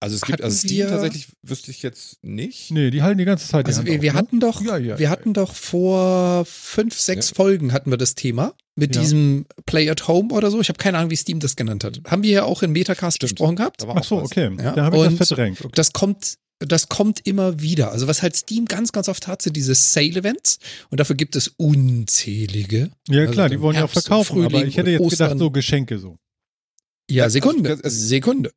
[0.02, 2.72] also es gibt, also Steam wir, tatsächlich wüsste ich jetzt nicht.
[2.72, 3.68] Nee, die halten die ganze Zeit.
[3.68, 5.10] Also wir, wir, hatten doch, ja, ja, wir ja.
[5.12, 10.34] hatten doch vor fünf, sechs Folgen hatten wir das Thema mit diesem Play at Home
[10.34, 10.60] oder so.
[10.60, 12.02] Ich habe keine Ahnung, wie Steam das genannt hat.
[12.08, 13.34] Haben wir ja auch in Metacast Stimmt.
[13.34, 13.86] besprochen gehabt.
[13.88, 14.50] Ach so, okay.
[14.58, 14.72] Ja.
[14.72, 15.60] Da habe ich Und das verdrängt.
[15.60, 15.72] Okay.
[15.76, 17.92] Das kommt das kommt immer wieder.
[17.92, 21.48] Also was halt Steam ganz, ganz oft hat, sind diese Sale-Events und dafür gibt es
[21.58, 22.92] unzählige.
[23.10, 25.30] Ja klar, also die wollen ja auch verkaufen, aber ich hätte jetzt Ostern.
[25.30, 26.18] gedacht, so Geschenke so.
[27.10, 28.52] Ja, Sekunde, Sekunde.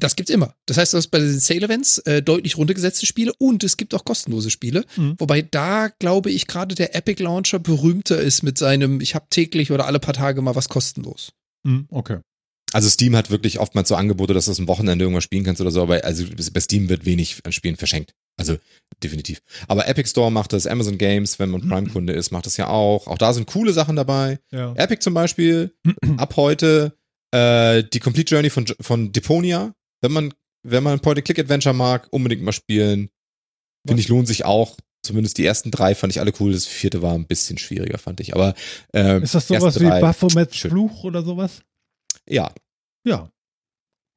[0.00, 0.54] Das gibt's immer.
[0.66, 4.04] Das heißt, du hast bei den Sale-Events äh, deutlich runtergesetzte Spiele und es gibt auch
[4.04, 4.84] kostenlose Spiele.
[4.96, 5.14] Mhm.
[5.18, 9.70] Wobei da, glaube ich, gerade der Epic Launcher berühmter ist mit seinem, ich habe täglich
[9.70, 11.32] oder alle paar Tage mal was kostenlos.
[11.64, 12.18] Mhm, okay.
[12.72, 15.60] Also Steam hat wirklich oftmals so Angebote, dass du es am Wochenende irgendwas spielen kannst
[15.60, 18.14] oder so, aber also bei Steam wird wenig an Spielen verschenkt.
[18.36, 18.56] Also
[19.02, 19.42] definitiv.
[19.66, 23.06] Aber Epic Store macht das, Amazon Games, wenn man Prime-Kunde ist, macht das ja auch.
[23.06, 24.38] Auch da sind coole Sachen dabei.
[24.52, 24.72] Ja.
[24.76, 25.74] Epic zum Beispiel,
[26.16, 26.96] ab heute
[27.32, 32.52] äh, die Complete Journey von, von Deponia wenn man, wenn man Point-and-Click-Adventure mag, unbedingt mal
[32.52, 33.10] spielen.
[33.86, 34.76] Finde ich, lohnt sich auch.
[35.02, 36.52] Zumindest die ersten drei fand ich alle cool.
[36.52, 38.34] Das vierte war ein bisschen schwieriger, fand ich.
[38.34, 38.54] Aber
[38.94, 41.62] äh, ist das sowas wie Baphomets Fluch oder sowas?
[42.28, 42.52] Ja.
[43.06, 43.30] Ja.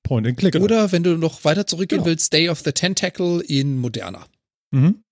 [0.03, 0.55] Point and Click.
[0.55, 2.09] Oder wenn du noch weiter zurückgehen genau.
[2.09, 4.27] willst, Day of the Tentacle in moderner.
[4.71, 5.03] Mhm.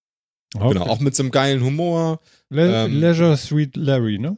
[0.53, 0.73] Okay.
[0.73, 2.19] Genau, auch mit so einem geilen Humor.
[2.49, 4.37] Le ähm, Leisure Sweet Larry, ne?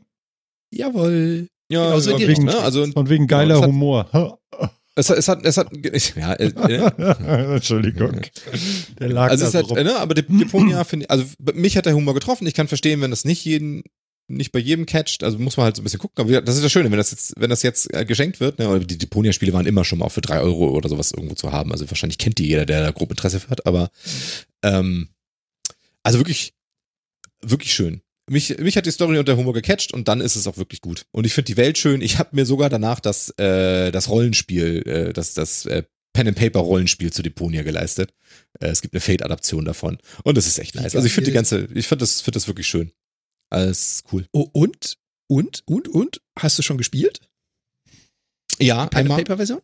[0.72, 1.48] Jawohl.
[1.72, 2.58] Ja, genau, so wegen, ne?
[2.60, 4.40] also, und wegen geiler ja, Humor.
[4.96, 5.70] Es, es hat, es hat,
[6.16, 8.22] ja, äh, äh, Entschuldigung.
[9.00, 11.26] Der lag also es hat, ne, aber Deponia finde ich, also
[11.56, 12.46] mich hat der Humor getroffen.
[12.46, 13.84] Ich kann verstehen, wenn das nicht jeden,
[14.28, 16.24] nicht bei jedem catcht, also muss man halt so ein bisschen gucken.
[16.24, 18.80] Aber das ist das Schöne, wenn das jetzt, wenn das jetzt äh, geschenkt wird, ne,
[18.82, 21.72] die Deponia-Spiele waren immer schon mal auch für drei Euro oder sowas irgendwo zu haben.
[21.72, 23.90] Also wahrscheinlich kennt die jeder, der da grob Interesse hat, aber
[24.62, 25.10] ähm,
[26.04, 26.54] also wirklich,
[27.42, 30.48] wirklich schön mich, mich hat die Story und der Humor gecatcht und dann ist es
[30.48, 31.06] auch wirklich gut.
[31.12, 32.02] Und ich finde die Welt schön.
[32.02, 36.38] Ich habe mir sogar danach das, äh, das Rollenspiel, äh, das, das äh, Pen and
[36.38, 38.14] Paper Rollenspiel zu Deponia geleistet.
[38.60, 39.98] Äh, es gibt eine Fate-Adaption davon.
[40.24, 40.96] Und das ist echt nice.
[40.96, 42.92] Also ich finde die ganze, ich finde das, finde das wirklich schön.
[43.50, 44.26] Alles cool.
[44.32, 44.98] Oh, und,
[45.28, 46.22] und, und, und?
[46.38, 47.22] Hast du schon gespielt?
[48.60, 49.18] Ja, Pen einmal.
[49.18, 49.62] Paper-Version?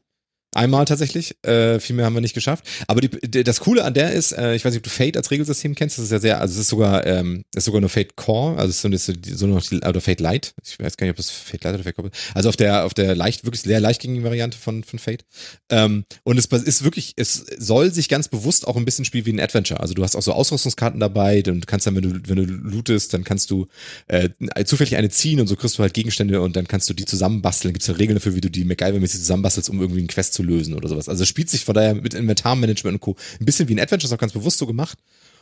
[0.55, 2.65] Einmal tatsächlich, äh, viel mehr haben wir nicht geschafft.
[2.87, 5.29] Aber die, das Coole an der ist, äh, ich weiß nicht, ob du Fate als
[5.29, 8.15] Regelsystem kennst, das ist ja sehr, also es ist sogar, ähm, ist sogar nur Fate
[8.15, 10.55] Core, also es ist so, so noch die, oder Fate Light.
[10.65, 12.17] Ich weiß gar nicht, ob das Fate Light oder Fate Core ist.
[12.33, 15.23] Also auf der, auf der leicht, wirklich sehr leichtgängigen Variante von, von Fate.
[15.69, 19.33] Ähm, und es ist wirklich, es soll sich ganz bewusst auch ein bisschen spielen wie
[19.33, 19.79] ein Adventure.
[19.79, 23.13] Also du hast auch so Ausrüstungskarten dabei und kannst dann, wenn du, wenn du lootest,
[23.13, 23.67] dann kannst du
[24.07, 24.29] äh,
[24.65, 27.73] zufällig eine ziehen und so kriegst du halt Gegenstände und dann kannst du die zusammenbasteln.
[27.73, 30.38] Gibt es ja Regeln dafür, wie du die MacGyver-mäßig zusammenbastelst, um irgendwie einen Quest zu
[30.43, 31.09] lösen oder sowas.
[31.09, 33.15] Also es spielt sich von daher mit Inventarmanagement und Co.
[33.39, 34.97] ein bisschen wie ein Adventure, ist auch ganz bewusst so gemacht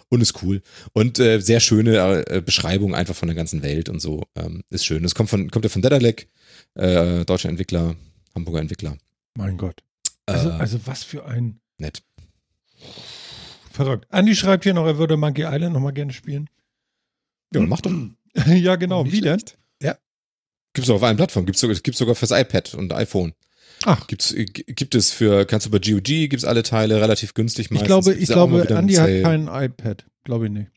[0.10, 0.62] und ist cool.
[0.94, 4.24] Und äh, sehr schöne äh, Beschreibung einfach von der ganzen Welt und so.
[4.36, 5.04] Ähm, ist schön.
[5.04, 6.30] Das kommt von, kommt ja von Dedalek,
[6.76, 7.96] äh, deutscher Entwickler,
[8.36, 8.98] Hamburger Entwickler.
[9.36, 9.82] Mein Gott.
[10.26, 11.60] Also, äh, also was für ein.
[11.78, 12.02] Nett.
[13.72, 14.08] Verrückt.
[14.10, 16.50] Andi schreibt hier noch, er würde Monkey Island nochmal gerne spielen.
[17.54, 17.92] Ja, mach doch.
[18.48, 19.06] ja, genau.
[19.06, 19.42] Wie denn?
[19.82, 19.98] Ja.
[20.74, 21.46] Gibt's auch auf allen Plattformen.
[21.46, 23.34] Gibt's sogar, gibt's sogar fürs iPad und iPhone.
[23.88, 24.06] Ach.
[24.08, 27.84] Gibt's, gibt es für, kannst du bei GOG, gibt's alle Teile relativ günstig meistens.
[27.84, 30.06] Ich glaube, ich glaube, Andy hat kein iPad.
[30.26, 30.72] Glaube ich nicht.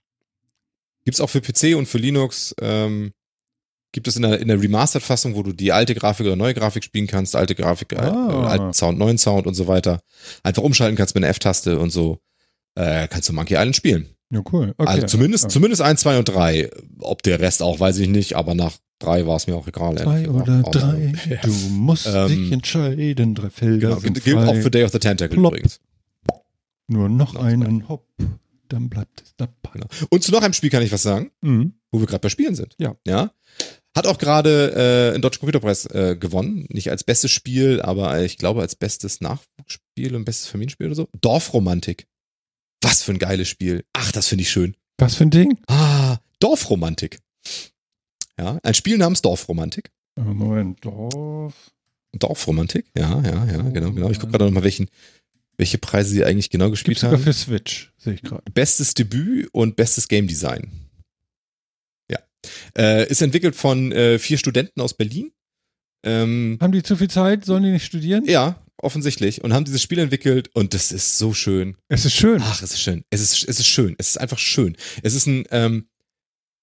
[1.05, 3.13] Gibt's auch für PC und für Linux, ähm,
[3.91, 6.85] gibt es in der, in der Remastered-Fassung, wo du die alte Grafik oder neue Grafik
[6.85, 8.45] spielen kannst, alte Grafik, ah.
[8.45, 10.03] äh, alten Sound, neuen Sound und so weiter.
[10.45, 12.21] Einfach umschalten kannst mit einer F-Taste und so,
[12.77, 14.15] äh, kannst du Monkey Island spielen.
[14.33, 14.73] Ja, cool.
[14.79, 14.89] Okay.
[14.89, 15.49] Also zumindest, ja.
[15.49, 16.71] zumindest eins, zwei und drei.
[17.01, 19.99] Ob der Rest auch, weiß ich nicht, aber nach drei war es mir auch egal.
[19.99, 21.13] Zwei oder auch, drei.
[21.13, 23.35] Auch, du musst ähm, dich entscheiden.
[23.35, 25.55] Drei Felder genau, sind Gilt auch für Day of the Tentacle Plop.
[25.55, 25.81] übrigens.
[26.87, 28.07] Nur noch genau, einen Hopp,
[28.69, 29.53] dann bleibt es dabei.
[29.73, 29.87] Genau.
[30.11, 31.75] Und zu noch einem Spiel kann ich was sagen, mhm.
[31.91, 32.75] wo wir gerade bei Spielen sind.
[32.79, 32.97] Ja.
[33.07, 33.33] Ja.
[33.97, 36.67] Hat auch gerade äh, einen Deutschen Computerpreis äh, gewonnen.
[36.69, 41.09] Nicht als bestes Spiel, aber ich glaube als bestes Nachwuchsspiel und bestes Familienspiel oder so.
[41.21, 42.07] Dorfromantik.
[42.83, 43.85] Was für ein geiles Spiel.
[43.93, 44.77] Ach, das finde ich schön.
[44.99, 45.59] Was für ein Ding?
[45.67, 47.21] Ah, Dorfromantik.
[48.41, 49.91] Ja, ein Spiel namens Dorfromantik.
[50.17, 51.55] Äh, Moment, Dorf.
[52.13, 54.11] Dorfromantik, ja, ja, ja, genau, genau.
[54.11, 54.89] Ich gucke gerade nochmal, welchen,
[55.59, 57.19] welche Preise sie eigentlich genau gespielt Gibt's haben.
[57.19, 58.51] Sogar für Switch, sehe ich gerade.
[58.51, 60.71] Bestes Debüt und bestes Game Design.
[62.11, 62.19] Ja.
[62.79, 65.33] Äh, ist entwickelt von äh, vier Studenten aus Berlin.
[66.03, 67.45] Ähm, haben die zu viel Zeit?
[67.45, 68.25] Sollen die nicht studieren?
[68.25, 69.45] Ja, offensichtlich.
[69.45, 71.77] Und haben dieses Spiel entwickelt und das ist so schön.
[71.89, 72.41] Es ist schön.
[72.43, 73.05] Ach, es ist schön.
[73.11, 73.97] Es ist, es ist schön.
[73.99, 74.79] Es ist einfach schön.
[75.03, 75.90] Es ist ein, ähm,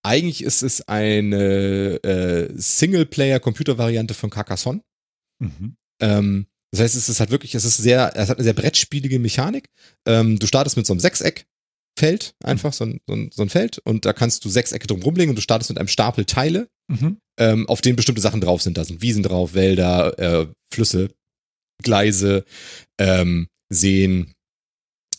[0.03, 4.81] eigentlich ist es eine äh, Singleplayer-Computer-Variante von Carcassonne.
[5.39, 5.75] Mhm.
[6.01, 9.19] Ähm, das heißt, es ist halt wirklich, es ist sehr, es hat eine sehr brettspielige
[9.19, 9.69] Mechanik.
[10.05, 13.79] Ähm, du startest mit so einem Sechseckfeld, einfach so ein, so, ein, so ein Feld,
[13.79, 17.17] und da kannst du Sechsecke drum rumlegen und du startest mit einem Stapel Teile, mhm.
[17.39, 18.77] ähm, auf denen bestimmte Sachen drauf sind.
[18.77, 21.09] Da sind Wiesen drauf, Wälder, äh, Flüsse,
[21.83, 22.43] Gleise,
[22.99, 24.33] ähm, Seen,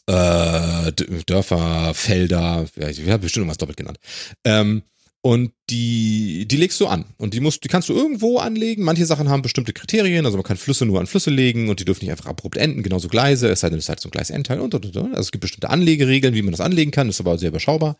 [0.09, 0.93] äh,
[1.27, 3.99] Dörfer, Felder, ja, ich habe bestimmt was doppelt genannt.
[4.45, 4.83] Ähm,
[5.21, 7.05] und die, die legst du an.
[7.19, 8.85] Und die musst, die kannst du irgendwo anlegen.
[8.85, 11.85] Manche Sachen haben bestimmte Kriterien, also man kann Flüsse nur an Flüsse legen und die
[11.85, 14.13] dürfen nicht einfach abrupt enden, genauso Gleise, es sei denn, es ist halt so ein
[14.13, 14.97] Gleisendteil und, und, und.
[14.97, 17.99] Also es gibt bestimmte Anlegeregeln, wie man das anlegen kann, ist aber sehr überschaubar.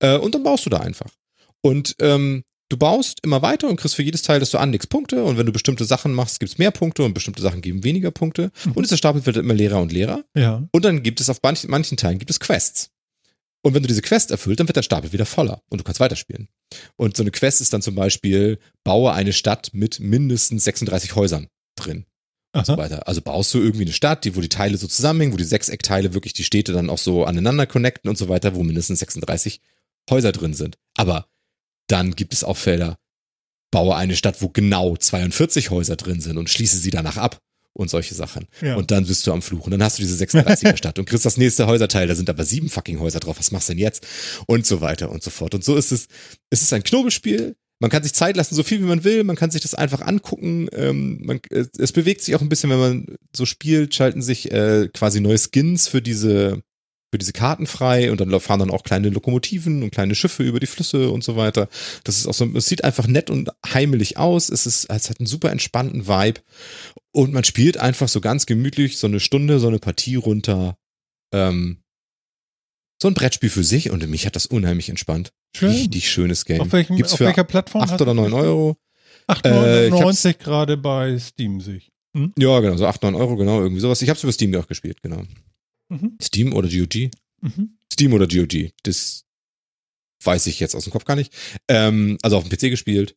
[0.00, 1.10] Äh, und dann baust du da einfach.
[1.62, 5.22] Und ähm, du baust immer weiter und kriegst für jedes Teil, das du anlegst, Punkte.
[5.24, 8.10] Und wenn du bestimmte Sachen machst, gibt es mehr Punkte und bestimmte Sachen geben weniger
[8.10, 8.50] Punkte.
[8.64, 8.72] Mhm.
[8.72, 10.24] Und dieser Stapel wird immer leerer und leerer.
[10.34, 10.66] Ja.
[10.72, 12.90] Und dann gibt es auf manchen, manchen Teilen gibt es Quests.
[13.62, 16.00] Und wenn du diese Quest erfüllt, dann wird der Stapel wieder voller und du kannst
[16.00, 16.48] weiterspielen.
[16.96, 21.48] Und so eine Quest ist dann zum Beispiel, baue eine Stadt mit mindestens 36 Häusern
[21.76, 22.06] drin.
[22.52, 23.06] Und so weiter.
[23.06, 26.14] Also baust du irgendwie eine Stadt, die, wo die Teile so zusammenhängen, wo die Sechseckteile
[26.14, 29.60] wirklich die Städte dann auch so aneinander connecten und so weiter, wo mindestens 36
[30.10, 30.76] Häuser drin sind.
[30.96, 31.26] Aber
[31.90, 32.96] dann gibt es auch Felder,
[33.70, 37.38] baue eine Stadt, wo genau 42 Häuser drin sind und schließe sie danach ab
[37.72, 38.46] und solche Sachen.
[38.60, 38.76] Ja.
[38.76, 39.64] Und dann bist du am Fluch.
[39.64, 42.44] Und dann hast du diese 36er Stadt und kriegst das nächste Häuserteil, da sind aber
[42.44, 43.38] sieben fucking Häuser drauf.
[43.38, 44.06] Was machst du denn jetzt?
[44.46, 45.54] Und so weiter und so fort.
[45.54, 46.08] Und so ist es,
[46.50, 47.56] es ist ein Knobelspiel.
[47.78, 49.24] Man kann sich Zeit lassen, so viel wie man will.
[49.24, 50.68] Man kann sich das einfach angucken.
[50.72, 54.88] Ähm, man, es bewegt sich auch ein bisschen, wenn man so spielt, schalten sich äh,
[54.92, 56.62] quasi neue Skins für diese
[57.10, 60.60] für diese Karten frei und dann fahren dann auch kleine Lokomotiven und kleine Schiffe über
[60.60, 61.68] die Flüsse und so weiter.
[62.04, 64.48] Das ist auch so, es sieht einfach nett und heimelig aus.
[64.48, 66.40] Es ist, es hat einen super entspannten Vibe
[67.12, 70.76] und man spielt einfach so ganz gemütlich so eine Stunde, so eine Partie runter.
[71.32, 71.82] Ähm,
[73.02, 75.32] so ein Brettspiel für sich und mich hat das unheimlich entspannt.
[75.56, 75.70] Schön.
[75.70, 76.60] Richtig schönes Game.
[76.60, 77.82] Auf, welchem, Gibt's auf welcher Plattform?
[77.82, 78.76] 8 oder 9 Euro.
[79.26, 81.90] 8,99 äh, gerade bei Steam sich.
[82.14, 82.32] Hm?
[82.36, 84.02] Ja, genau, so 8, 9 Euro, genau, irgendwie sowas.
[84.02, 85.22] Ich habe es über Steam auch gespielt, genau.
[85.90, 86.16] Mhm.
[86.22, 87.10] Steam oder GOG?
[87.42, 87.76] Mhm.
[87.92, 88.70] Steam oder GOG.
[88.82, 89.24] Das
[90.24, 91.32] weiß ich jetzt aus dem Kopf gar nicht.
[91.68, 93.16] Ähm, also auf dem PC gespielt.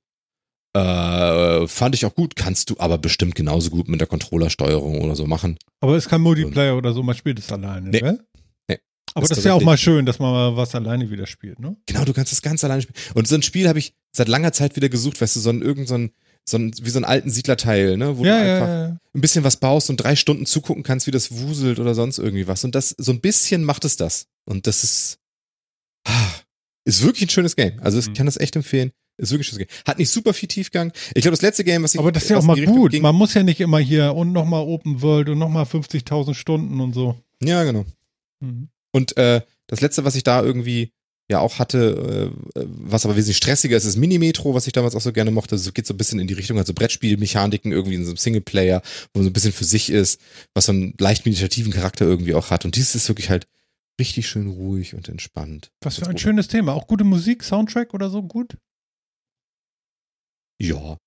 [0.76, 5.16] Äh, fand ich auch gut, kannst du aber bestimmt genauso gut mit der Controllersteuerung oder
[5.16, 5.60] so machen.
[5.82, 8.02] Aber es ist kein Multiplayer oder so, man spielt es alleine, nee.
[8.02, 8.26] ne?
[8.68, 8.80] Nee.
[9.14, 11.78] Aber das ist ja auch mal schön, dass man mal was alleine wieder spielt, ne?
[11.86, 12.98] Genau, du kannst es ganz alleine spielen.
[13.14, 15.62] Und so ein Spiel habe ich seit langer Zeit wieder gesucht, weißt du, so ein
[15.62, 16.12] irgend so ein,
[16.46, 18.98] so ein, wie so einen alten Siedlerteil, ne, wo ja, du einfach ja, ja.
[19.14, 22.48] ein bisschen was baust und drei Stunden zugucken kannst, wie das wuselt oder sonst irgendwie
[22.48, 22.64] was.
[22.64, 24.28] Und das, so ein bisschen macht es das.
[24.46, 25.20] Und das ist,
[26.06, 26.32] ah,
[26.86, 27.80] ist wirklich ein schönes Game.
[27.82, 28.14] Also ich mhm.
[28.14, 28.92] kann das echt empfehlen.
[29.18, 29.84] Ist wirklich ein schönes Game.
[29.88, 30.92] Hat nicht super viel Tiefgang.
[31.14, 32.00] Ich glaube, das letzte Game, was ich.
[32.00, 32.92] Aber das ist ja auch mal gut.
[32.92, 36.82] Ging, Man muss ja nicht immer hier und nochmal Open World und nochmal 50.000 Stunden
[36.82, 37.18] und so.
[37.42, 37.86] Ja, genau.
[38.40, 38.70] Mhm.
[38.92, 40.92] Und äh, das letzte, was ich da irgendwie
[41.32, 45.02] ja auch hatte, äh, was aber wesentlich stressiger ist, ist Mini-Metro, was ich damals auch
[45.02, 45.56] so gerne mochte.
[45.56, 48.82] Es geht so ein bisschen in die Richtung, also Brettspielmechaniken irgendwie in so einem Singleplayer,
[49.14, 50.20] wo man so ein bisschen für sich ist,
[50.54, 52.66] was so einen leicht meditativen Charakter irgendwie auch hat.
[52.66, 53.48] Und dieses ist wirklich halt
[54.00, 55.72] richtig schön ruhig und entspannt.
[55.82, 56.74] Was für ein schönes Thema.
[56.74, 58.58] Auch gute Musik, Soundtrack oder so gut?
[60.60, 60.98] Ja,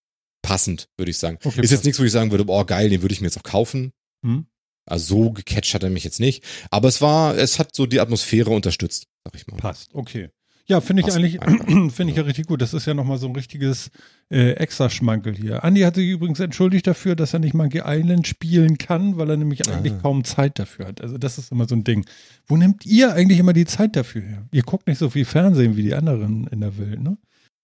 [0.43, 1.39] passend, würde ich sagen.
[1.43, 3.39] Okay, ist jetzt nichts, wo ich sagen würde, oh geil, den würde ich mir jetzt
[3.39, 3.93] auch kaufen.
[4.25, 4.47] Hm?
[4.89, 6.45] Also so gecatcht hat er mich jetzt nicht.
[6.71, 9.57] Aber es war, es hat so die Atmosphäre unterstützt, sag ich mal.
[9.57, 10.31] Passt, okay.
[10.69, 11.39] Ja, finde ich eigentlich,
[11.93, 12.61] finde ich ja richtig gut.
[12.61, 13.91] Das ist ja nochmal so ein richtiges
[14.31, 15.63] äh, Extraschmankel hier.
[15.63, 19.37] Andi hat sich übrigens entschuldigt dafür, dass er nicht Monkey Island spielen kann, weil er
[19.37, 19.99] nämlich eigentlich ah.
[20.03, 21.01] kaum Zeit dafür hat.
[21.01, 22.05] Also das ist immer so ein Ding.
[22.47, 24.49] Wo nehmt ihr eigentlich immer die Zeit dafür her?
[24.51, 27.17] Ihr guckt nicht so viel Fernsehen wie die anderen in der Welt, ne?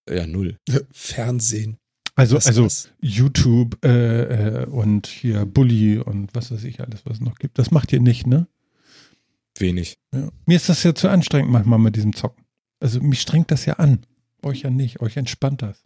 [0.08, 0.58] Ja, null.
[0.92, 1.78] Fernsehen.
[2.14, 2.68] Also, also
[3.00, 7.58] YouTube äh, äh, und hier Bully und was weiß ich alles, was es noch gibt.
[7.58, 8.46] Das macht ihr nicht, ne?
[9.58, 9.98] Wenig.
[10.14, 10.28] Ja.
[10.46, 12.44] Mir ist das ja zu anstrengend manchmal mit diesem Zocken.
[12.80, 14.04] Also mich strengt das ja an.
[14.42, 15.00] Euch ja nicht.
[15.00, 15.84] Euch entspannt das.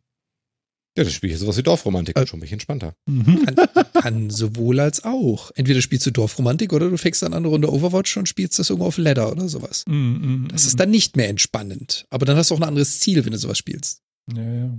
[0.96, 2.94] Ja, das Spiel ist sowas wie Dorfromantik, äh, schon ein bisschen entspannter.
[3.04, 3.44] Mhm.
[3.44, 5.50] Kann, kann, sowohl als auch.
[5.54, 8.70] Entweder spielst du Dorfromantik oder du fängst dann an eine Runde Overwatch und spielst das
[8.70, 9.84] irgendwo auf Ladder oder sowas.
[9.86, 12.06] Mhm, das ist dann nicht mehr entspannend.
[12.08, 14.00] Aber dann hast du auch ein anderes Ziel, wenn du sowas spielst.
[14.34, 14.78] Ja, ja.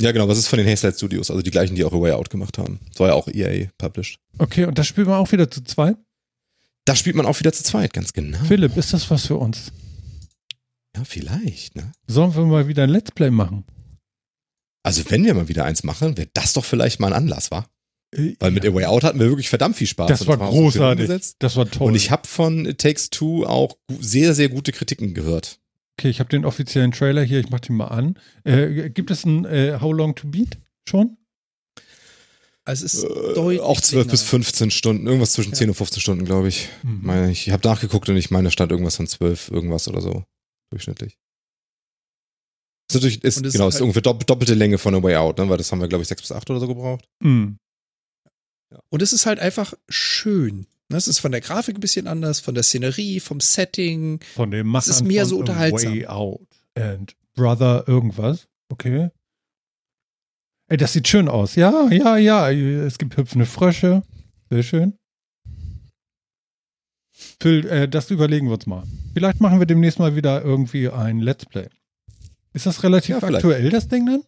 [0.02, 2.12] Ja, genau, was ist von den Hazelight Studios, also die gleichen, die auch A Way
[2.12, 2.80] Out gemacht haben.
[2.90, 4.20] Das war ja auch EA published.
[4.40, 5.96] Okay, und das spielt man auch wieder zu zweit?
[6.84, 8.38] Da spielt man auch wieder zu zweit, ganz genau.
[8.44, 9.72] Philipp, ist das was für uns?
[10.96, 11.92] Ja, vielleicht, ne?
[12.08, 13.64] Sollen wir mal wieder ein Let's Play machen?
[14.84, 17.66] Also, wenn wir mal wieder eins machen, wäre das doch vielleicht mal ein Anlass, wa?
[18.40, 18.72] Weil mit ja.
[18.72, 20.08] A Way Out hatten wir wirklich verdammt viel Spaß.
[20.08, 21.10] Das war, war großartig.
[21.40, 21.90] Das war toll.
[21.90, 25.60] Und ich habe von It Takes Two auch sehr, sehr gute Kritiken gehört.
[25.98, 28.20] Okay, ich habe den offiziellen Trailer hier, ich mache den mal an.
[28.44, 30.58] Äh, gibt es ein äh, How Long to Beat
[30.88, 31.18] schon?
[32.66, 34.12] Also es ist äh, deutlich auch 12 länger.
[34.12, 35.58] bis 15 Stunden, irgendwas zwischen ja.
[35.58, 36.70] 10 und 15 Stunden, glaube ich.
[36.84, 37.30] Mhm.
[37.30, 40.24] Ich habe nachgeguckt und ich meine, da stand irgendwas von 12, irgendwas oder so.
[40.72, 41.18] Durchschnittlich.
[42.88, 45.38] Das ist natürlich, ist, genau, ist halt ist ungefähr doppelte Länge von A Way Out,
[45.38, 45.48] ne?
[45.48, 47.06] weil das haben wir, glaube ich, 6 bis 8 oder so gebraucht.
[47.22, 47.58] Mhm.
[48.90, 50.68] Und es ist halt einfach schön.
[50.90, 54.20] Das ist von der Grafik ein bisschen anders, von der Szenerie, vom Setting.
[54.36, 55.94] Von dem Machern Es ist mehr so unterhaltsam.
[55.94, 58.48] Way Out and Brother irgendwas.
[58.70, 59.10] Okay.
[60.68, 61.56] Ey, das sieht schön aus.
[61.56, 62.52] Ja, ja, ja.
[62.52, 64.04] Es gibt hüpfende Frösche.
[64.50, 64.98] Sehr schön.
[67.40, 68.84] Phil, äh, das überlegen wir uns mal.
[69.14, 71.68] Vielleicht machen wir demnächst mal wieder irgendwie ein Let's Play.
[72.54, 74.24] Ist das relativ ja, aktuell, das Ding dann?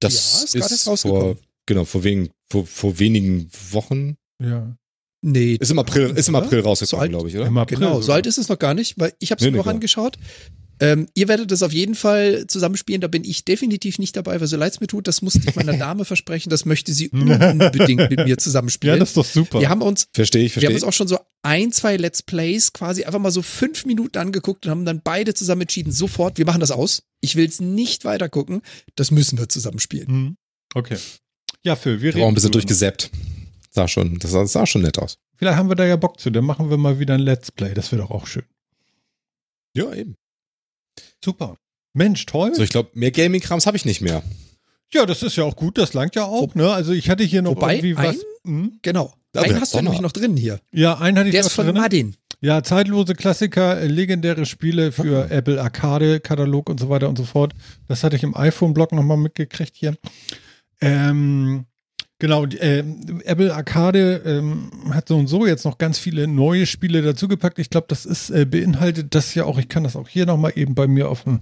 [0.00, 1.36] Das ja, ist, ist vor,
[1.66, 4.16] genau, vor, wegen, vor, vor wenigen Wochen.
[4.42, 4.76] Ja.
[5.22, 5.56] Nee.
[5.60, 7.46] Ist im April, ist im April rausgekommen, so glaube ich, oder?
[7.46, 8.02] Im April genau, sogar.
[8.02, 10.16] so alt ist es noch gar nicht, weil ich habe es nee, mir noch angeschaut.
[10.78, 14.46] Ähm, ihr werdet das auf jeden Fall zusammenspielen, da bin ich definitiv nicht dabei, weil
[14.46, 18.10] so leid es mir tut, das musste ich meiner Dame versprechen, das möchte sie unbedingt
[18.10, 18.96] mit mir zusammenspielen.
[18.96, 19.60] Ja, das ist doch super.
[19.60, 22.22] Wir haben uns, verstehe ich, verstehe Wir haben uns auch schon so ein, zwei Let's
[22.22, 26.36] Plays quasi einfach mal so fünf Minuten angeguckt und haben dann beide zusammen entschieden, sofort,
[26.36, 27.04] wir machen das aus.
[27.22, 28.60] Ich will es nicht weiter gucken,
[28.96, 30.12] das müssen wir zusammenspielen.
[30.12, 30.36] Mhm.
[30.74, 30.98] Okay.
[31.66, 32.22] Ja, Phil, wir reden.
[32.22, 33.10] Auch ein bisschen durchgesäppt.
[33.72, 35.18] Sah schon, das sah schon nett aus.
[35.34, 37.74] Vielleicht haben wir da ja Bock zu, dann machen wir mal wieder ein Let's Play,
[37.74, 38.44] das wäre doch auch schön.
[39.74, 40.14] Ja, eben.
[41.22, 41.56] Super.
[41.92, 42.54] Mensch, toll.
[42.54, 44.22] So, ich glaube, mehr Gaming-Krams habe ich nicht mehr.
[44.94, 46.70] Ja, das ist ja auch gut, das langt ja auch, ne?
[46.70, 48.14] Also ich hatte hier noch Wobei, irgendwie was.
[48.14, 48.78] Ein, hm?
[48.82, 49.12] Genau.
[49.34, 50.60] einen hast du nämlich noch drin hier.
[50.70, 51.74] Ja, einen hatte ich Der ist von drin.
[51.74, 52.16] Martin.
[52.40, 55.34] Ja, zeitlose Klassiker, äh, legendäre Spiele für okay.
[55.36, 57.54] Apple Arcade, Katalog und so weiter und so fort.
[57.88, 59.96] Das hatte ich im iPhone-Blog nochmal mitgekriegt hier.
[60.80, 61.66] Ähm,
[62.18, 62.84] genau, äh,
[63.24, 67.58] Apple Arcade ähm, hat so und so jetzt noch ganz viele neue Spiele dazugepackt.
[67.58, 69.58] Ich glaube, das ist äh, beinhaltet das ja auch.
[69.58, 71.40] Ich kann das auch hier nochmal eben bei mir auf dem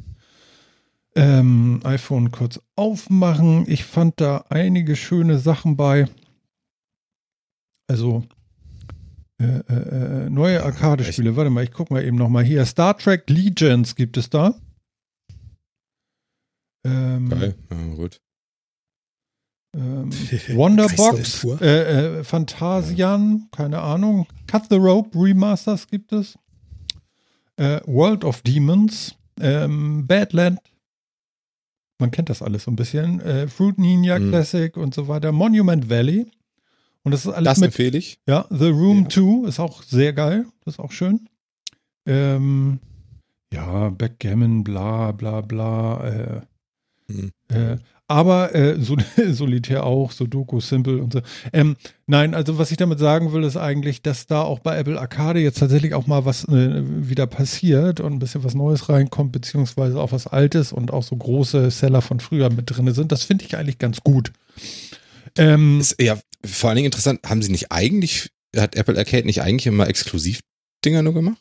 [1.17, 3.65] ähm, iPhone kurz aufmachen.
[3.69, 6.09] Ich fand da einige schöne Sachen bei.
[7.87, 8.25] Also
[9.39, 11.37] äh, äh, äh neue Arcade-Spiele.
[11.37, 12.65] Warte mal, ich gucke mal eben nochmal hier.
[12.65, 14.55] Star Trek Legends gibt es da.
[16.85, 18.21] Ähm, Geil, ja, gut.
[19.75, 20.11] Ähm,
[20.55, 24.27] Wonderbox, äh, äh, Phantasian, keine Ahnung.
[24.47, 26.39] Cut the Rope Remasters gibt es.
[27.57, 30.61] Äh, World of Demons, ähm, Badland.
[31.99, 33.21] Man kennt das alles so ein bisschen.
[33.21, 34.31] Äh, Fruit Ninja mhm.
[34.31, 35.33] Classic und so weiter.
[35.33, 36.27] Monument Valley.
[37.03, 37.67] Und das ist alles das mit.
[37.69, 38.19] empfehle ich.
[38.27, 39.49] Ja, The Room 2 ja.
[39.49, 40.47] ist auch sehr geil.
[40.65, 41.29] Das ist auch schön.
[42.07, 42.81] Ähm,
[43.53, 46.05] ja, Backgammon, bla, bla, bla.
[46.05, 46.41] Äh,
[47.09, 47.33] mhm.
[47.49, 47.77] äh,
[48.09, 48.99] aber äh, Sol
[49.33, 51.23] Solitär auch, Sudoku, Simple und so.
[51.53, 51.77] Ähm,
[52.07, 55.41] nein, also was ich damit sagen will, ist eigentlich, dass da auch bei Apple Arcade
[55.41, 60.01] jetzt tatsächlich auch mal was äh, wieder passiert und ein bisschen was Neues reinkommt, beziehungsweise
[60.01, 63.11] auch was Altes und auch so große Seller von früher mit drin sind.
[63.13, 64.33] Das finde ich eigentlich ganz gut.
[65.37, 69.43] Ähm, ist ja vor allen Dingen interessant, haben sie nicht eigentlich, hat Apple Arcade nicht
[69.43, 71.39] eigentlich immer Exklusiv-Dinger nur gemacht?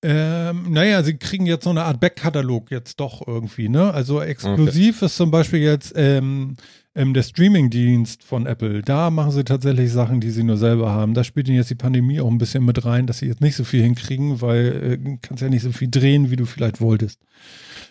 [0.00, 3.92] Ähm, naja, sie kriegen jetzt so eine Art Backkatalog jetzt doch irgendwie, ne?
[3.92, 5.06] Also exklusiv okay.
[5.06, 6.56] ist zum Beispiel jetzt ähm,
[6.94, 8.82] ähm, der Streaming-Dienst von Apple.
[8.82, 11.14] Da machen sie tatsächlich Sachen, die sie nur selber haben.
[11.14, 13.56] Da spielt ihnen jetzt die Pandemie auch ein bisschen mit rein, dass sie jetzt nicht
[13.56, 17.20] so viel hinkriegen, weil äh, kannst ja nicht so viel drehen, wie du vielleicht wolltest.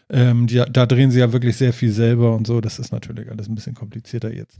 [0.09, 2.61] Ähm, die, da drehen sie ja wirklich sehr viel selber und so.
[2.61, 4.59] Das ist natürlich alles ein bisschen komplizierter jetzt.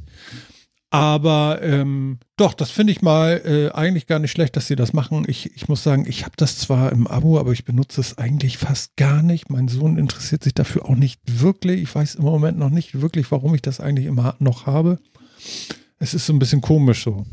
[0.90, 4.94] Aber ähm, doch, das finde ich mal äh, eigentlich gar nicht schlecht, dass sie das
[4.94, 5.26] machen.
[5.28, 8.58] Ich, ich muss sagen, ich habe das zwar im Abo, aber ich benutze es eigentlich
[8.58, 9.50] fast gar nicht.
[9.50, 11.82] Mein Sohn interessiert sich dafür auch nicht wirklich.
[11.82, 15.00] Ich weiß im Moment noch nicht wirklich, warum ich das eigentlich immer noch habe.
[16.00, 17.26] Es ist so ein bisschen komisch so.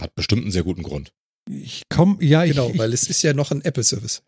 [0.00, 1.12] Hat bestimmt einen sehr guten Grund.
[1.50, 4.22] Ich komme, ja, genau, ich, weil es ist ja noch ein Apple-Service.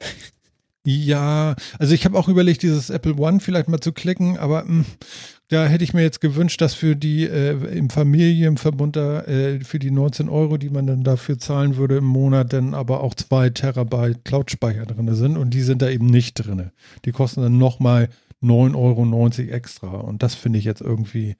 [0.89, 4.69] Ja, also ich habe auch überlegt, dieses Apple One vielleicht mal zu klicken, aber mh,
[4.69, 4.85] hm,
[5.49, 9.81] da hätte ich mir jetzt gewünscht, dass für die äh, im Familienverbund da, äh, für
[9.81, 13.51] die 19 Euro, die man dann dafür zahlen würde im Monat, dann aber auch zwei
[13.51, 16.71] Terabyte Cloud-Speicher drin sind und die sind da eben nicht drin.
[17.05, 18.09] Die kosten dann nochmal
[18.45, 21.35] 9,90 Euro extra und das finde ich jetzt irgendwie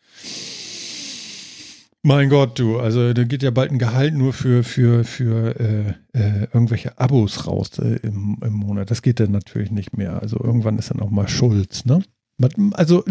[2.07, 5.89] mein Gott, du, also da geht ja bald ein Gehalt nur für, für, für äh,
[6.13, 8.93] äh, irgendwelche Abos raus äh, im, im Monat.
[8.93, 10.23] Das geht dann natürlich nicht mehr.
[10.23, 12.03] Also irgendwann ist dann auch mal Schulz, ne?
[12.39, 13.05] Man, also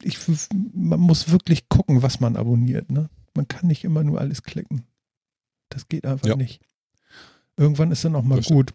[0.00, 0.18] ich,
[0.72, 3.10] man muss wirklich gucken, was man abonniert, ne?
[3.34, 4.84] Man kann nicht immer nur alles klicken.
[5.68, 6.36] Das geht einfach ja.
[6.36, 6.60] nicht.
[7.56, 8.74] Irgendwann ist dann auch mal gut.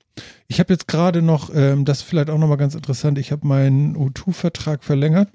[0.49, 3.47] Ich habe jetzt gerade noch, ähm, das ist vielleicht auch nochmal ganz interessant, ich habe
[3.47, 5.29] meinen O2-Vertrag verlängert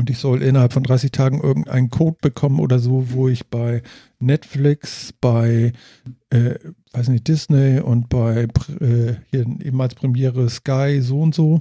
[0.00, 3.82] und ich soll innerhalb von 30 Tagen irgendeinen Code bekommen oder so, wo ich bei
[4.18, 5.74] Netflix, bei,
[6.30, 6.54] äh,
[6.92, 8.48] weiß nicht, Disney und bei
[8.80, 11.60] äh, hier ehemals Premiere Sky so und so,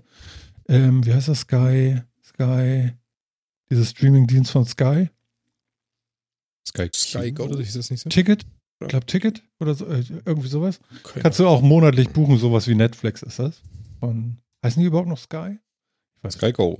[0.69, 2.93] ähm, wie heißt das Sky, Sky,
[3.69, 5.09] dieses Streaming-Dienst von Sky?
[6.65, 8.09] Sky, Sky Go, oder ist das nicht so?
[8.09, 8.45] Ticket?
[8.79, 10.79] Ich glaube Ticket oder so, äh, irgendwie sowas.
[11.03, 11.19] Okay.
[11.21, 13.61] Kannst du auch monatlich buchen, sowas wie Netflix ist das.
[13.99, 15.59] Und, heißen die überhaupt noch Sky?
[16.29, 16.77] Sky Go.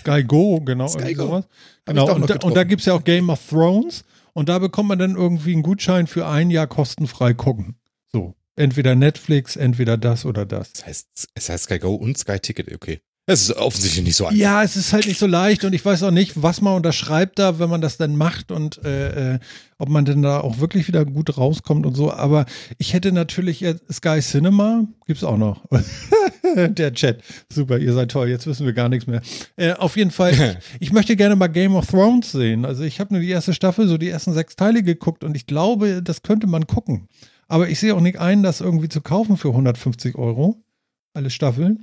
[0.00, 0.88] Sky Go, genau.
[0.88, 1.26] Sky Go.
[1.26, 1.44] Sowas.
[1.86, 2.14] Genau.
[2.14, 4.04] Und, da, und da gibt es ja auch Game of Thrones.
[4.32, 7.76] Und da bekommt man dann irgendwie einen Gutschein für ein Jahr kostenfrei gucken.
[8.12, 8.34] So.
[8.54, 10.72] Entweder Netflix, entweder das oder das.
[10.74, 13.00] Das heißt, es heißt Sky Go und Sky Ticket, okay.
[13.28, 14.38] Es ist offensichtlich nicht so einfach.
[14.38, 17.40] Ja, es ist halt nicht so leicht und ich weiß auch nicht, was man unterschreibt
[17.40, 19.38] da, wenn man das dann macht und äh, äh,
[19.78, 22.12] ob man denn da auch wirklich wieder gut rauskommt und so.
[22.12, 22.46] Aber
[22.78, 25.64] ich hätte natürlich Sky Cinema, gibt's auch noch.
[26.56, 27.20] Der Chat.
[27.52, 29.20] Super, ihr seid toll, jetzt wissen wir gar nichts mehr.
[29.56, 30.32] Äh, auf jeden Fall,
[30.80, 32.64] ich, ich, möchte gerne mal Game of Thrones sehen.
[32.64, 35.46] Also ich habe nur die erste Staffel, so die ersten sechs Teile geguckt und ich
[35.46, 37.08] glaube, das könnte man gucken.
[37.48, 40.62] Aber ich sehe auch nicht ein, das irgendwie zu kaufen für 150 Euro.
[41.12, 41.82] Alle Staffeln.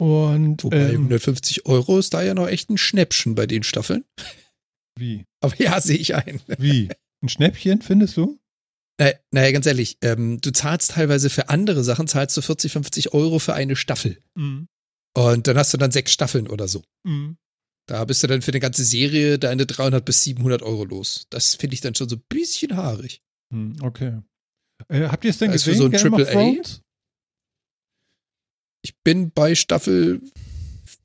[0.00, 4.04] Und Wobei ähm, 150 Euro ist da ja noch echt ein Schnäppchen bei den Staffeln.
[4.98, 5.24] Wie?
[5.40, 6.40] Aber ja, sehe ich ein.
[6.58, 6.88] Wie?
[7.22, 8.38] Ein Schnäppchen, findest du?
[9.00, 13.14] Naja, naja ganz ehrlich, ähm, du zahlst teilweise für andere Sachen, zahlst du 40, 50
[13.14, 14.18] Euro für eine Staffel.
[14.34, 14.68] Mhm.
[15.16, 16.82] Und dann hast du dann sechs Staffeln oder so.
[17.04, 17.36] Mhm.
[17.88, 21.26] Da bist du dann für eine ganze Serie deine 300 bis 700 Euro los.
[21.30, 23.22] Das finde ich dann schon so ein bisschen haarig.
[23.52, 24.20] Hm, okay.
[24.88, 25.74] Äh, habt ihr es denn also gesehen?
[25.74, 26.78] Für so ein Game Triple A?
[28.82, 30.20] Ich bin bei Staffel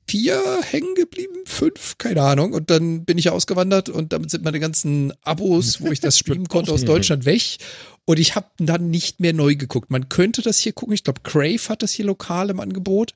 [0.08, 2.52] 4 hängen geblieben, 5, keine Ahnung.
[2.52, 6.48] Und dann bin ich ausgewandert und damit sind meine ganzen Abos, wo ich das streamen
[6.48, 7.58] konnte, aus Deutschland weg.
[8.04, 9.90] Und ich habe dann nicht mehr neu geguckt.
[9.90, 10.94] Man könnte das hier gucken.
[10.94, 13.14] Ich glaube, Crave hat das hier lokal im Angebot.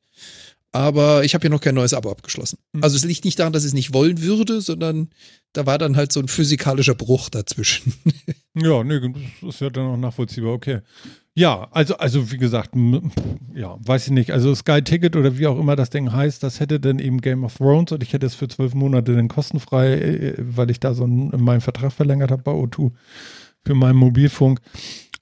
[0.70, 2.58] Aber ich habe hier noch kein neues Abo abgeschlossen.
[2.72, 2.84] Mhm.
[2.84, 5.10] Also es liegt nicht daran, dass ich es nicht wollen würde, sondern
[5.52, 7.94] da war dann halt so ein physikalischer Bruch dazwischen.
[8.54, 9.00] ja, nee,
[9.40, 10.80] das ist ja dann auch nachvollziehbar, okay.
[11.38, 12.70] Ja, also, also wie gesagt,
[13.54, 14.32] ja, weiß ich nicht.
[14.32, 17.44] Also Sky Ticket oder wie auch immer das Ding heißt, das hätte dann eben Game
[17.44, 20.94] of Thrones und ich hätte es für zwölf Monate dann kostenfrei, äh, weil ich da
[20.94, 22.90] so einen, meinen Vertrag verlängert habe bei O2
[23.64, 24.58] für meinen Mobilfunk.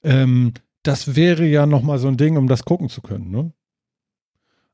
[0.03, 3.53] Ähm, das wäre ja nochmal so ein Ding, um das gucken zu können, ne?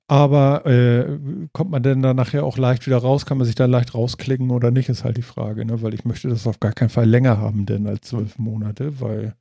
[0.07, 1.19] Aber äh,
[1.51, 3.25] kommt man denn da nachher auch leicht wieder raus?
[3.25, 5.81] Kann man sich da leicht rausklicken oder nicht, ist halt die Frage, ne?
[5.81, 9.35] Weil ich möchte das auf gar keinen Fall länger haben, denn als zwölf Monate, weil.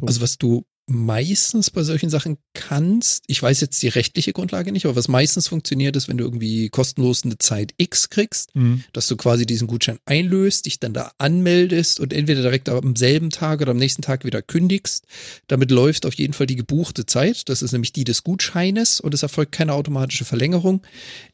[0.00, 0.06] So.
[0.06, 4.84] Also was du meistens bei solchen Sachen kannst, ich weiß jetzt die rechtliche Grundlage nicht,
[4.84, 8.82] aber was meistens funktioniert ist, wenn du irgendwie kostenlos eine Zeit X kriegst, mhm.
[8.92, 13.30] dass du quasi diesen Gutschein einlöst, dich dann da anmeldest und entweder direkt am selben
[13.30, 15.06] Tag oder am nächsten Tag wieder kündigst.
[15.46, 17.48] Damit läuft auf jeden Fall die gebuchte Zeit.
[17.48, 20.82] Das ist nämlich die des Gutscheines und es erfolgt keine automatische Verlängerung.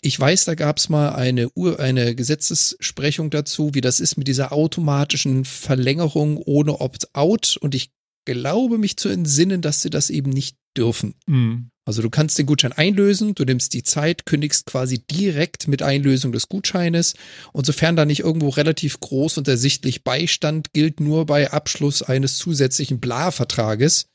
[0.00, 4.28] Ich weiß, da gab es mal eine, Ur eine Gesetzessprechung dazu, wie das ist mit
[4.28, 7.90] dieser automatischen Verlängerung ohne Opt-out und ich
[8.34, 11.14] glaube mich zu entsinnen, dass sie das eben nicht dürfen.
[11.26, 11.70] Mhm.
[11.84, 16.32] Also du kannst den Gutschein einlösen, du nimmst die Zeit, kündigst quasi direkt mit Einlösung
[16.32, 17.14] des Gutscheines
[17.52, 22.36] und sofern da nicht irgendwo relativ groß und ersichtlich Beistand gilt nur bei Abschluss eines
[22.36, 24.10] zusätzlichen Bla-Vertrages,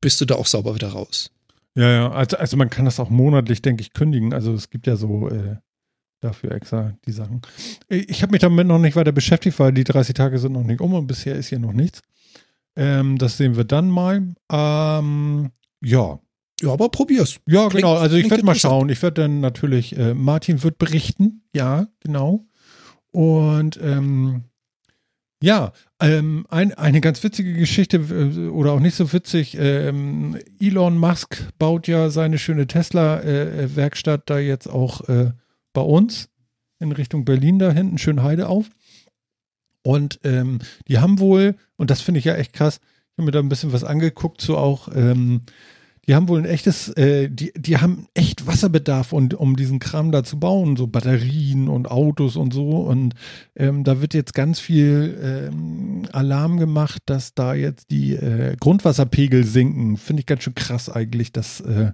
[0.00, 1.30] bist du da auch sauber wieder raus.
[1.74, 4.32] Ja, ja, also, also man kann das auch monatlich, denke ich, kündigen.
[4.32, 5.56] Also es gibt ja so äh,
[6.20, 7.42] dafür extra die Sachen.
[7.88, 10.80] Ich habe mich damit noch nicht weiter beschäftigt, weil die 30 Tage sind noch nicht
[10.80, 12.00] um und bisher ist hier noch nichts.
[12.80, 14.34] Ähm, das sehen wir dann mal.
[14.50, 15.50] Ähm,
[15.84, 16.18] ja.
[16.62, 17.38] Ja, aber probier's.
[17.46, 17.96] Ja, klingt, genau.
[17.96, 18.88] Also ich werde mal schauen.
[18.88, 21.42] Ich werde dann natürlich, äh, Martin wird berichten.
[21.54, 22.46] Ja, genau.
[23.12, 24.44] Und ähm,
[25.42, 29.58] ja, ähm, ein, eine ganz witzige Geschichte äh, oder auch nicht so witzig.
[29.58, 35.32] Ähm, Elon Musk baut ja seine schöne Tesla-Werkstatt äh, da jetzt auch äh,
[35.74, 36.30] bei uns
[36.78, 38.70] in Richtung Berlin da hinten, schön Heide auf.
[39.82, 40.58] Und ähm,
[40.88, 43.48] die haben wohl, und das finde ich ja echt krass, ich habe mir da ein
[43.48, 45.42] bisschen was angeguckt, so auch, ähm,
[46.06, 50.10] die haben wohl ein echtes, äh, die, die haben echt Wasserbedarf, und, um diesen Kram
[50.10, 52.78] da zu bauen, so Batterien und Autos und so.
[52.78, 53.14] Und
[53.54, 59.44] ähm, da wird jetzt ganz viel ähm, Alarm gemacht, dass da jetzt die äh, Grundwasserpegel
[59.44, 59.96] sinken.
[59.98, 61.92] Finde ich ganz schön krass eigentlich, dass äh,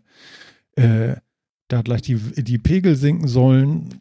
[0.76, 1.16] äh,
[1.68, 4.00] da gleich die, die Pegel sinken sollen.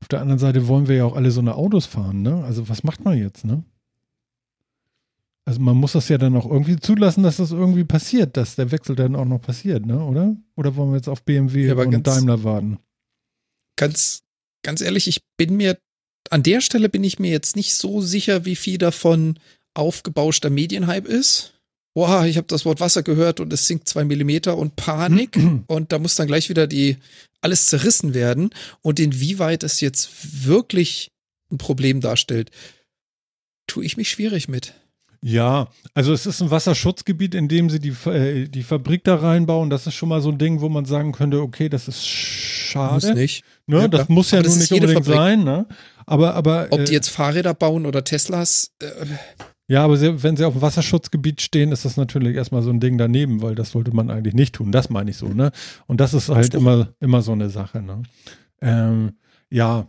[0.00, 2.44] Auf der anderen Seite wollen wir ja auch alle so eine Autos fahren, ne?
[2.44, 3.64] Also was macht man jetzt, ne?
[5.44, 8.70] Also man muss das ja dann auch irgendwie zulassen, dass das irgendwie passiert, dass der
[8.70, 10.04] Wechsel dann auch noch passiert, ne?
[10.04, 10.36] Oder?
[10.56, 12.78] Oder wollen wir jetzt auf BMW ja, und ganz, Daimler warten?
[13.76, 14.22] Ganz,
[14.62, 15.78] ganz ehrlich, ich bin mir,
[16.30, 19.38] an der Stelle bin ich mir jetzt nicht so sicher, wie viel davon
[19.74, 21.58] aufgebauschter Medienhype ist
[21.98, 25.90] boah, ich habe das Wort Wasser gehört und es sinkt zwei Millimeter und Panik und
[25.90, 26.96] da muss dann gleich wieder die
[27.40, 28.50] alles zerrissen werden
[28.82, 31.10] und inwieweit es jetzt wirklich
[31.50, 32.50] ein Problem darstellt,
[33.66, 34.74] tue ich mich schwierig mit.
[35.20, 39.68] Ja, also es ist ein Wasserschutzgebiet, in dem sie die, äh, die Fabrik da reinbauen.
[39.68, 43.06] Das ist schon mal so ein Ding, wo man sagen könnte, okay, das ist schade.
[43.06, 43.44] Muss nicht.
[43.66, 43.80] Ne?
[43.80, 45.16] Ja, das muss ja nun nicht unbedingt Fabrik.
[45.16, 45.42] sein.
[45.42, 45.66] Ne?
[46.06, 48.86] Aber, aber, Ob die äh, jetzt Fahrräder bauen oder Teslas, äh,
[49.68, 52.80] ja, aber sie, wenn sie auf dem Wasserschutzgebiet stehen, ist das natürlich erstmal so ein
[52.80, 54.72] Ding daneben, weil das sollte man eigentlich nicht tun.
[54.72, 55.52] Das meine ich so, ne?
[55.86, 58.02] Und das ist halt immer, immer so eine Sache, ne?
[58.62, 59.12] Ähm,
[59.50, 59.86] ja,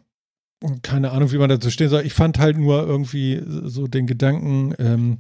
[0.82, 2.06] keine Ahnung, wie man dazu stehen soll.
[2.06, 5.20] Ich fand halt nur irgendwie so den Gedanken, ähm,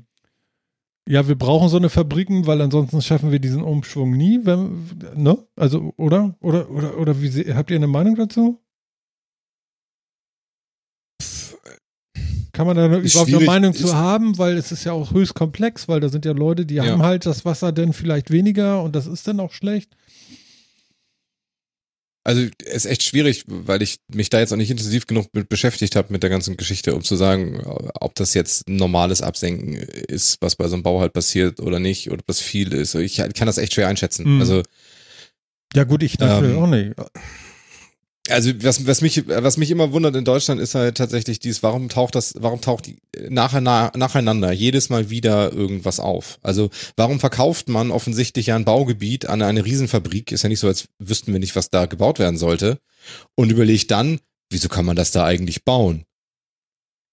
[1.07, 5.38] ja, wir brauchen so eine Fabriken, weil ansonsten schaffen wir diesen Umschwung nie, wenn, ne?
[5.56, 6.36] Also, oder?
[6.41, 8.60] Oder, oder, oder wie habt ihr eine Meinung dazu?
[12.60, 15.88] Kann man da überhaupt eine Meinung zu haben, weil es ist ja auch höchst komplex,
[15.88, 16.88] weil da sind ja Leute, die ja.
[16.88, 19.95] haben halt das Wasser denn vielleicht weniger und das ist dann auch schlecht.
[22.26, 25.95] Also es ist echt schwierig, weil ich mich da jetzt auch nicht intensiv genug beschäftigt
[25.95, 30.41] habe mit der ganzen Geschichte, um zu sagen, ob das jetzt ein normales Absenken ist,
[30.41, 32.94] was bei so einem Bau halt passiert oder nicht, oder ob das viel ist.
[32.94, 34.36] Ich kann das echt schwer einschätzen.
[34.36, 34.41] Mhm.
[34.41, 34.64] Also
[35.73, 36.91] Ja gut, ich natürlich ähm, auch nicht.
[38.28, 41.90] Also was, was mich was mich immer wundert in Deutschland ist halt tatsächlich dies, warum
[41.90, 42.98] taucht das, warum taucht die
[43.28, 46.38] nacheinander, nacheinander jedes Mal wieder irgendwas auf?
[46.41, 50.32] Also warum verkauft man offensichtlich ja ein Baugebiet an eine Riesenfabrik?
[50.32, 52.80] Ist ja nicht so, als wüssten wir nicht, was da gebaut werden sollte.
[53.36, 54.20] Und überlegt dann,
[54.52, 56.06] wieso kann man das da eigentlich bauen?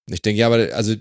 [0.09, 0.95] Ich denke, ja, aber also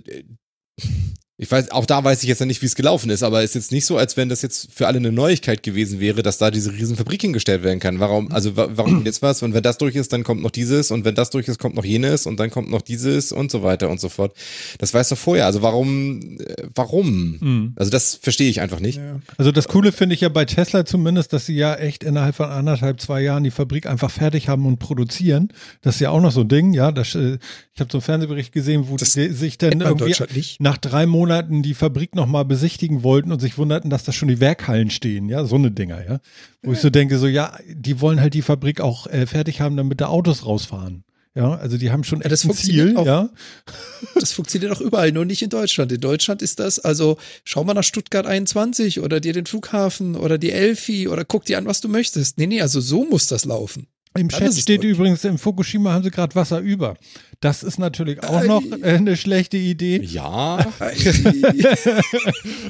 [1.39, 3.51] ich weiß, auch da weiß ich jetzt ja nicht, wie es gelaufen ist, aber es
[3.51, 6.39] ist jetzt nicht so, als wenn das jetzt für alle eine Neuigkeit gewesen wäre, dass
[6.39, 8.01] da diese riesen Fabrik hingestellt werden kann.
[8.01, 9.43] Warum, also warum jetzt was?
[9.43, 11.75] Und wenn das durch ist, dann kommt noch dieses und wenn das durch ist, kommt
[11.75, 14.35] noch jenes und dann kommt noch dieses und so weiter und so fort.
[14.79, 15.45] Das weißt du vorher.
[15.45, 17.37] Also warum, äh, warum?
[17.39, 17.73] Mhm.
[17.77, 18.97] Also das verstehe ich einfach nicht.
[18.97, 19.21] Ja.
[19.37, 22.47] Also das Coole finde ich ja bei Tesla zumindest, dass sie ja echt innerhalb von
[22.47, 25.53] anderthalb, zwei Jahren die Fabrik einfach fertig haben und produzieren.
[25.83, 26.93] Das ist ja auch noch so ein Ding, ja.
[26.93, 27.37] Das, äh,
[27.75, 30.15] ich habe so einen Fernsehbericht gesehen, wo das die sich dann irgendwie
[30.61, 34.29] nach drei Monaten Monaten die Fabrik nochmal besichtigen wollten und sich wunderten, dass da schon
[34.29, 36.21] die Werkhallen stehen, ja, so eine Dinger, ja.
[36.63, 39.77] Wo ich so denke, so, ja, die wollen halt die Fabrik auch äh, fertig haben,
[39.77, 41.03] damit da Autos rausfahren.
[41.35, 43.29] Ja, also die haben schon ja, das ein Ziel, auch, ja.
[44.15, 45.91] Das funktioniert auch überall, nur nicht in Deutschland.
[45.91, 50.39] In Deutschland ist das, also schau mal nach Stuttgart 21 oder dir den Flughafen oder
[50.39, 52.39] die Elfi oder guck dir an, was du möchtest.
[52.39, 53.89] Nee, nee, also so muss das laufen.
[54.19, 56.97] Im Chat steht übrigens, in Fukushima haben sie gerade Wasser über.
[57.41, 60.01] Das ist natürlich auch noch äh, eine schlechte Idee.
[60.03, 60.59] Ja.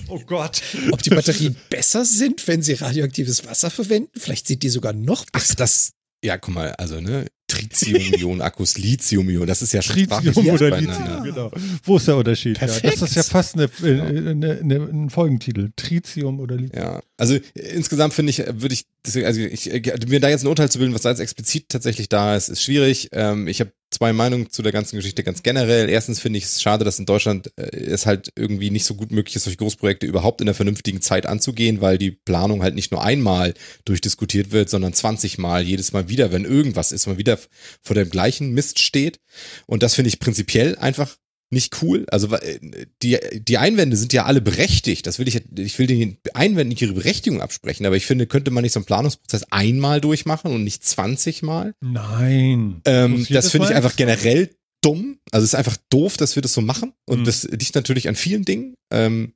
[0.09, 0.63] oh Gott.
[0.91, 4.11] Ob die Batterien besser sind, wenn sie radioaktives Wasser verwenden?
[4.17, 5.47] Vielleicht sind die sogar noch besser.
[5.53, 5.93] Ach, das,
[6.25, 11.51] ja, guck mal, also, ne, Tritium-Ionen-Akkus, Lithium-Ionen, das ist ja schon Tritium oder Lithium, genau.
[11.85, 12.61] Wo ist der Unterschied?
[12.61, 15.71] Ja, das ist ja fast eine, eine, eine, ein Folgentitel.
[15.77, 16.83] Tritium oder Lithium.
[16.83, 18.87] Ja, also insgesamt finde ich, würde ich,
[19.25, 19.67] also ich,
[20.09, 22.63] mir da jetzt ein Urteil zu bilden, was da jetzt explizit tatsächlich da ist, ist
[22.63, 23.11] schwierig.
[23.13, 25.89] Ähm, ich habe zwei Meinungen zu der ganzen Geschichte ganz generell.
[25.89, 29.13] Erstens finde ich es schade, dass in Deutschland äh, es halt irgendwie nicht so gut
[29.13, 32.91] möglich ist, solche Großprojekte überhaupt in der vernünftigen Zeit anzugehen, weil die Planung halt nicht
[32.91, 33.55] nur einmal
[33.85, 37.36] durchdiskutiert wird, sondern 20 Mal, jedes Mal wieder, wenn irgendwas ist, man wieder
[37.83, 39.21] vor dem gleichen Mist steht.
[39.67, 41.17] Und das finde ich prinzipiell einfach
[41.51, 42.07] nicht cool.
[42.11, 42.59] Also äh,
[43.03, 45.07] die, die Einwände sind ja alle berechtigt.
[45.07, 48.51] Das will ich, ich will den Einwänden nicht ihre Berechtigung absprechen, aber ich finde, könnte
[48.51, 51.75] man nicht so einen Planungsprozess einmal durchmachen und nicht 20 Mal?
[51.81, 52.81] Nein.
[52.85, 54.51] Ähm, das finde ich einfach generell
[54.83, 55.19] dumm.
[55.31, 56.93] Also es ist einfach doof, dass wir das so machen.
[57.07, 57.25] Und mhm.
[57.25, 58.75] das liegt natürlich an vielen Dingen.
[58.91, 59.35] Ähm,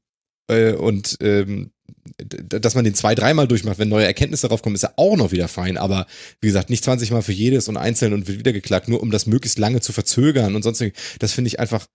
[0.48, 1.70] äh, und ähm,
[2.18, 5.32] dass man den zwei, dreimal durchmacht, wenn neue Erkenntnisse darauf kommen, ist ja auch noch
[5.32, 5.76] wieder fein.
[5.76, 6.06] Aber
[6.40, 9.10] wie gesagt, nicht 20 Mal für jedes und einzeln und wird wieder geklagt, nur um
[9.10, 10.82] das möglichst lange zu verzögern und sonst.
[11.18, 11.86] Das finde ich einfach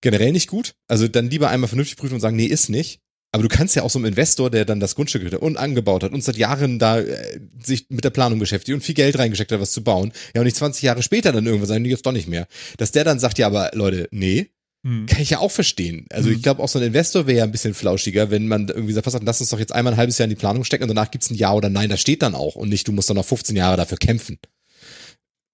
[0.00, 0.74] generell nicht gut.
[0.88, 3.00] Also dann lieber einmal vernünftig prüfen und sagen, nee, ist nicht.
[3.32, 6.12] Aber du kannst ja auch so einem Investor, der dann das Grundstück und angebaut hat
[6.12, 9.60] und seit Jahren da äh, sich mit der Planung beschäftigt und viel Geld reingesteckt hat,
[9.60, 12.12] was zu bauen, ja und nicht 20 Jahre später dann irgendwann sagen, nee, jetzt doch
[12.12, 12.48] nicht mehr.
[12.76, 14.50] Dass der dann sagt, ja, aber Leute, nee,
[14.82, 15.04] hm.
[15.06, 16.06] Kann ich ja auch verstehen.
[16.10, 16.36] Also hm.
[16.36, 19.04] ich glaube, auch so ein Investor wäre ja ein bisschen flauschiger, wenn man irgendwie sagt,
[19.04, 21.10] pass lass uns doch jetzt einmal ein halbes Jahr in die Planung stecken und danach
[21.10, 23.26] gibt's ein Ja oder Nein, das steht dann auch und nicht, du musst dann noch
[23.26, 24.38] 15 Jahre dafür kämpfen.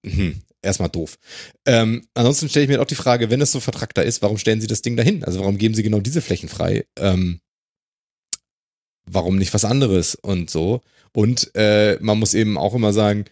[0.03, 0.41] Mhm.
[0.61, 1.17] Erstmal doof.
[1.65, 4.61] Ähm, ansonsten stelle ich mir auch die Frage, wenn es so vertrackter ist, warum stellen
[4.61, 5.23] Sie das Ding dahin?
[5.23, 6.85] Also warum geben Sie genau diese Flächen frei?
[6.97, 7.41] Ähm,
[9.05, 10.81] warum nicht was anderes und so?
[11.13, 13.25] Und äh, man muss eben auch immer sagen,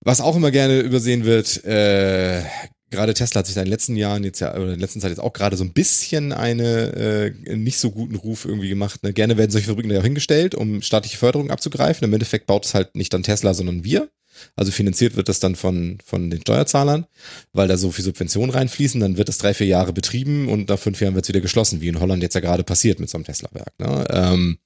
[0.00, 2.42] was auch immer gerne übersehen wird, äh,
[2.90, 5.10] gerade Tesla hat sich in den letzten Jahren jetzt ja, oder in der letzten Zeit
[5.10, 9.02] jetzt auch gerade so ein bisschen eine äh, nicht so guten Ruf irgendwie gemacht.
[9.02, 9.12] Ne?
[9.12, 12.04] Gerne werden solche Fabriken da auch hingestellt, um staatliche Förderung abzugreifen.
[12.04, 14.08] Im Endeffekt baut es halt nicht dann Tesla, sondern wir.
[14.54, 17.06] Also finanziert wird das dann von, von den Steuerzahlern,
[17.52, 19.00] weil da so viel Subventionen reinfließen.
[19.00, 21.80] Dann wird es drei, vier Jahre betrieben und nach fünf Jahren wird es wieder geschlossen,
[21.80, 23.78] wie in Holland jetzt ja gerade passiert mit so einem Tesla-Werk.
[23.78, 24.06] Ne?
[24.10, 24.58] Ähm,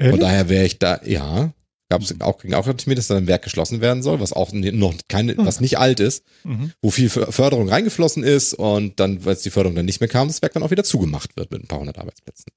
[0.00, 1.52] von daher wäre ich da, ja,
[1.88, 4.52] gab es auch, ging auch mir, dass da ein Werk geschlossen werden soll, was auch
[4.52, 6.72] noch keine, was nicht alt ist, mhm.
[6.82, 10.28] wo viel Förderung reingeflossen ist und dann, weil es die Förderung dann nicht mehr kam,
[10.28, 12.52] das Werk dann auch wieder zugemacht wird mit ein paar hundert Arbeitsplätzen.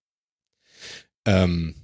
[1.26, 1.76] Ähm,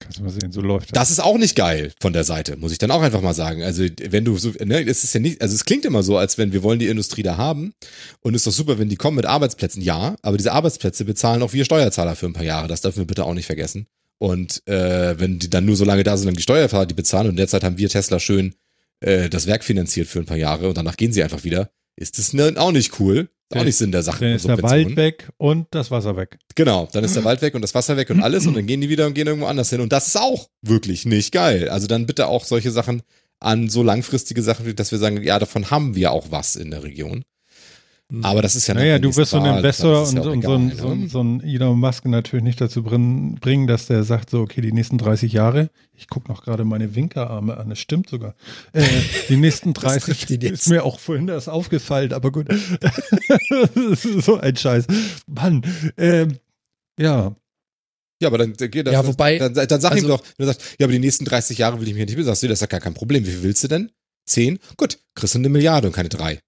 [0.00, 0.94] Kannst du mal sehen, so läuft das.
[0.94, 3.62] Das ist auch nicht geil von der Seite, muss ich dann auch einfach mal sagen.
[3.62, 6.36] Also, wenn du so, ne, es ist ja nicht, also es klingt immer so, als
[6.36, 7.72] wenn wir wollen die Industrie da haben
[8.20, 9.80] und es ist doch super, wenn die kommen mit Arbeitsplätzen.
[9.80, 12.68] Ja, aber diese Arbeitsplätze bezahlen auch wir Steuerzahler für ein paar Jahre.
[12.68, 13.86] Das dürfen wir bitte auch nicht vergessen.
[14.24, 17.28] Und äh, wenn die dann nur so lange da sind, dann die Steuerfahrer die bezahlen
[17.28, 18.54] und derzeit haben wir Tesla schön
[19.00, 22.18] äh, das Werk finanziert für ein paar Jahre und danach gehen sie einfach wieder, ist
[22.18, 23.28] das ne, auch nicht cool.
[23.50, 24.24] Ist auch nicht Sinn der Sache.
[24.24, 26.38] Dann ist der Wald weg und das Wasser weg.
[26.54, 28.80] Genau, dann ist der Wald weg und das Wasser weg und alles und dann gehen
[28.80, 29.82] die wieder und gehen irgendwo anders hin.
[29.82, 31.68] Und das ist auch wirklich nicht geil.
[31.68, 33.02] Also dann bitte auch solche Sachen
[33.40, 36.82] an so langfristige Sachen, dass wir sagen, ja, davon haben wir auch was in der
[36.82, 37.24] Region.
[38.22, 40.76] Aber das ist ja Naja, du wirst so einen Investor und, ja und so, ein,
[40.76, 44.60] so, ein, so ein Elon Musk natürlich nicht dazu bringen, dass der sagt, so, okay,
[44.60, 48.34] die nächsten 30 Jahre, ich gucke noch gerade meine Winkerarme an, das stimmt sogar.
[48.72, 48.84] Äh,
[49.30, 52.48] die nächsten 30 ist mir auch vorhin das aufgefallen, aber gut.
[52.80, 54.86] das ist so ein Scheiß.
[55.26, 55.62] Mann,
[55.96, 56.26] äh,
[57.00, 57.34] ja.
[58.20, 60.76] Ja, aber dann, dann, ja, wobei, dann, dann sag also, ihm doch, wenn du sagst,
[60.78, 62.60] ja, aber die nächsten 30 Jahre will ich mich nicht mehr, sagst du, das ist
[62.60, 63.26] ja gar kein Problem.
[63.26, 63.90] Wie viel willst du denn?
[64.26, 64.58] Zehn?
[64.76, 66.40] Gut, kriegst du eine Milliarde und keine drei.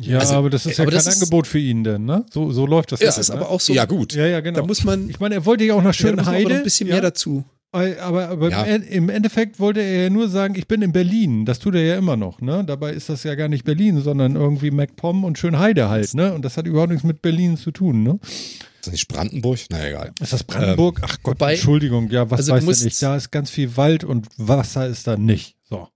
[0.00, 2.24] Ja, also, aber das ist ja kein Angebot für ihn denn, ne?
[2.32, 3.00] So, so läuft das.
[3.00, 3.36] Ja, das ist ne?
[3.36, 3.72] aber auch so.
[3.72, 4.14] Ja, gut.
[4.14, 4.60] Ja, ja, genau.
[4.60, 5.10] Da muss man.
[5.10, 6.50] Ich meine, er wollte ja auch nach Schönheide.
[6.50, 6.94] Ja, ein bisschen ja?
[6.94, 7.44] mehr dazu.
[7.70, 8.64] Aber, aber ja.
[8.64, 11.44] im Endeffekt wollte er ja nur sagen, ich bin in Berlin.
[11.44, 12.64] Das tut er ja immer noch, ne?
[12.64, 16.32] Dabei ist das ja gar nicht Berlin, sondern irgendwie MacPom und Schönheide halt, ne?
[16.32, 18.18] Und das hat überhaupt nichts mit Berlin zu tun, ne?
[18.22, 19.58] Ist das nicht Brandenburg?
[19.68, 20.12] Na egal.
[20.18, 21.00] Ist das Brandenburg?
[21.00, 23.02] Ähm, Ach Gott, wobei, Entschuldigung, ja, was also weiß ich nicht.
[23.02, 25.56] Da ist ganz viel Wald und Wasser ist da nicht.
[25.68, 25.88] So.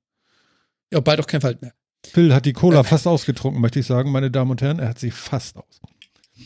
[0.93, 1.73] Ja, bald auch kein Wald mehr.
[2.07, 2.85] Phil hat die Cola äh.
[2.85, 4.79] fast ausgetrunken, möchte ich sagen, meine Damen und Herren.
[4.79, 5.81] Er hat sie fast aus.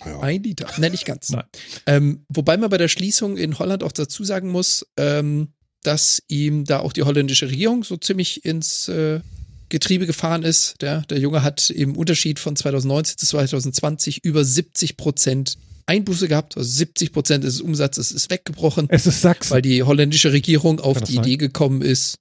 [0.04, 0.20] Ja.
[0.20, 0.68] Ein Liter.
[0.78, 1.30] Nein, nicht ganz.
[1.30, 1.44] Nein.
[1.86, 5.48] Ähm, wobei man bei der Schließung in Holland auch dazu sagen muss, ähm,
[5.82, 9.20] dass ihm da auch die holländische Regierung so ziemlich ins äh,
[9.68, 10.80] Getriebe gefahren ist.
[10.82, 16.56] Der, der Junge hat im Unterschied von 2019 zu 2020 über 70 Prozent Einbuße gehabt.
[16.56, 18.86] Also 70 Prozent des Umsatzes ist weggebrochen.
[18.90, 19.52] Es ist Sachsen.
[19.52, 21.24] Weil die holländische Regierung auf die sein?
[21.24, 22.18] Idee gekommen ist.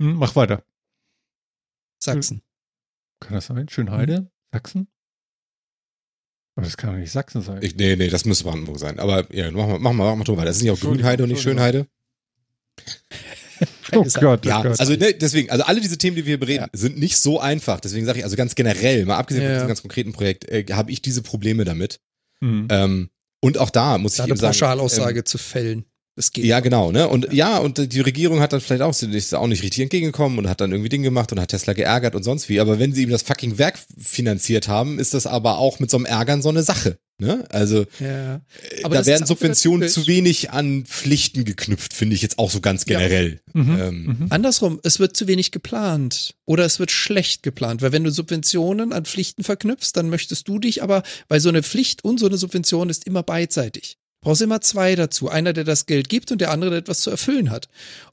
[0.00, 0.64] Hm, mach weiter.
[1.98, 2.42] Sachsen.
[3.24, 3.68] Kann das sein?
[3.68, 4.16] Schönheide?
[4.16, 4.28] Hm.
[4.52, 4.88] Sachsen?
[6.56, 7.58] Aber das kann doch nicht Sachsen sein.
[7.62, 9.00] Ich, nee, nee, das müsste Brandenburg sein.
[9.00, 10.46] Aber ja, mach mal, mach mal, mach mal weiter.
[10.46, 11.88] Das ist nicht auch Grünheide und nicht Schönheide.
[13.92, 14.80] oh Gott, ja, oh Gott.
[14.80, 16.78] also ne, deswegen, also alle diese Themen, die wir bereden, ja.
[16.78, 17.80] sind nicht so einfach.
[17.80, 19.50] Deswegen sage ich, also ganz generell, mal abgesehen ja.
[19.50, 22.00] von diesem ganz konkreten Projekt, äh, habe ich diese Probleme damit.
[22.40, 22.68] Mhm.
[22.70, 23.10] Ähm,
[23.40, 25.84] und auch da muss da ich eben sagen, Pauschalaussage ähm, zu fällen.
[26.16, 27.08] Das geht ja, genau, ne?
[27.08, 27.52] Und ja.
[27.54, 27.58] ja.
[27.58, 30.70] und die Regierung hat dann vielleicht auch, ist auch nicht richtig entgegengekommen und hat dann
[30.70, 32.60] irgendwie Dinge gemacht und hat Tesla geärgert und sonst wie.
[32.60, 35.96] Aber wenn sie ihm das fucking Werk finanziert haben, ist das aber auch mit so
[35.96, 36.98] einem Ärgern so eine Sache.
[37.18, 37.44] Ne?
[37.50, 38.36] Also ja.
[38.36, 42.86] Äh, da werden Subventionen zu wenig an Pflichten geknüpft, finde ich jetzt auch so ganz
[42.86, 43.40] generell.
[43.54, 43.62] Ja.
[43.62, 43.80] Mhm.
[43.80, 44.04] Ähm.
[44.04, 44.26] Mhm.
[44.30, 48.92] Andersrum, es wird zu wenig geplant oder es wird schlecht geplant, weil wenn du Subventionen
[48.92, 52.36] an Pflichten verknüpfst, dann möchtest du dich aber, weil so eine Pflicht und so eine
[52.36, 55.28] Subvention ist immer beidseitig brauchst immer zwei dazu.
[55.28, 57.68] Einer, der das Geld gibt und der andere, der etwas zu erfüllen hat.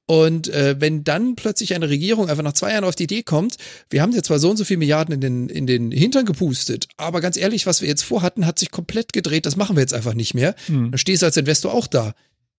[0.05, 3.55] Und äh, wenn dann plötzlich eine Regierung einfach nach zwei Jahren auf die Idee kommt,
[3.89, 6.87] wir haben jetzt zwar so und so viele Milliarden in den, in den Hintern gepustet,
[6.97, 9.93] aber ganz ehrlich, was wir jetzt vorhatten, hat sich komplett gedreht, das machen wir jetzt
[9.93, 10.53] einfach nicht mehr.
[10.67, 10.91] Mhm.
[10.91, 12.13] Dann stehst du als Investor auch da.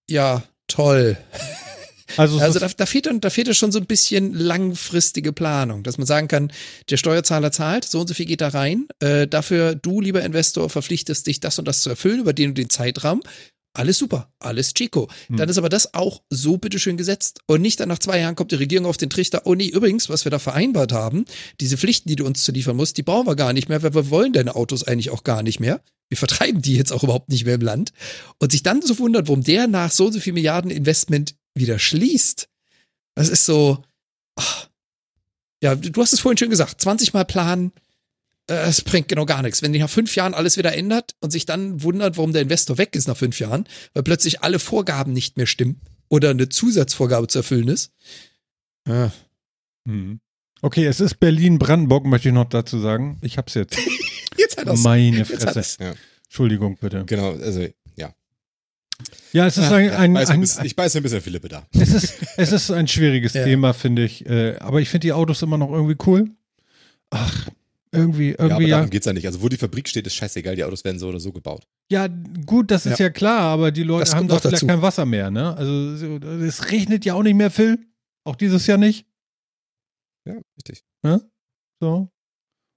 [0.09, 1.17] Ja, toll.
[2.17, 5.99] Also, also da, da, fehlt dann, da fehlt schon so ein bisschen langfristige Planung, dass
[5.99, 6.53] man sagen kann,
[6.91, 8.87] der Steuerzahler zahlt, so und so viel geht da rein.
[9.01, 12.59] Äh, dafür, du, lieber Investor, verpflichtest dich, das und das zu erfüllen, über den und
[12.59, 13.23] den Zeitrahmen.
[13.75, 15.09] Alles super, alles Chico.
[15.29, 15.39] Hm.
[15.39, 17.41] Dann ist aber das auch so bitteschön gesetzt.
[17.47, 20.11] Und nicht dann nach zwei Jahren kommt die Regierung auf den Trichter, oh nee, übrigens,
[20.11, 21.25] was wir da vereinbart haben,
[21.61, 23.95] diese Pflichten, die du uns zu liefern musst, die brauchen wir gar nicht mehr, weil
[23.95, 25.81] wir wollen deine Autos eigentlich auch gar nicht mehr.
[26.11, 27.93] Wir vertreiben die jetzt auch überhaupt nicht mehr im Land.
[28.39, 31.79] Und sich dann so wundert, warum der nach so und so viel Milliarden Investment wieder
[31.79, 32.49] schließt.
[33.15, 33.83] Das ist so,
[34.37, 34.69] ach,
[35.63, 37.73] ja, du hast es vorhin schön gesagt, 20 Mal planen,
[38.49, 39.63] äh, es bringt genau gar nichts.
[39.63, 42.79] Wenn sich nach fünf Jahren alles wieder ändert und sich dann wundert, warum der Investor
[42.79, 47.29] weg ist nach fünf Jahren, weil plötzlich alle Vorgaben nicht mehr stimmen oder eine Zusatzvorgabe
[47.29, 47.93] zu erfüllen ist.
[48.87, 49.13] Ja.
[49.87, 50.21] Hm.
[50.61, 53.19] Okay, es ist Berlin-Brandenburg, möchte ich noch dazu sagen.
[53.23, 53.77] Ich hab's jetzt.
[54.37, 54.81] jetzt hat er's.
[54.83, 55.83] Meine Fresse.
[55.83, 55.95] Ja.
[56.25, 57.05] Entschuldigung, bitte.
[57.05, 57.67] Genau, also
[59.33, 61.67] ja, es ist ein, ein, ein, ein, Ich beiße ein bisschen Philippe da.
[61.73, 63.45] Es ist, es ist ein schwieriges ja.
[63.45, 64.27] Thema, finde ich.
[64.27, 66.31] Äh, aber ich finde die Autos immer noch irgendwie cool.
[67.11, 67.49] Ach,
[67.93, 68.49] irgendwie, irgendwie.
[68.49, 68.87] Ja, aber darum ja.
[68.87, 69.27] geht's ja nicht.
[69.27, 70.57] Also, wo die Fabrik steht, ist scheißegal.
[70.57, 71.67] Die Autos werden so oder so gebaut.
[71.91, 72.09] Ja,
[72.47, 75.05] gut, das ist ja, ja klar, aber die Leute das haben doch vielleicht kein Wasser
[75.05, 75.55] mehr, ne?
[75.57, 77.79] Also, es regnet ja auch nicht mehr, Phil.
[78.25, 79.07] Auch dieses Jahr nicht.
[80.25, 80.85] Ja, richtig.
[81.05, 81.21] Ja?
[81.81, 82.09] So.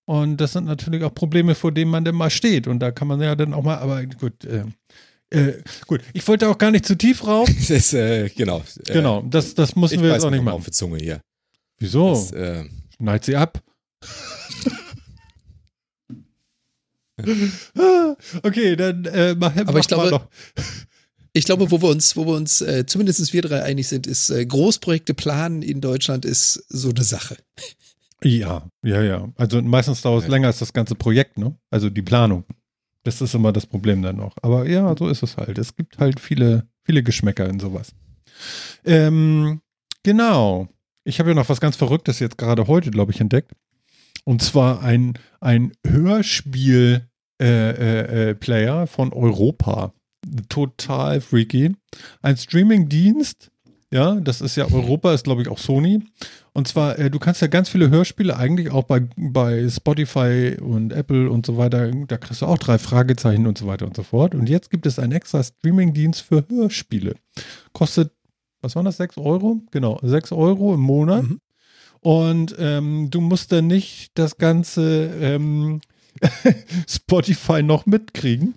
[0.07, 2.67] Und das sind natürlich auch Probleme, vor denen man denn mal steht.
[2.67, 4.65] Und da kann man ja dann auch mal, aber gut, äh,
[5.35, 7.49] äh, gut, ich wollte auch gar nicht zu tief rauf.
[7.67, 8.63] das, äh, genau.
[8.87, 10.55] Äh, genau, das, das müssen wir jetzt auch nicht machen.
[10.55, 11.21] auf die Zunge hier.
[11.77, 12.09] Wieso?
[12.09, 12.63] Das, äh,
[12.97, 13.61] Schneid sie ab.
[18.43, 20.27] okay, dann äh, mach, Aber ich glaube, noch.
[21.33, 24.29] ich glaube, wo wir uns, wo wir uns, äh, zumindest wir drei einig sind, ist
[24.29, 27.37] äh, Großprojekte planen in Deutschland ist so eine Sache.
[28.23, 29.31] Ja, ja, ja.
[29.35, 30.31] Also meistens dauert es ja.
[30.31, 31.57] länger als das ganze Projekt, ne?
[31.69, 32.45] Also die Planung.
[33.05, 34.35] Das ist immer das Problem dann noch.
[34.41, 35.59] Aber ja, so ist es halt.
[35.59, 37.93] Es gibt halt viele, viele Geschmäcker in sowas.
[38.83, 39.61] Ähm,
[40.01, 40.67] genau.
[41.03, 43.51] Ich habe ja noch was ganz Verrücktes jetzt gerade heute, glaube ich, entdeckt.
[44.23, 47.05] Und zwar ein, ein Hörspiel-Player
[47.39, 49.93] äh, äh, äh von Europa.
[50.49, 51.75] Total freaky.
[52.23, 53.51] Ein Streaming-Dienst,
[53.91, 56.01] ja, das ist ja Europa, ist glaube ich auch Sony.
[56.55, 60.93] Und zwar, äh, du kannst ja ganz viele Hörspiele eigentlich auch bei, bei Spotify und
[60.93, 64.03] Apple und so weiter, da kriegst du auch drei Fragezeichen und so weiter und so
[64.03, 64.33] fort.
[64.33, 67.15] Und jetzt gibt es einen extra Streaming-Dienst für Hörspiele.
[67.73, 68.13] Kostet,
[68.61, 69.63] was waren das, sechs Euro?
[69.71, 71.23] Genau, sechs Euro im Monat.
[71.23, 71.41] Mhm.
[71.99, 75.81] Und ähm, du musst dann nicht das ganze ähm,
[76.87, 78.53] Spotify noch mitkriegen,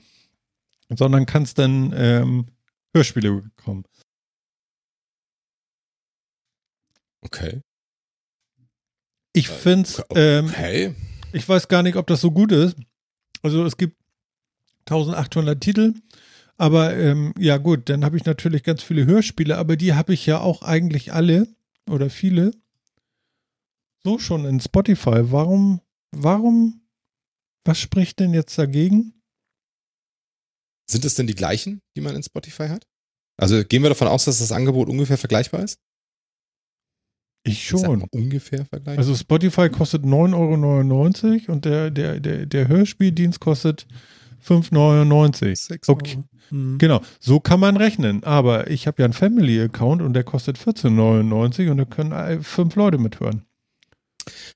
[0.88, 2.46] sondern kannst dann ähm,
[2.94, 3.82] Hörspiele bekommen.
[7.22, 7.60] Okay.
[9.32, 10.94] Ich finde es, ähm, okay.
[11.32, 12.76] ich weiß gar nicht, ob das so gut ist.
[13.42, 13.96] Also es gibt
[14.86, 15.94] 1800 Titel,
[16.56, 20.26] aber ähm, ja gut, dann habe ich natürlich ganz viele Hörspiele, aber die habe ich
[20.26, 21.46] ja auch eigentlich alle
[21.88, 22.52] oder viele
[24.02, 25.30] so schon in Spotify.
[25.30, 25.80] Warum,
[26.10, 26.80] warum,
[27.64, 29.14] was spricht denn jetzt dagegen?
[30.90, 32.86] Sind es denn die gleichen, die man in Spotify hat?
[33.36, 35.78] Also gehen wir davon aus, dass das Angebot ungefähr vergleichbar ist?
[37.44, 38.02] Ich schon.
[38.02, 38.98] Ich ungefähr vergleichbar.
[38.98, 43.86] Also Spotify kostet 9,99 Euro und der, der, der, der Hörspieldienst kostet
[44.46, 45.98] 5,99 Euro.
[45.98, 46.18] Okay.
[46.50, 46.78] Mhm.
[46.78, 48.24] Genau, so kann man rechnen.
[48.24, 52.98] Aber ich habe ja einen Family-Account und der kostet 14,99 und da können fünf Leute
[52.98, 53.42] mithören.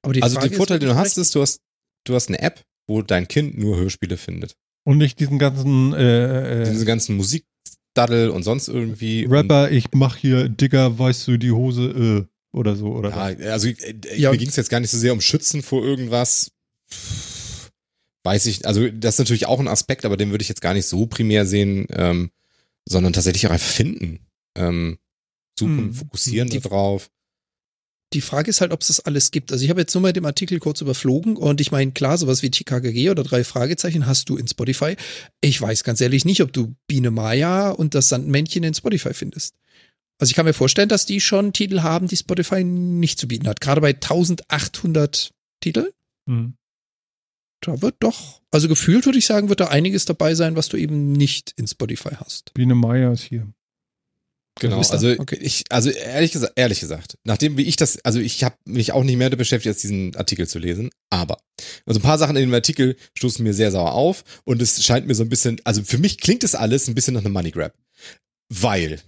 [0.03, 1.61] also der Vorteil, den du hast, ist, du hast,
[2.05, 4.57] du hast eine App, wo dein Kind nur Hörspiele findet.
[4.85, 9.27] Und nicht diesen ganzen äh, äh, diesen ganzen Musikdaddel und sonst irgendwie.
[9.27, 13.11] Rapper, ich mach hier, Digger, weißt du, die Hose, äh, oder so, oder?
[13.11, 14.31] Ja, also äh, ja.
[14.31, 16.53] mir ging es jetzt gar nicht so sehr um Schützen vor irgendwas.
[18.25, 20.75] Weiß ich, also das ist natürlich auch ein Aspekt, aber den würde ich jetzt gar
[20.75, 22.31] nicht so primär sehen, ähm,
[22.87, 24.21] sondern tatsächlich auch einfach finden.
[24.55, 24.99] Ähm,
[25.59, 25.95] suchen, hm.
[25.95, 27.11] fokussieren die, darauf.
[28.13, 29.51] Die Frage ist halt, ob es das alles gibt.
[29.51, 32.43] Also ich habe jetzt nur mal den Artikel kurz überflogen und ich meine, klar, sowas
[32.43, 34.97] wie TKKG oder drei Fragezeichen hast du in Spotify.
[35.41, 39.55] Ich weiß ganz ehrlich nicht, ob du Biene Maya und das Sandmännchen in Spotify findest.
[40.23, 43.49] Also ich kann mir vorstellen, dass die schon Titel haben, die Spotify nicht zu bieten
[43.49, 43.61] hat.
[43.61, 45.93] Gerade bei 1800 Titel.
[46.27, 46.55] Mhm.
[47.61, 50.77] Da wird doch, also gefühlt würde ich sagen, wird da einiges dabei sein, was du
[50.77, 52.55] eben nicht in Spotify hast.
[52.55, 53.53] Biene Meier ist hier.
[54.61, 55.39] Genau, also okay.
[55.41, 59.03] ich, also ehrlich gesagt, ehrlich gesagt, nachdem wie ich das, also ich habe mich auch
[59.03, 61.39] nicht mehr damit beschäftigt, als diesen Artikel zu lesen, aber
[61.85, 65.09] also ein paar Sachen in dem Artikel stoßen mir sehr sauer auf und es scheint
[65.09, 67.51] mir so ein bisschen, also für mich klingt das alles ein bisschen nach einem Money
[67.51, 67.75] Grab,
[68.49, 69.01] weil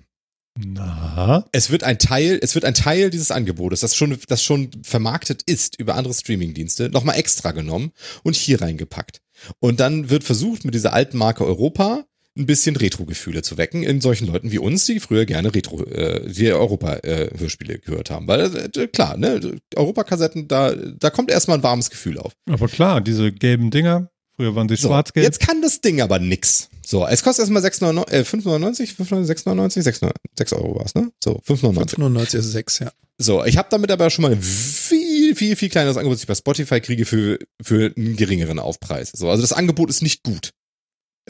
[0.58, 1.44] na?
[1.52, 5.42] Es wird ein Teil, es wird ein Teil dieses Angebotes, das schon, das schon vermarktet
[5.46, 9.20] ist über andere Streamingdienste, nochmal extra genommen und hier reingepackt.
[9.58, 12.04] Und dann wird versucht, mit dieser alten Marke Europa
[12.36, 16.28] ein bisschen Retro-Gefühle zu wecken in solchen Leuten wie uns, die früher gerne Retro, äh,
[16.28, 18.26] die Europa-Hörspiele äh, gehört haben.
[18.26, 22.32] Weil, äh, klar, ne, Europakassetten, da, da kommt erstmal ein warmes Gefühl auf.
[22.48, 25.24] Aber klar, diese gelben Dinger, Früher waren sie so, schwarz-gelb.
[25.24, 26.68] Jetzt kann das Ding aber nix.
[26.86, 30.00] So, es kostet erstmal 6,99, äh, 5,99, 5,99, 6,
[30.36, 31.10] 6 Euro war es, ne?
[31.22, 31.96] So, 5,99.
[31.96, 32.92] 5,99 ist 6, ja.
[33.16, 36.26] So, ich habe damit aber schon mal ein viel, viel, viel kleineres Angebot, das ich
[36.26, 39.12] bei Spotify kriege für, für einen geringeren Aufpreis.
[39.14, 40.52] So, also das Angebot ist nicht gut.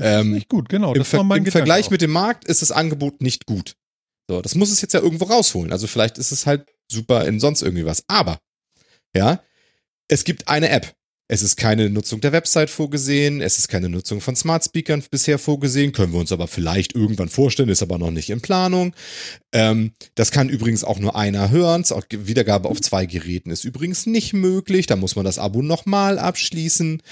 [0.01, 0.94] Ähm, nicht gut, genau.
[0.94, 1.90] Im, Ver im Vergleich auch.
[1.90, 3.76] mit dem Markt ist das Angebot nicht gut.
[4.28, 5.72] So, das muss es jetzt ja irgendwo rausholen.
[5.72, 8.05] Also vielleicht ist es halt super in sonst irgendwie was.
[8.09, 8.39] Aber,
[9.14, 9.43] ja,
[10.09, 10.94] es gibt eine App,
[11.27, 15.39] es ist keine Nutzung der Website vorgesehen, es ist keine Nutzung von Smart Speakern bisher
[15.39, 18.95] vorgesehen, können wir uns aber vielleicht irgendwann vorstellen, ist aber noch nicht in Planung.
[19.53, 21.85] Ähm, das kann übrigens auch nur einer hören.
[22.11, 24.87] Wiedergabe auf zwei Geräten ist übrigens nicht möglich.
[24.87, 27.03] Da muss man das Abo nochmal abschließen.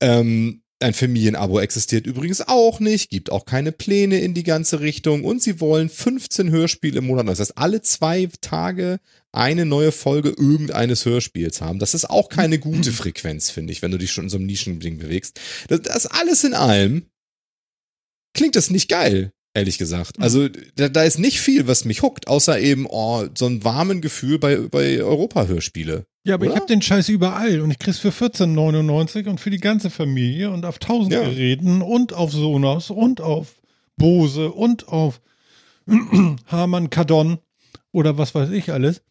[0.00, 5.24] Ähm, ein Familienabo existiert übrigens auch nicht, gibt auch keine Pläne in die ganze Richtung
[5.24, 7.28] und sie wollen 15 Hörspiele im Monat.
[7.28, 9.00] Das heißt, alle zwei Tage
[9.32, 11.78] eine neue Folge irgendeines Hörspiels haben.
[11.78, 14.46] Das ist auch keine gute Frequenz, finde ich, wenn du dich schon in so einem
[14.46, 15.40] Nischending bewegst.
[15.68, 17.06] Das, das alles in allem
[18.34, 20.20] klingt das nicht geil, ehrlich gesagt.
[20.20, 24.00] Also da, da ist nicht viel, was mich huckt, außer eben oh, so ein warmen
[24.00, 26.06] Gefühl bei, bei Europa-Hörspiele.
[26.24, 26.54] Ja, aber Oder?
[26.54, 30.50] ich habe den Scheiß überall und ich krieg's für 14,99 und für die ganze Familie
[30.50, 31.22] und auf 1000 ja.
[31.22, 33.54] Geräten und auf Sonos und auf
[33.96, 35.20] Bose und auf
[36.46, 37.38] Harman Kardon
[37.92, 39.02] oder was weiß ich alles.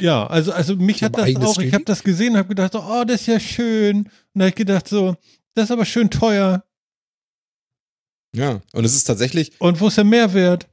[0.00, 3.04] Ja, also, also mich hat das auch, ich habe das gesehen und habe gedacht, oh,
[3.06, 3.98] das ist ja schön.
[3.98, 5.16] Und da habe ich gedacht so,
[5.54, 6.64] das ist aber schön teuer.
[8.34, 9.52] Ja, und es ist tatsächlich.
[9.58, 10.68] Und wo ist der Mehrwert?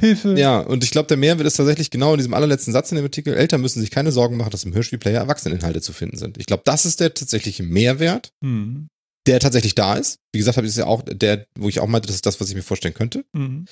[0.00, 0.34] Hilfe.
[0.38, 3.04] Ja, und ich glaube, der Mehrwert ist tatsächlich genau in diesem allerletzten Satz in dem
[3.04, 3.34] Artikel.
[3.34, 6.38] Eltern müssen sich keine Sorgen machen, dass im Hörspielplayer Erwachseneninhalte zu finden sind.
[6.38, 8.88] Ich glaube, das ist der tatsächliche Mehrwert, mhm.
[9.26, 10.18] der tatsächlich da ist.
[10.32, 12.40] Wie gesagt, habe ich es ja auch der, wo ich auch meinte, das ist das,
[12.40, 13.24] was ich mir vorstellen könnte.
[13.34, 13.66] Mhm.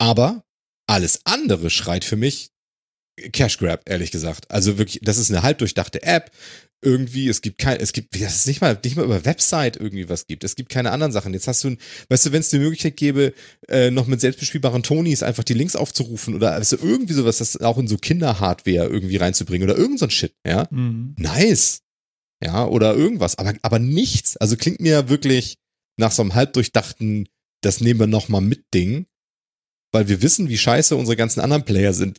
[0.00, 0.42] Aber
[0.88, 2.50] alles andere schreit für mich
[3.32, 4.50] Cash Grab, ehrlich gesagt.
[4.50, 6.30] Also wirklich, das ist eine halbdurchdachte App.
[6.80, 10.08] Irgendwie, es gibt kein, es gibt, das ist nicht mal, nicht mal über Website irgendwie
[10.08, 10.44] was gibt.
[10.44, 11.32] Es gibt keine anderen Sachen.
[11.34, 11.78] Jetzt hast du, ein,
[12.08, 13.34] weißt du, wenn es die Möglichkeit gäbe,
[13.68, 17.78] äh, noch mit selbstbespielbaren Tonys einfach die Links aufzurufen oder also irgendwie sowas, das auch
[17.78, 20.68] in so Kinderhardware irgendwie reinzubringen oder irgend so ein Shit, ja.
[20.70, 21.16] Mhm.
[21.18, 21.80] Nice.
[22.42, 24.36] Ja, oder irgendwas, aber, aber nichts.
[24.36, 25.56] Also klingt mir wirklich
[25.96, 27.28] nach so einem halbdurchdachten,
[27.62, 29.06] das nehmen wir nochmal mit Ding,
[29.92, 32.18] weil wir wissen, wie scheiße unsere ganzen anderen Player sind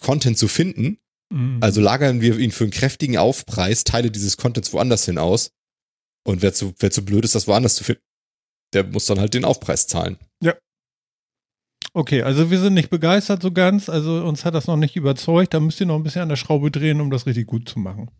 [0.00, 0.98] Content zu finden.
[1.30, 1.58] Mhm.
[1.60, 5.50] Also lagern wir ihn für einen kräftigen Aufpreis, Teile dieses Contents woanders hin aus.
[6.24, 8.02] Und wer zu, wer zu blöd ist, das woanders zu finden,
[8.72, 10.18] der muss dann halt den Aufpreis zahlen.
[10.42, 10.54] Ja.
[11.92, 13.88] Okay, also wir sind nicht begeistert so ganz.
[13.88, 15.54] Also uns hat das noch nicht überzeugt.
[15.54, 17.78] Da müsst ihr noch ein bisschen an der Schraube drehen, um das richtig gut zu
[17.78, 18.10] machen.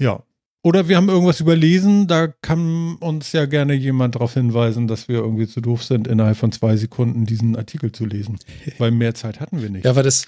[0.00, 0.22] Ja.
[0.62, 5.16] Oder wir haben irgendwas überlesen, da kann uns ja gerne jemand darauf hinweisen, dass wir
[5.16, 8.38] irgendwie zu doof sind, innerhalb von zwei Sekunden diesen Artikel zu lesen.
[8.78, 9.86] Weil mehr Zeit hatten wir nicht.
[9.86, 10.26] Ja, weil das,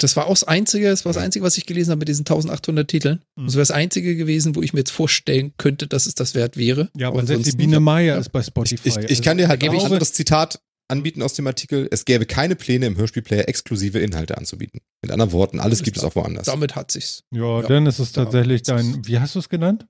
[0.00, 2.22] das war auch das Einzige, das war das Einzige, was ich gelesen habe mit diesen
[2.22, 3.22] 1800 Titeln.
[3.36, 3.46] Mhm.
[3.46, 6.56] Das wäre das Einzige gewesen, wo ich mir jetzt vorstellen könnte, dass es das wert
[6.56, 6.90] wäre.
[6.96, 8.20] Ja, aber, aber selbst die Biene Meier ja.
[8.20, 8.88] ist bei Spotify.
[8.88, 11.88] Ich, ich, ich kann dir halt ein anderes Zitat anbieten aus dem Artikel.
[11.90, 14.80] Es gäbe keine Pläne im Hörspielplayer exklusive Inhalte anzubieten.
[15.02, 16.46] Mit anderen Worten, alles gibt es auch woanders.
[16.46, 17.24] Damit hat sich's.
[17.30, 19.86] Ja, ja dann ist es tatsächlich dein, wie hast du es genannt?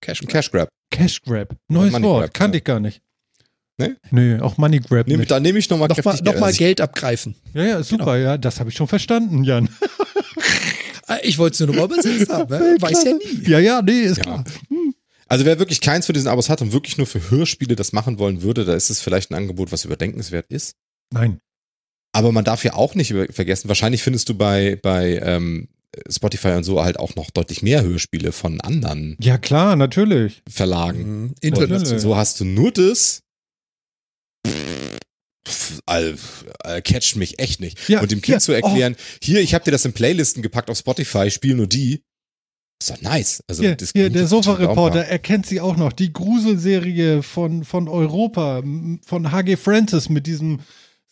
[0.00, 0.30] Cash Grab.
[0.30, 0.68] Cash Grab.
[0.90, 1.56] Cash Grab.
[1.68, 3.02] Neues Money Wort, Grab, kannte ich gar nicht.
[3.80, 3.96] Ne?
[4.10, 5.08] Nö, auch Money Grab.
[5.08, 5.30] Nehm, nicht.
[5.30, 7.34] Da nehme ich nochmal noch mal, noch mal Geld abgreifen.
[7.54, 8.30] Ja, ja, super, genau.
[8.30, 9.68] ja, das habe ich schon verstanden, Jan.
[11.06, 12.76] Ah, ich wollte es nur nochmal übersetzt haben, ne?
[12.78, 13.50] weiß ja nie.
[13.50, 14.22] Ja, ja, nee, ist ja.
[14.22, 14.44] klar.
[14.68, 14.94] Hm.
[15.26, 18.20] Also wer wirklich keins von diesen Abos hat und wirklich nur für Hörspiele das machen
[18.20, 20.76] wollen würde, da ist es vielleicht ein Angebot, was überdenkenswert ist.
[21.12, 21.40] Nein.
[22.12, 25.68] Aber man darf ja auch nicht vergessen, wahrscheinlich findest du bei, bei ähm,
[26.08, 29.16] Spotify und so halt auch noch deutlich mehr Hörspiele von anderen.
[29.20, 30.42] Ja, klar, natürlich.
[30.48, 31.22] Verlagen.
[31.22, 31.98] Mhm, International.
[31.98, 33.22] So hast du nur das.
[36.84, 37.88] Catcht mich echt nicht.
[37.88, 39.02] Ja, und dem Kind ja, zu erklären, oh.
[39.22, 42.02] hier, ich habe dir das in Playlisten gepackt auf Spotify, spiel nur die.
[42.80, 43.42] Ist doch nice.
[43.46, 45.92] Also hier, hier der Sofa-Reporter erkennt sie auch noch.
[45.92, 48.62] Die Gruselserie von, von Europa,
[49.04, 50.60] von HG Francis mit diesem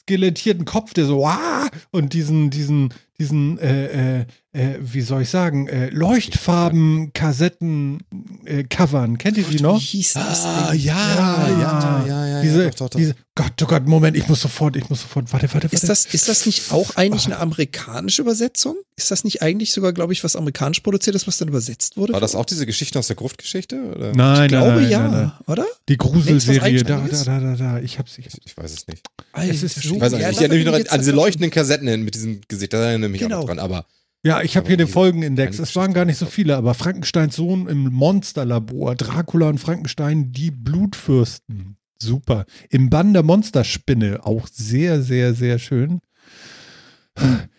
[0.00, 5.30] skelettierten Kopf, der so, ah, und diesen, diesen, diesen, äh, äh, äh, wie soll ich
[5.30, 8.00] sagen, äh, Leuchtfarben-Kassetten
[8.46, 9.18] äh, covern.
[9.18, 9.78] Kennt ihr die noch?
[9.78, 10.44] Wie hieß das?
[10.44, 12.98] Ah, ja, ja, ja, ja, ja, diese, ja, doch, doch, doch.
[12.98, 15.76] diese, Gott, oh Gott, Moment, ich muss sofort, ich muss sofort, warte, warte, warte.
[15.76, 18.76] Ist das, ist das nicht auch eigentlich eine amerikanische Übersetzung?
[18.96, 22.14] Ist das nicht eigentlich sogar, glaube ich, was amerikanisch produziert ist, was dann übersetzt wurde?
[22.14, 23.80] War das auch diese Geschichte aus der Gruftgeschichte?
[23.94, 24.12] Oder?
[24.12, 25.32] Nein, ich glaube nein, ja, nein, nein.
[25.46, 25.66] oder?
[25.88, 29.02] Die Gruselserie, da, da, da, da, da, ich hab's, ich, ich weiß es nicht.
[29.32, 30.30] Alter, es ist so, ich weiß auch nicht.
[30.30, 33.20] ich erinnere mich noch an diese leuchtenden Kassetten mit diesem Gesicht, da erinnere ich mich
[33.20, 33.42] genau.
[33.42, 33.84] auch dran, aber
[34.24, 35.58] ja, ich habe hier den Folgenindex.
[35.58, 40.50] Es waren gar nicht so viele, aber Frankensteins Sohn im Monsterlabor, Dracula und Frankenstein, die
[40.50, 41.76] Blutfürsten.
[42.00, 42.44] Super.
[42.70, 46.00] Im Bann der Monsterspinne, auch sehr, sehr, sehr schön.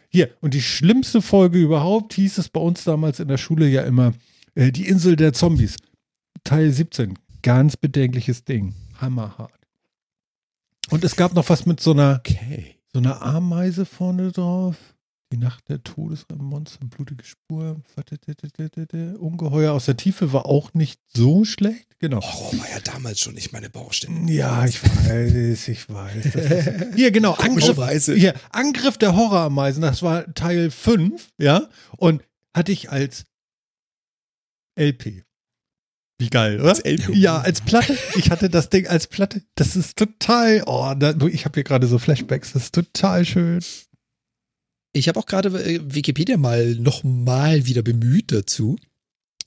[0.10, 3.84] Hier, und die schlimmste Folge überhaupt hieß es bei uns damals in der Schule ja
[3.84, 4.14] immer,
[4.56, 5.77] äh, die Insel der Zombies.
[6.44, 7.18] Teil 17.
[7.41, 8.73] Ganz bedenkliches Ding.
[8.99, 9.53] Hammerhart.
[10.90, 12.77] Und es gab noch was mit so einer, okay.
[12.91, 14.76] so einer Ameise vorne drauf.
[15.31, 17.80] Die Nacht der Todesmonster, blutige Spur,
[19.19, 21.99] Ungeheuer aus der Tiefe war auch nicht so schlecht.
[21.99, 22.19] Genau.
[22.19, 24.31] Horror war ja damals schon nicht meine Baustelle.
[24.31, 26.93] Ja, ich weiß, ich weiß.
[26.95, 32.23] hier, genau, Angriff, hier, Angriff der Horrorameisen, das war Teil 5, ja, und
[32.56, 33.26] hatte ich als
[34.80, 35.23] LP.
[36.18, 36.69] Wie geil, oder?
[36.69, 37.15] Als LP?
[37.15, 37.97] Ja, als Platte.
[38.15, 39.43] Ich hatte das Ding als Platte.
[39.56, 43.60] Das ist total, oh, da, ich habe hier gerade so Flashbacks, das ist total schön.
[44.91, 48.78] Ich habe auch gerade äh, Wikipedia mal nochmal wieder bemüht dazu.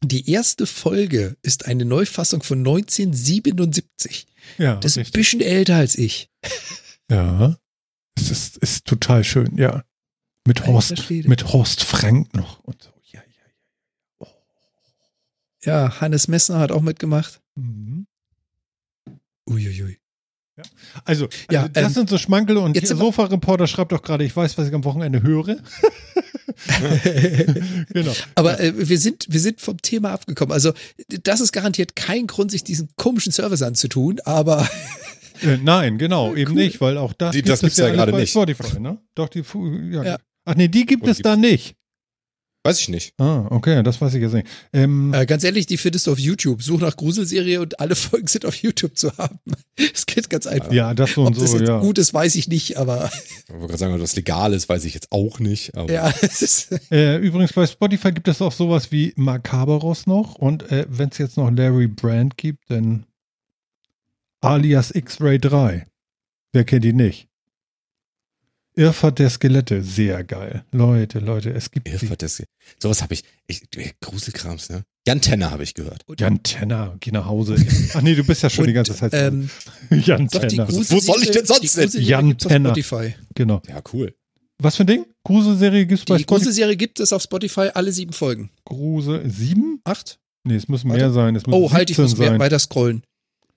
[0.05, 4.27] Die erste Folge ist eine Neufassung von 1977.
[4.59, 4.77] Ja.
[4.77, 5.14] Das ist richtig.
[5.14, 6.28] ein bisschen älter als ich.
[7.10, 7.59] Ja.
[8.16, 9.85] Es ist, ist total schön, ja.
[10.47, 12.90] Mit Horst, mit Horst Frank noch und so.
[13.12, 14.27] Ja, ja, ja.
[14.27, 14.27] Oh.
[15.62, 17.40] Ja, Hannes Messner hat auch mitgemacht.
[17.55, 18.06] Mhm.
[19.48, 19.98] Uiuiui.
[20.56, 20.64] Ja.
[21.06, 24.36] Also, ja, also das ähm, sind so Schmankel und der Sofa-Reporter schreibt doch gerade, ich
[24.36, 25.56] weiß, was ich am Wochenende höre.
[27.92, 28.12] genau.
[28.34, 30.52] Aber äh, wir, sind, wir sind vom Thema abgekommen.
[30.52, 30.72] Also,
[31.08, 34.68] das ist garantiert kein Grund, sich diesen komischen Service anzutun, aber.
[35.42, 36.58] äh, nein, genau, eben cool.
[36.58, 38.30] nicht, weil auch das, die, gibt das gibt's ja, ja gerade nicht.
[38.30, 38.98] Spotify, ne?
[39.14, 39.42] Doch, die,
[39.90, 40.02] ja.
[40.04, 40.18] ja.
[40.44, 41.76] Ach nee, die gibt und es da nicht.
[42.64, 43.14] Weiß ich nicht.
[43.18, 44.47] Ah, okay, das weiß ich jetzt nicht.
[44.72, 46.62] Ähm, äh, ganz ehrlich, die findest du auf YouTube.
[46.62, 49.39] Such nach Gruselserie und alle Folgen sind auf YouTube zu haben.
[49.94, 50.70] Es geht ganz einfach.
[50.70, 51.80] Ja, das so und Ob das so, jetzt ja.
[51.80, 53.10] gut ist, weiß ich nicht, aber.
[53.47, 55.72] Ich wollte gerade sagen, ob das legal ist, weiß ich jetzt auch nicht.
[55.89, 60.34] ja, es ist äh, übrigens, bei Spotify gibt es auch sowas wie Macaberos noch.
[60.36, 63.06] Und äh, wenn es jetzt noch Larry Brand gibt, dann
[64.40, 65.86] alias X-Ray 3.
[66.52, 67.28] Wer kennt ihn nicht?
[68.74, 70.64] Irrfahrt der Skelette, sehr geil.
[70.72, 71.88] Leute, Leute, es gibt.
[71.88, 72.52] Irrfahrt der Skelette.
[72.78, 73.62] Sowas habe ich, ich.
[74.00, 74.84] Gruselkrams, ne?
[75.06, 76.04] Jan Tenner habe ich gehört.
[76.18, 77.56] Jan Tenner, geh nach Hause.
[77.94, 79.12] Ach nee, du bist ja schon Und, die ganze Zeit.
[79.14, 79.50] Ähm,
[79.90, 80.68] Jan Tenner.
[80.68, 82.02] Wo soll ich denn sonst hin?
[82.02, 82.70] Jan Tenner.
[82.70, 83.14] Spotify.
[83.34, 83.60] Genau.
[83.68, 84.14] Ja, cool.
[84.58, 85.06] Was für ein Ding?
[85.24, 86.22] Gruselserie gibt es bei Spotify?
[86.22, 88.50] Die Gruselserie gibt es auf Spotify alle sieben Folgen.
[88.64, 89.28] Grusel.
[89.28, 89.80] Sieben?
[89.84, 90.20] Acht?
[90.44, 91.36] Nee, es müssen mehr sein.
[91.36, 93.02] Es müssen oh, halt, ich muss mehr, weiter scrollen.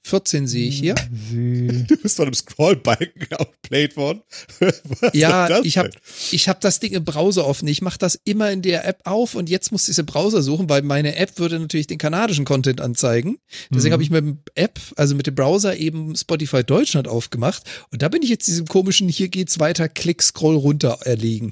[0.06, 0.96] 14 sehe ich hier.
[1.36, 4.22] Du bist von einem Scrollbalken outplayed worden.
[4.60, 5.90] Was ja, ich habe
[6.32, 7.68] ich hab das Ding im Browser offen.
[7.68, 10.42] Ich mache das immer in der App auf und jetzt muss ich es im Browser
[10.42, 13.40] suchen, weil meine App würde natürlich den kanadischen Content anzeigen.
[13.72, 13.94] Deswegen mhm.
[13.94, 18.10] habe ich mit dem App, also mit dem Browser eben Spotify Deutschland aufgemacht und da
[18.10, 21.52] bin ich jetzt diesem komischen hier geht's weiter Klick Scroll runter erlegen.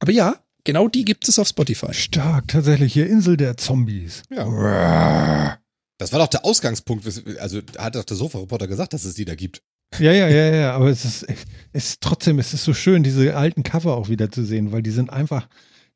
[0.00, 1.94] Aber ja, genau die gibt es auf Spotify.
[1.94, 4.22] Stark, tatsächlich hier Insel der Zombies.
[4.30, 5.58] Ja.
[5.98, 7.06] Das war doch der Ausgangspunkt.
[7.38, 9.62] Also hat doch der Sofa-Reporter gesagt, dass es die da gibt.
[9.98, 11.26] Ja, ja, ja, ja, aber es ist,
[11.72, 14.82] es ist trotzdem, es ist so schön, diese alten Cover auch wieder zu sehen, weil
[14.82, 15.48] die sind einfach,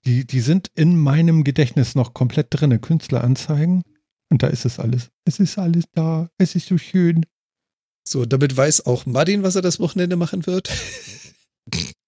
[0.05, 2.81] die, die sind in meinem Gedächtnis noch komplett drin.
[2.81, 3.83] Künstleranzeigen.
[4.31, 5.11] Und da ist es alles.
[5.25, 6.31] Es ist alles da.
[6.39, 7.27] Es ist so schön.
[8.03, 10.71] So, damit weiß auch Martin, was er das Wochenende machen wird.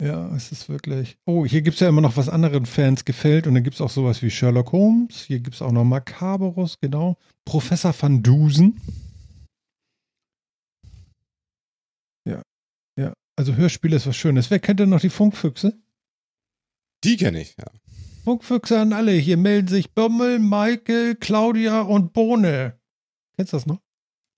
[0.00, 1.18] Ja, es ist wirklich.
[1.26, 3.46] Oh, hier gibt es ja immer noch, was anderen Fans gefällt.
[3.46, 5.24] Und dann gibt es auch sowas wie Sherlock Holmes.
[5.24, 7.18] Hier gibt es auch noch Macaberus, genau.
[7.44, 8.80] Professor van Dusen.
[12.26, 12.42] Ja,
[12.96, 13.12] ja.
[13.36, 14.50] Also Hörspiel ist was Schönes.
[14.50, 15.78] Wer kennt denn noch die Funkfüchse?
[17.04, 17.66] Die kenne ich, ja.
[18.24, 19.12] Funkfüchse an alle.
[19.12, 22.78] Hier melden sich Bommel, Michael, Claudia und Bohne.
[23.36, 23.80] Kennst du das noch?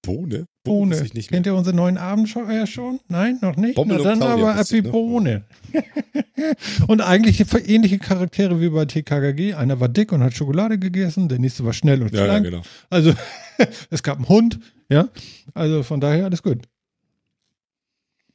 [0.03, 0.47] Bohne?
[0.65, 0.97] Bohne.
[0.97, 1.23] Bohne.
[1.23, 3.01] Kennt ihr unseren neuen Abenteuer schon?
[3.09, 3.77] Nein, noch nicht?
[3.77, 5.45] Bommel Na, dann Claudia aber Happy Bohne.
[6.89, 9.55] und eigentlich ähnliche Charaktere wie bei TKKG.
[9.55, 12.45] Einer war dick und hat Schokolade gegessen, der nächste war schnell und ja, schlank.
[12.45, 12.63] Ja, genau.
[12.91, 13.15] Also
[13.91, 14.59] es gab einen Hund,
[14.89, 15.09] ja.
[15.55, 16.59] Also von daher alles gut.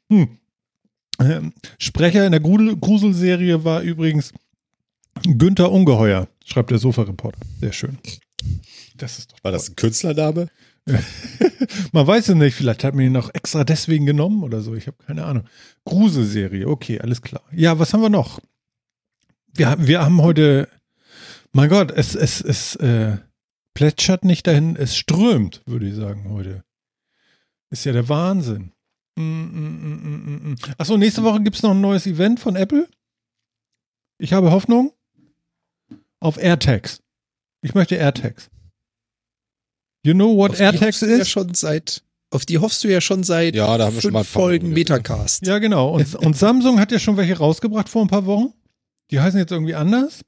[0.10, 0.38] Hm.
[1.20, 4.34] Ähm, Sprecher in der Gruselserie war übrigens
[5.24, 7.40] Günther Ungeheuer, schreibt der Sofa-Reporter.
[7.60, 7.98] Sehr schön.
[8.96, 10.48] Das ist doch War das ein Künstlername?
[11.92, 14.76] Man weiß es nicht, vielleicht hat man ihn noch extra deswegen genommen oder so.
[14.76, 15.44] Ich habe keine Ahnung.
[15.86, 17.44] Gruselserie, okay, alles klar.
[17.52, 18.40] Ja, was haben wir noch?
[19.54, 20.70] Wir, wir haben heute,
[21.52, 23.18] mein Gott, es, es, es äh,
[23.74, 26.64] plätschert nicht dahin, es strömt, würde ich sagen, heute.
[27.70, 28.72] Ist ja der Wahnsinn.
[29.16, 32.88] Mm, mm, mm, Achso, nächste Woche gibt es noch ein neues Event von Apple.
[34.20, 34.94] Ich habe Hoffnung
[36.20, 37.02] auf AirTags.
[37.62, 38.50] Ich möchte AirTags.
[40.08, 41.18] You know what AirTags ist?
[41.18, 44.14] Ja schon seit, auf die hoffst du ja schon seit ja, da haben wir schon
[44.14, 45.46] mal Folgen Metacast.
[45.46, 45.96] Ja, genau.
[45.96, 48.54] Und, und Samsung hat ja schon welche rausgebracht vor ein paar Wochen.
[49.12, 50.22] Die heißen jetzt irgendwie anders.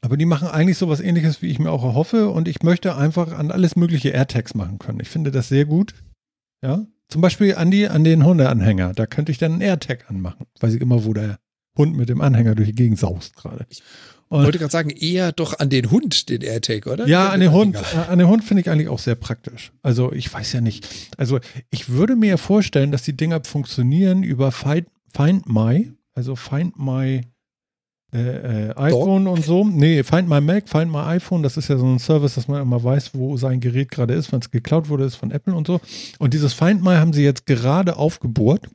[0.00, 2.30] Aber die machen eigentlich sowas ähnliches, wie ich mir auch erhoffe.
[2.30, 5.00] Und ich möchte einfach an alles mögliche AirTags machen können.
[5.00, 5.92] Ich finde das sehr gut.
[6.62, 6.86] Ja.
[7.08, 8.94] Zum Beispiel an, die, an den Hundeanhänger.
[8.94, 10.46] Da könnte ich dann einen AirTag anmachen.
[10.60, 11.38] Weiß ich immer, wo der
[11.76, 13.66] Hund mit dem Anhänger durch die Gegend saust gerade.
[14.28, 17.06] Und wollte gerade sagen, eher doch an den Hund, den AirTag, oder?
[17.06, 17.76] Ja, an den Hund.
[17.76, 19.72] Äh, an den Hund finde ich eigentlich auch sehr praktisch.
[19.82, 20.86] Also ich weiß ja nicht.
[21.16, 21.40] Also
[21.70, 27.22] ich würde mir vorstellen, dass die Dinger funktionieren über Find, Find My, also Find My
[28.12, 29.36] äh, äh, iPhone Dog.
[29.36, 29.64] und so.
[29.64, 32.60] Nee, Find My Mac, Find My iPhone, das ist ja so ein Service, dass man
[32.62, 35.66] immer weiß, wo sein Gerät gerade ist, wenn es geklaut wurde, ist von Apple und
[35.66, 35.80] so.
[36.18, 38.68] Und dieses Find My haben sie jetzt gerade aufgebohrt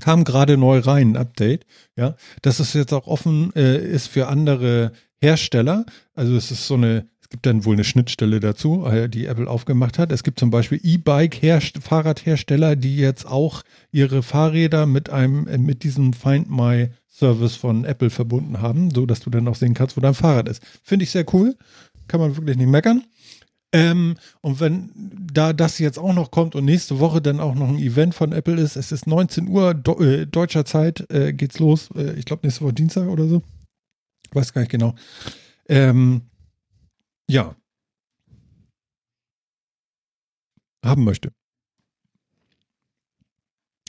[0.00, 1.66] kam gerade neu rein, ein Update,
[1.96, 5.86] ja, dass es jetzt auch offen äh, ist für andere Hersteller.
[6.14, 9.48] Also es ist so eine, es gibt dann wohl eine Schnittstelle dazu, äh, die Apple
[9.48, 10.12] aufgemacht hat.
[10.12, 16.12] Es gibt zum Beispiel E-Bike-Fahrradhersteller, die jetzt auch ihre Fahrräder mit einem, äh, mit diesem
[16.12, 20.00] Find My Service von Apple verbunden haben, so dass du dann auch sehen kannst, wo
[20.00, 20.62] dein Fahrrad ist.
[20.82, 21.56] Finde ich sehr cool.
[22.08, 23.04] Kann man wirklich nicht meckern.
[23.74, 24.90] Ähm, und wenn
[25.32, 28.30] da das jetzt auch noch kommt und nächste Woche dann auch noch ein Event von
[28.30, 31.90] Apple ist, es ist 19 Uhr do, äh, deutscher Zeit, äh, geht's los.
[31.96, 33.42] Äh, ich glaube nächste Woche Dienstag oder so.
[34.30, 34.94] Weiß gar nicht genau.
[35.68, 36.22] Ähm,
[37.28, 37.56] ja.
[40.84, 41.32] Haben möchte.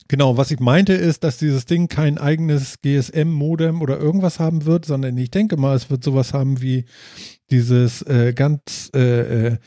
[0.07, 4.86] Genau, was ich meinte ist, dass dieses Ding kein eigenes GSM-Modem oder irgendwas haben wird,
[4.86, 6.86] sondern ich denke mal, es wird sowas haben wie
[7.52, 9.58] dieses äh, ganz äh, äh,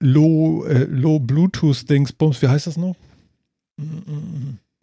[0.00, 2.96] Low, äh, Low Bluetooth-Dingsbums, wie heißt das noch?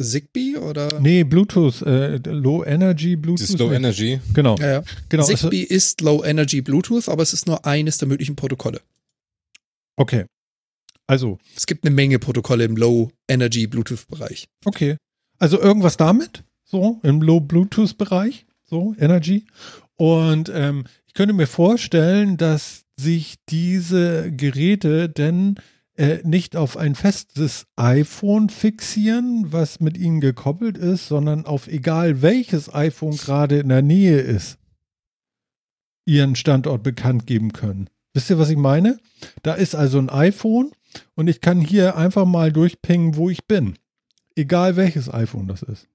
[0.01, 0.99] Zigbee oder?
[0.99, 3.41] Nee, Bluetooth, äh, Low Energy Bluetooth.
[3.41, 4.19] Das ist Low Energy.
[4.33, 4.55] Genau.
[4.57, 4.83] Ja, ja.
[5.09, 5.23] genau.
[5.23, 8.81] Zigbee ist Low Energy Bluetooth, aber es ist nur eines der möglichen Protokolle.
[9.95, 10.25] Okay.
[11.05, 11.37] Also.
[11.55, 14.47] Es gibt eine Menge Protokolle im Low Energy Bluetooth Bereich.
[14.65, 14.97] Okay.
[15.37, 19.45] Also irgendwas damit, so im Low Bluetooth Bereich, so Energy.
[19.95, 25.57] Und ähm, ich könnte mir vorstellen, dass sich diese Geräte denn
[25.95, 32.23] äh, nicht auf ein festes iPhone fixieren, was mit ihnen gekoppelt ist, sondern auf egal
[32.23, 34.57] welches iPhone gerade in der Nähe ist,
[36.05, 37.91] ihren Standort bekannt geben können.
[38.15, 38.99] Wisst ihr, was ich meine?
[39.43, 40.71] Da ist also ein iPhone
[41.13, 43.77] und ich kann hier einfach mal durchpingen, wo ich bin.
[44.35, 45.87] Egal welches iPhone das ist.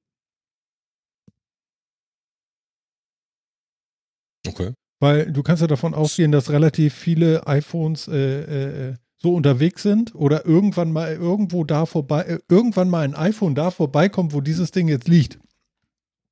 [4.47, 4.75] Okay.
[5.01, 10.15] Weil du kannst ja davon ausgehen, dass relativ viele iPhones äh, äh, so unterwegs sind
[10.15, 14.71] oder irgendwann mal irgendwo da vorbei, äh, irgendwann mal ein iPhone da vorbeikommt, wo dieses
[14.71, 15.39] Ding jetzt liegt.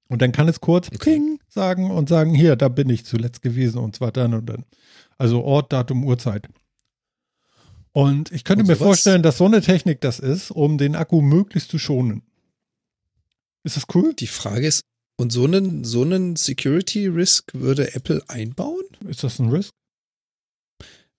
[0.08, 0.98] Und dann kann es kurz okay.
[0.98, 4.64] Ping sagen und sagen, hier, da bin ich zuletzt gewesen und zwar dann und dann.
[5.18, 6.48] Also Ort, Datum, Uhrzeit.
[7.92, 11.22] Und ich könnte und mir vorstellen, dass so eine Technik das ist, um den Akku
[11.22, 12.22] möglichst zu schonen.
[13.64, 14.14] Ist das cool?
[14.14, 14.82] Die Frage ist,
[15.16, 18.84] und so einen, so einen Security Risk würde Apple einbauen?
[19.08, 19.70] Ist das ein Risk?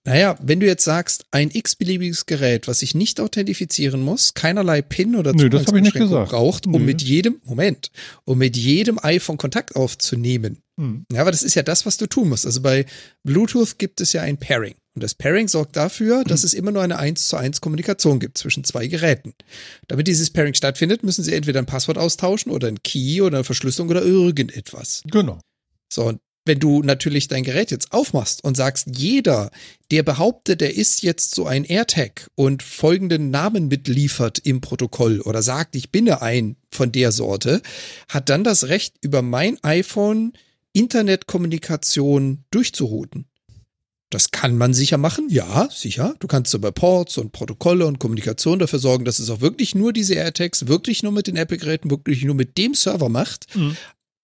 [0.08, 5.18] Naja, wenn du jetzt sagst, ein x-beliebiges Gerät, was ich nicht authentifizieren muss, keinerlei PIN
[5.18, 6.80] oder Nö, Zugangsbeschränkung braucht, um Nö.
[6.80, 7.92] mit jedem, Moment,
[8.24, 10.60] um mit jedem iPhone Kontakt aufzunehmen.
[10.80, 11.04] Hm.
[11.12, 12.46] Ja, aber das ist ja das, was du tun musst.
[12.46, 12.86] Also bei
[13.26, 14.76] Bluetooth gibt es ja ein Pairing.
[14.98, 18.40] Und das Pairing sorgt dafür, dass es immer nur eine 1 zu 1 Kommunikation gibt
[18.40, 19.36] zwischen zwei Geräten.
[19.88, 23.44] Damit dieses Pairing stattfindet, müssen sie entweder ein Passwort austauschen oder ein Key oder eine
[23.44, 25.04] Verschlüsselung oder irgendetwas.
[25.06, 25.40] Genau.
[25.94, 29.52] So, und wenn du natürlich dein Gerät jetzt aufmachst und sagst, jeder,
[29.92, 35.44] der behauptet, der ist jetzt so ein AirTag und folgenden Namen mitliefert im Protokoll oder
[35.44, 37.62] sagt, ich bin ein von der Sorte,
[38.10, 40.34] hat dann das Recht, über mein iPhone
[40.74, 43.28] Internetkommunikation durchzurouten.
[44.10, 46.16] Das kann man sicher machen, ja, sicher.
[46.20, 49.92] Du kannst über Ports und Protokolle und Kommunikation dafür sorgen, dass es auch wirklich nur
[49.92, 53.54] diese AirTags, wirklich nur mit den Apple-Geräten, wirklich nur mit dem Server macht.
[53.56, 53.76] Mhm.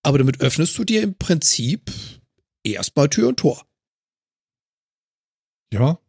[0.01, 1.91] Aber damit öffnest du dir im Prinzip
[2.63, 3.65] erstmal Tür und Tor.
[5.73, 5.99] Ja,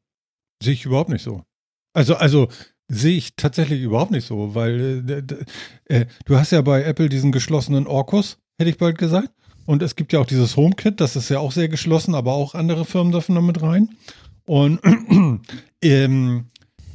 [0.63, 1.43] sehe ich überhaupt nicht so.
[1.95, 2.49] Also, also
[2.89, 5.27] sehe ich tatsächlich überhaupt nicht so, weil
[5.89, 9.31] äh, äh, du hast ja bei Apple diesen geschlossenen Orkus, hätte ich bald gesagt.
[9.67, 12.55] Und es gibt ja auch dieses HomeKit, das ist ja auch sehr geschlossen, aber auch
[12.55, 13.91] andere Firmen dürfen damit rein.
[14.47, 14.81] Und
[15.83, 16.47] ähm,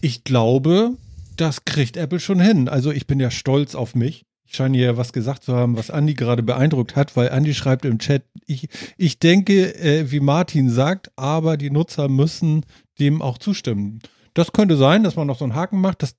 [0.02, 0.92] ich glaube,
[1.36, 2.70] das kriegt Apple schon hin.
[2.70, 5.92] Also ich bin ja stolz auf mich, ich scheine hier was gesagt zu haben, was
[5.92, 8.68] Andi gerade beeindruckt hat, weil Andi schreibt im Chat, ich,
[8.98, 12.66] ich denke, äh, wie Martin sagt, aber die Nutzer müssen
[13.00, 14.00] dem auch zustimmen.
[14.34, 16.02] Das könnte sein, dass man noch so einen Haken macht.
[16.02, 16.16] Das,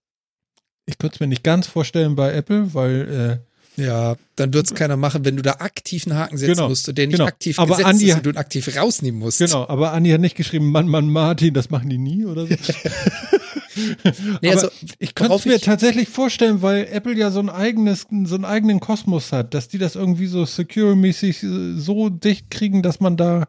[0.87, 3.50] ich könnte es mir nicht ganz vorstellen bei Apple, weil äh,
[3.81, 6.89] ja, dann wird es keiner machen, wenn du da aktiv einen Haken setzen genau, musst
[6.89, 7.27] und der nicht genau.
[7.27, 9.39] aktiv aber gesetzt Andi, ist und du ihn aktiv rausnehmen musst.
[9.39, 12.55] Genau, aber Andi hat nicht geschrieben, Mann, Mann, Martin, das machen die nie oder so.
[14.43, 18.35] nee, also, ich könnte es mir tatsächlich vorstellen, weil Apple ja so ein eigenes, so
[18.35, 23.01] einen eigenen Kosmos hat, dass die das irgendwie so secure-mäßig äh, so dicht kriegen, dass
[23.01, 23.47] man da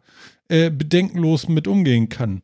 [0.48, 2.42] äh, bedenkenlos mit umgehen kann.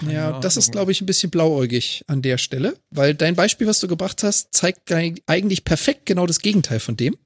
[0.00, 0.40] Keine ja, Ahnung.
[0.40, 3.88] das ist, glaube ich, ein bisschen blauäugig an der Stelle, weil dein Beispiel, was du
[3.88, 7.16] gebracht hast, zeigt eigentlich perfekt genau das Gegenteil von dem.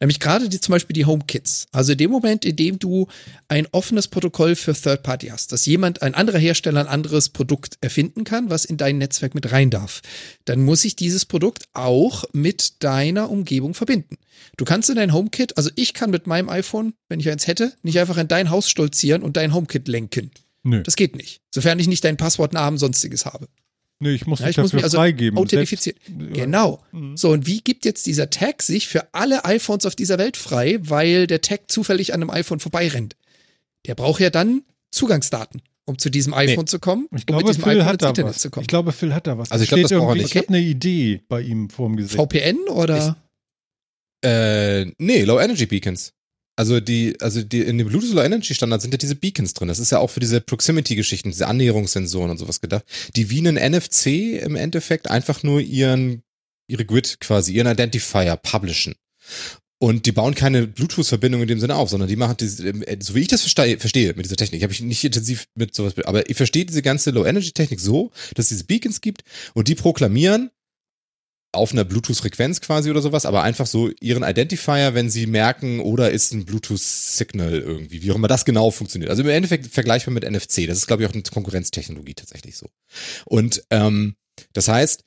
[0.00, 1.66] Nämlich gerade die, zum Beispiel die HomeKits.
[1.72, 3.08] Also in dem Moment, in dem du
[3.48, 7.78] ein offenes Protokoll für Third Party hast, dass jemand, ein anderer Hersteller ein anderes Produkt
[7.80, 10.02] erfinden kann, was in dein Netzwerk mit rein darf,
[10.44, 14.18] dann muss ich dieses Produkt auch mit deiner Umgebung verbinden.
[14.56, 17.72] Du kannst in dein HomeKit, also ich kann mit meinem iPhone, wenn ich eins hätte,
[17.82, 20.30] nicht einfach in dein Haus stolzieren und dein HomeKit lenken.
[20.68, 20.82] Nö.
[20.82, 21.40] Das geht nicht.
[21.54, 23.48] Sofern ich nicht dein Passwortnamen sonstiges habe.
[24.00, 25.38] Nee, ich muss ja, ich dafür muss mich also freigeben.
[25.38, 25.98] Authentifizieren.
[26.06, 26.84] Selbst, genau.
[26.92, 27.16] Mhm.
[27.16, 30.78] So, und wie gibt jetzt dieser Tag sich für alle iPhones auf dieser Welt frei,
[30.82, 33.16] weil der Tag zufällig an einem iPhone vorbeirennt?
[33.86, 34.62] Der braucht ja dann
[34.92, 36.64] Zugangsdaten, um zu diesem iPhone nee.
[36.66, 38.38] zu kommen, ich glaube, um mit diesem Phil iPhone ins Internet was.
[38.38, 38.62] zu kommen.
[38.62, 39.50] Ich glaube, Phil hat da was.
[39.50, 40.26] Also ich glaube, das braucht nicht.
[40.26, 42.14] Ich habe eine Idee bei ihm vorm Gesicht.
[42.14, 43.16] VPN oder?
[44.22, 46.12] Ich, äh, nee, Low Energy Beacons.
[46.58, 49.68] Also die, also die in dem Bluetooth Low Energy Standard sind ja diese Beacons drin.
[49.68, 53.54] Das ist ja auch für diese Proximity-Geschichten, diese Annäherungssensoren und sowas gedacht, die wie ein
[53.54, 56.24] NFC im Endeffekt einfach nur ihren,
[56.66, 58.96] ihre Grid quasi, ihren Identifier publishen.
[59.78, 63.14] Und die bauen keine Bluetooth-Verbindung in dem Sinne auf, sondern die machen, diese, äh, so
[63.14, 66.28] wie ich das verstehe, verstehe mit dieser Technik, habe ich nicht intensiv mit sowas, aber
[66.28, 69.22] ich verstehe diese ganze Low-Energy-Technik so, dass es diese Beacons gibt
[69.54, 70.50] und die proklamieren,
[71.52, 76.10] auf einer Bluetooth-Frequenz quasi oder sowas, aber einfach so ihren Identifier, wenn sie merken, oder
[76.10, 79.10] ist ein Bluetooth-Signal irgendwie, wie auch immer das genau funktioniert.
[79.10, 80.66] Also im Endeffekt vergleichbar mit NFC.
[80.66, 82.68] Das ist, glaube ich, auch eine Konkurrenztechnologie tatsächlich so.
[83.24, 84.16] Und ähm,
[84.52, 85.04] das heißt,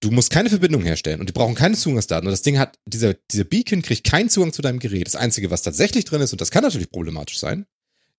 [0.00, 2.26] du musst keine Verbindung herstellen und die brauchen keine Zugangsdaten.
[2.26, 5.06] Und das Ding hat, dieser, dieser Beacon kriegt keinen Zugang zu deinem Gerät.
[5.06, 7.66] Das Einzige, was tatsächlich drin ist, und das kann natürlich problematisch sein,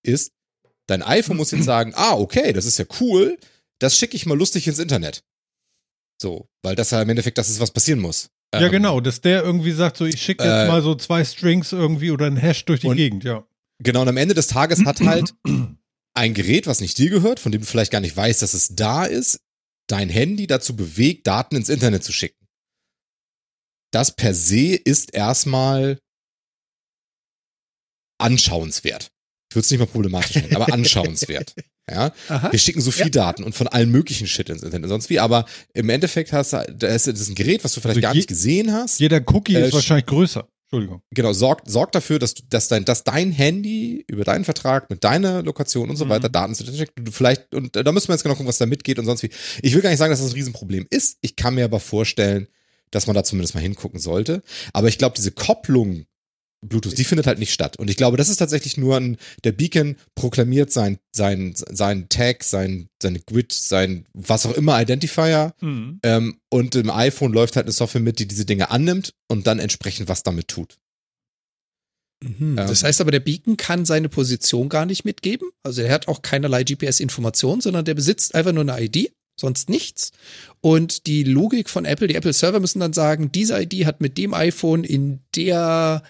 [0.04, 0.32] ist,
[0.86, 3.38] dein iPhone muss jetzt sagen, ah, okay, das ist ja cool,
[3.80, 5.24] das schicke ich mal lustig ins Internet.
[6.22, 8.30] So, weil das ja im Endeffekt das ist, was passieren muss.
[8.54, 11.24] Ja, ähm, genau, dass der irgendwie sagt, so ich schicke jetzt äh, mal so zwei
[11.24, 13.46] Strings irgendwie oder ein Hash durch die und, Gegend, ja.
[13.80, 15.36] Genau, und am Ende des Tages hat halt
[16.16, 18.70] ein Gerät, was nicht dir gehört, von dem du vielleicht gar nicht weißt, dass es
[18.76, 19.42] da ist,
[19.88, 22.48] dein Handy dazu bewegt, Daten ins Internet zu schicken.
[23.92, 26.00] Das per se ist erstmal
[28.20, 29.12] anschauenswert.
[29.50, 31.54] Ich würde es nicht mal problematisch nennen, aber anschauenswert.
[31.90, 32.52] Ja, Aha.
[32.52, 33.12] wir schicken so viel ja.
[33.12, 35.20] Daten und von allen möglichen Shit ins Internet, sonst wie.
[35.20, 38.14] Aber im Endeffekt hast du, da ist das ein Gerät, was du vielleicht also gar
[38.14, 39.00] je, nicht gesehen hast.
[39.00, 40.48] Jeder Cookie äh, ist wahrscheinlich größer.
[40.70, 41.02] Entschuldigung.
[41.12, 45.42] Genau, sorgt sorg dafür, dass, dass, dein, dass dein Handy über deinen Vertrag mit deiner
[45.42, 46.10] Lokation und so mhm.
[46.10, 46.92] weiter Daten zu schickt.
[47.10, 49.30] Vielleicht, und da müssen wir jetzt genau gucken, was da mitgeht und sonst wie.
[49.62, 51.20] Ich will gar nicht sagen, dass das ein Riesenproblem ist.
[51.22, 52.48] Ich kann mir aber vorstellen,
[52.92, 54.44] dass man da zumindest mal hingucken sollte.
[54.74, 56.06] Aber ich glaube, diese Kopplung
[56.68, 57.78] Bluetooth, die findet halt nicht statt.
[57.78, 62.44] Und ich glaube, das ist tatsächlich nur ein, der Beacon proklamiert sein, sein, sein Tag,
[62.44, 65.54] sein, seine Grid, sein, was auch immer Identifier.
[65.62, 66.00] Mhm.
[66.04, 69.60] Ähm, und im iPhone läuft halt eine Software mit, die diese Dinge annimmt und dann
[69.60, 70.78] entsprechend was damit tut.
[72.24, 72.36] Mhm.
[72.40, 75.50] Ähm, das heißt aber, der Beacon kann seine Position gar nicht mitgeben.
[75.64, 80.12] Also er hat auch keinerlei GPS-Informationen, sondern der besitzt einfach nur eine ID sonst nichts.
[80.62, 84.34] Und die Logik von Apple, die Apple-Server müssen dann sagen, diese ID hat mit dem
[84.34, 86.04] iPhone in der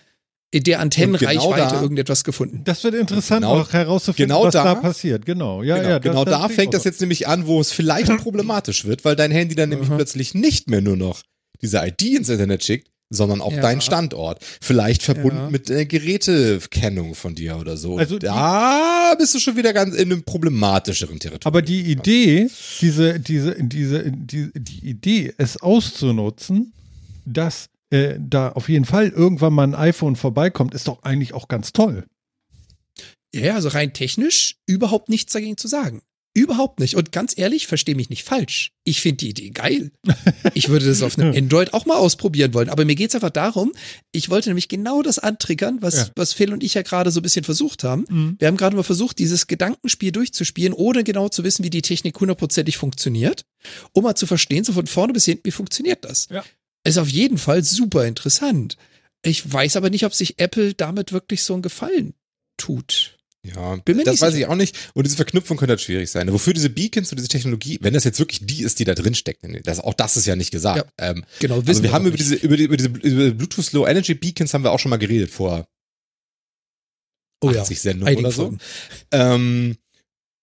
[0.51, 2.61] in der Antennenreichweite genau irgendetwas gefunden.
[2.63, 5.25] Das wird interessant genau, auch herauszufinden, genau was da, da, passiert.
[5.25, 5.99] Genau, ja, genau, ja.
[5.99, 9.31] Genau das, da fängt das jetzt nämlich an, wo es vielleicht problematisch wird, weil dein
[9.31, 11.21] Handy dann nämlich plötzlich nicht mehr nur noch
[11.61, 13.61] diese ID ins Internet schickt, sondern auch ja.
[13.61, 14.43] deinen Standort.
[14.61, 15.49] Vielleicht verbunden ja.
[15.49, 17.97] mit äh, Gerätekennung von dir oder so.
[17.97, 21.47] Also da bist du schon wieder ganz in einem problematischeren Territorium.
[21.47, 22.49] Aber die Idee,
[22.81, 26.73] diese, diese, diese, die, die Idee, es auszunutzen,
[27.25, 31.47] dass äh, da auf jeden Fall irgendwann mal ein iPhone vorbeikommt, ist doch eigentlich auch
[31.47, 32.05] ganz toll.
[33.33, 36.01] Ja, also rein technisch überhaupt nichts dagegen zu sagen.
[36.37, 36.95] Überhaupt nicht.
[36.95, 38.71] Und ganz ehrlich, verstehe mich nicht falsch.
[38.83, 39.91] Ich finde die Idee geil.
[40.53, 42.69] Ich würde das auf einem Android auch mal ausprobieren wollen.
[42.69, 43.71] Aber mir geht es einfach darum,
[44.11, 46.07] ich wollte nämlich genau das antriggern, was, ja.
[46.15, 48.05] was Phil und ich ja gerade so ein bisschen versucht haben.
[48.07, 48.35] Mhm.
[48.37, 52.19] Wir haben gerade mal versucht, dieses Gedankenspiel durchzuspielen, ohne genau zu wissen, wie die Technik
[52.19, 53.43] hundertprozentig funktioniert,
[53.93, 56.27] um mal zu verstehen, so von vorne bis hinten, wie funktioniert das.
[56.29, 56.43] Ja.
[56.87, 58.77] Ist auf jeden Fall super interessant.
[59.23, 62.13] Ich weiß aber nicht, ob sich Apple damit wirklich so einen Gefallen
[62.57, 63.17] tut.
[63.43, 64.77] Ja, das weiß ich auch nicht.
[64.93, 66.31] Und diese Verknüpfung könnte halt schwierig sein.
[66.33, 69.15] Wofür diese Beacons und diese Technologie, wenn das jetzt wirklich die ist, die da drin
[69.15, 70.91] steckt, das, auch das ist ja nicht gesagt.
[70.99, 73.71] Ja, ähm, genau, wissen also wir, haben über diese, über, die, über diese über Bluetooth
[73.71, 75.67] Low Energy Beacons haben wir auch schon mal geredet vor
[77.41, 78.57] oh 80 ja, Sendungen oder so.
[79.11, 79.77] Ähm,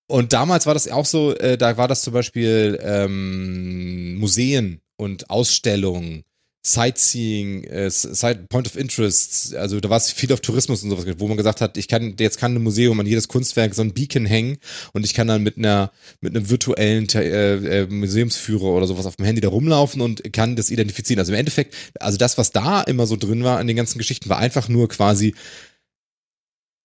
[0.06, 5.30] und damals war das auch so, äh, da war das zum Beispiel ähm, Museen und
[5.30, 6.24] Ausstellungen
[6.66, 11.04] Sightseeing, äh, Side, Point of Interest, also da war es viel auf Tourismus und sowas,
[11.18, 13.92] wo man gesagt hat, ich kann, jetzt kann ein Museum an jedes Kunstwerk so ein
[13.92, 14.56] Beacon hängen
[14.94, 15.92] und ich kann dann mit einer,
[16.22, 20.56] mit einem virtuellen äh, äh, Museumsführer oder sowas auf dem Handy da rumlaufen und kann
[20.56, 21.18] das identifizieren.
[21.18, 24.30] Also im Endeffekt, also das, was da immer so drin war in den ganzen Geschichten,
[24.30, 25.34] war einfach nur quasi,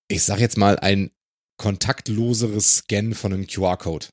[0.10, 1.10] ich sag jetzt mal, ein
[1.58, 4.08] kontaktloseres Scan von einem QR-Code.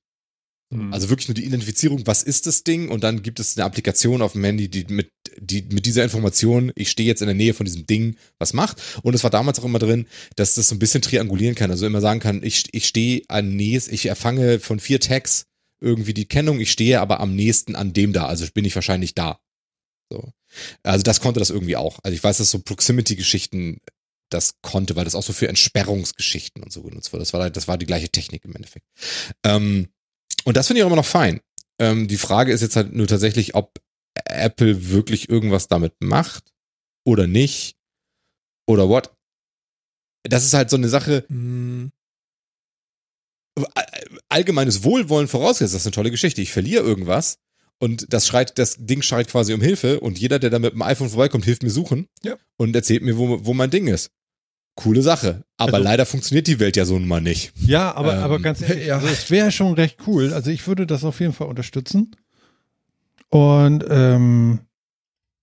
[0.70, 0.93] Mhm.
[0.93, 2.88] Also wirklich nur die Identifizierung, was ist das Ding?
[2.88, 6.72] Und dann gibt es eine Applikation auf dem Handy, die mit, die mit dieser Information,
[6.74, 8.82] ich stehe jetzt in der Nähe von diesem Ding, was macht.
[9.02, 10.06] Und es war damals auch immer drin,
[10.36, 11.70] dass das so ein bisschen triangulieren kann.
[11.70, 15.46] Also immer sagen kann, ich, ich stehe an nächst, ich erfange von vier Tags
[15.80, 19.14] irgendwie die Kennung, ich stehe aber am nächsten an dem da, also bin ich wahrscheinlich
[19.14, 19.38] da.
[20.10, 20.32] So.
[20.82, 21.98] Also das konnte das irgendwie auch.
[22.02, 23.80] Also ich weiß, dass so Proximity-Geschichten
[24.30, 27.22] das konnte, weil das auch so für Entsperrungsgeschichten und so genutzt wurde.
[27.22, 28.86] Das war, das war die gleiche Technik im Endeffekt.
[29.44, 29.88] Ähm,
[30.44, 31.40] und das finde ich auch immer noch fein.
[31.78, 33.80] Ähm, die Frage ist jetzt halt nur tatsächlich, ob
[34.24, 36.52] Apple wirklich irgendwas damit macht
[37.05, 37.76] oder nicht
[38.66, 39.12] oder what.
[40.22, 41.24] Das ist halt so eine Sache.
[41.28, 41.93] Mhm.
[44.28, 46.43] Allgemeines Wohlwollen vorausgesetzt, das ist eine tolle Geschichte.
[46.43, 47.38] Ich verliere irgendwas
[47.78, 50.82] und das schreit, das Ding schreit quasi um Hilfe und jeder, der da mit dem
[50.82, 52.36] iPhone vorbeikommt, hilft mir suchen ja.
[52.56, 54.10] und erzählt mir, wo, wo mein Ding ist
[54.76, 55.43] coole Sache.
[55.56, 57.52] Aber also, leider funktioniert die Welt ja so nun mal nicht.
[57.56, 58.97] Ja, aber, ähm, aber ganz ehrlich, ja.
[58.97, 60.32] also es wäre schon recht cool.
[60.32, 62.14] Also ich würde das auf jeden Fall unterstützen.
[63.30, 64.60] Und ähm,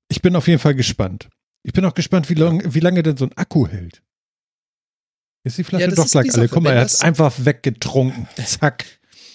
[0.10, 1.30] ich bin auf jeden Fall gespannt.
[1.64, 4.02] Ich bin auch gespannt, wie, lang, wie lange denn so ein Akku hält.
[5.46, 6.48] Ist die Flasche ja, doch gleich alle.
[6.48, 8.28] Guck mal, er hat einfach weggetrunken.
[8.46, 8.86] Zack.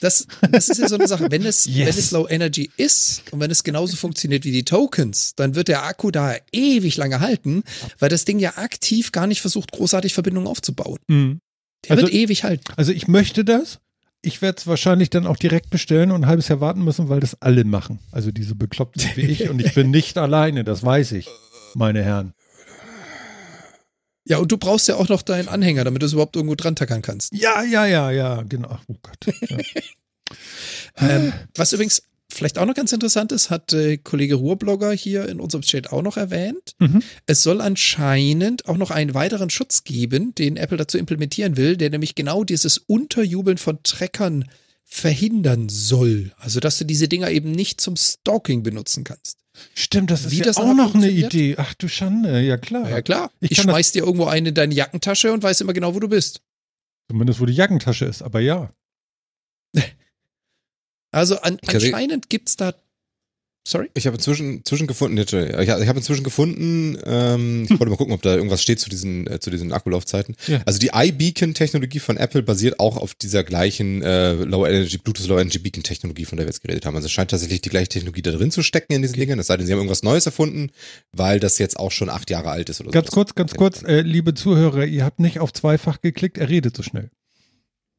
[0.01, 1.31] Das, das ist ja so eine Sache.
[1.31, 1.89] Wenn es, yes.
[1.89, 5.69] wenn es Low Energy ist und wenn es genauso funktioniert wie die Tokens, dann wird
[5.69, 7.63] der Akku da ewig lange halten,
[7.99, 10.99] weil das Ding ja aktiv gar nicht versucht, großartig Verbindungen aufzubauen.
[11.09, 11.41] Mhm.
[11.85, 12.65] Der also, wird ewig halten.
[12.77, 13.81] Also ich möchte das.
[14.21, 17.21] Ich werde es wahrscheinlich dann auch direkt bestellen und ein halbes Jahr warten müssen, weil
[17.21, 18.01] das alle machen.
[18.11, 19.49] Also diese Bekloppten wie ich.
[19.49, 21.29] Und ich bin nicht alleine, das weiß ich,
[21.75, 22.35] meine Herren.
[24.25, 26.77] Ja, und du brauchst ja auch noch deinen Anhänger, damit du es überhaupt irgendwo dran
[26.77, 27.33] tackern kannst.
[27.33, 28.79] Ja, ja, ja, ja, genau.
[28.89, 29.35] Oh Gott.
[29.49, 29.59] Ja.
[31.09, 35.41] ähm, was übrigens vielleicht auch noch ganz interessant ist, hat äh, Kollege Ruhrblogger hier in
[35.41, 36.75] unserem Chat auch noch erwähnt.
[36.79, 37.03] Mhm.
[37.27, 41.91] Es soll anscheinend auch noch einen weiteren Schutz geben, den Apple dazu implementieren will, der
[41.91, 44.45] nämlich genau dieses Unterjubeln von Trackern
[44.85, 46.33] verhindern soll.
[46.39, 49.39] Also, dass du diese Dinger eben nicht zum Stalking benutzen kannst.
[49.75, 51.57] Stimmt, das ist Wie ja das auch noch eine Idee.
[51.59, 52.89] Ach du Schande, ja klar.
[52.89, 53.31] Ja klar.
[53.41, 56.09] Ich, ich schmeiß dir irgendwo eine in deine Jackentasche und weiß immer genau, wo du
[56.09, 56.41] bist.
[57.11, 58.73] Zumindest wo die Jackentasche ist, aber ja.
[61.11, 62.75] Also an, anscheinend gibt es da
[63.69, 63.91] Sorry?
[63.93, 68.15] Ich habe inzwischen, inzwischen gefunden, ich, ich habe inzwischen gefunden, ähm, ich wollte mal gucken,
[68.15, 70.37] ob da irgendwas steht zu diesen, äh, zu diesen Akkulaufzeiten.
[70.47, 70.63] Ja.
[70.65, 75.39] Also die iBeacon-Technologie von Apple basiert auch auf dieser gleichen äh, Low Energy, Bluetooth Low
[75.39, 76.97] Energy Beacon-Technologie, von der wir jetzt geredet haben.
[76.97, 79.27] Also es scheint tatsächlich die gleiche Technologie da drin zu stecken in diesen okay.
[79.27, 80.71] Dingen, es sei denn, sie haben irgendwas Neues erfunden,
[81.13, 82.93] weil das jetzt auch schon acht Jahre alt ist oder so.
[82.93, 86.75] Ganz kurz, ganz kurz, äh, liebe Zuhörer, ihr habt nicht auf zweifach geklickt, er redet
[86.75, 87.11] so schnell.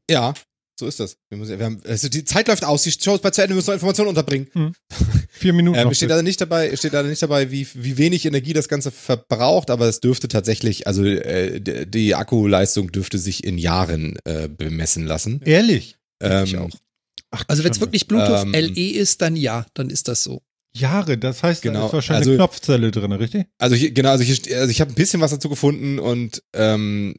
[0.10, 0.34] Ja,
[0.80, 1.18] so ist das.
[1.30, 3.52] Wir müssen, wir haben, also die Zeit läuft aus, die Show ist bei zu Ende,
[3.52, 4.48] wir müssen noch Informationen unterbringen.
[4.54, 4.74] Hm.
[5.30, 5.78] Vier Minuten.
[5.78, 8.92] ähm, steht leider nicht dabei, steht leider nicht dabei, wie, wie wenig Energie das Ganze
[8.92, 15.06] verbraucht, aber es dürfte tatsächlich, also äh, die Akkuleistung dürfte sich in Jahren äh, bemessen
[15.06, 15.42] lassen.
[15.44, 15.98] Ehrlich?
[16.22, 16.70] Ähm, ich auch.
[17.32, 20.42] Ach, also wenn es wirklich Bluetooth ähm, LE ist, dann ja, dann ist das so.
[20.76, 23.46] Jahre, das heißt, genau, da ist wahrscheinlich also, eine Knopfzelle drin, richtig?
[23.58, 27.16] Also hier, genau, also, hier, also ich habe ein bisschen was dazu gefunden und ähm,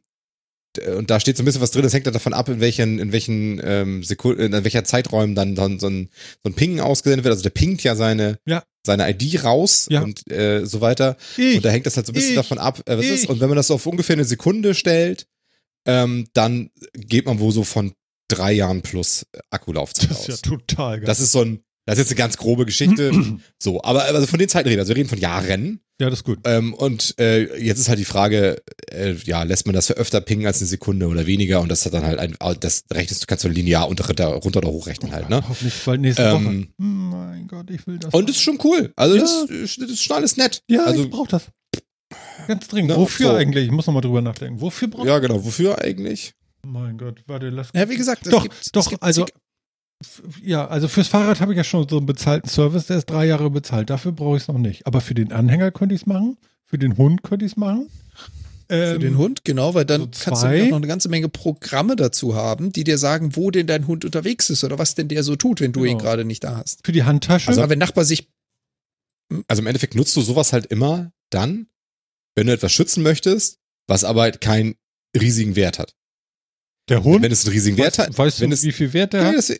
[0.77, 2.99] und da steht so ein bisschen was drin, das hängt dann davon ab, in welchen,
[2.99, 6.09] in welchen ähm, Sekunden, in welcher Zeiträumen dann, dann so ein,
[6.43, 7.33] so ein Ping ausgesendet wird.
[7.33, 8.63] Also der pingt ja seine, ja.
[8.85, 10.01] seine ID raus ja.
[10.01, 11.17] und äh, so weiter.
[11.37, 13.11] Ich, und da hängt das halt so ein bisschen ich, davon ab, äh, was ich.
[13.11, 13.29] ist.
[13.29, 15.27] Und wenn man das auf ungefähr eine Sekunde stellt,
[15.85, 17.93] ähm, dann geht man wohl so von
[18.27, 20.25] drei Jahren plus Akkulaufzeit aus.
[20.25, 21.05] Das ist ja total geil.
[21.05, 23.11] Das ist so ein, das ist jetzt eine ganz grobe Geschichte.
[23.59, 25.81] so, aber also von den Zeiten reden, also wir reden von Jahren.
[25.99, 26.39] Ja, das ist gut.
[26.45, 30.19] Ähm, und äh, jetzt ist halt die Frage, äh, ja, lässt man das für öfter
[30.21, 31.61] pingen als eine Sekunde oder weniger?
[31.61, 34.69] Und das hat dann halt ein, das rechnest du, kannst du linear unter, runter oder
[34.69, 35.43] hochrechnen halt, ne?
[35.47, 36.67] Hoffentlich bald nächste ähm, Woche.
[36.79, 38.13] Hm, mein Gott, ich will das.
[38.13, 38.93] Und das ist schon cool.
[38.95, 39.21] Also ja.
[39.21, 39.45] das,
[39.77, 40.63] das ist schon alles nett.
[40.67, 41.43] Ja, also, ich brauch das.
[42.47, 42.95] Ganz dringend.
[42.95, 43.35] wofür so.
[43.35, 43.65] eigentlich?
[43.65, 44.59] Ich muss nochmal drüber nachdenken.
[44.61, 45.43] Wofür braucht Ja, genau.
[45.43, 46.33] Wofür eigentlich?
[46.65, 47.69] Mein Gott, warte, lass.
[47.73, 49.25] Ja, wie gesagt, doch, gibt, doch, also
[50.43, 53.25] ja, also fürs Fahrrad habe ich ja schon so einen bezahlten Service, der ist drei
[53.25, 53.89] Jahre bezahlt.
[53.89, 54.87] Dafür brauche ich es noch nicht.
[54.87, 56.37] Aber für den Anhänger könnte ich es machen.
[56.65, 57.89] Für den Hund könnte ich es machen.
[58.69, 61.97] Ähm, für den Hund, genau, weil dann so kannst du noch eine ganze Menge Programme
[61.97, 65.23] dazu haben, die dir sagen, wo denn dein Hund unterwegs ist oder was denn der
[65.23, 65.91] so tut, wenn du genau.
[65.91, 66.85] ihn gerade nicht da hast.
[66.85, 67.49] Für die Handtasche.
[67.49, 68.29] Also wenn Nachbar sich.
[69.47, 71.67] Also im Endeffekt nutzt du sowas halt immer dann,
[72.35, 74.75] wenn du etwas schützen möchtest, was aber keinen
[75.19, 75.93] riesigen Wert hat.
[76.87, 77.23] Der Hund?
[77.23, 78.17] Wenn es einen riesigen Wert hat.
[78.17, 79.35] Weißt wenn du, es, wie viel Wert der hat?
[79.35, 79.53] Das,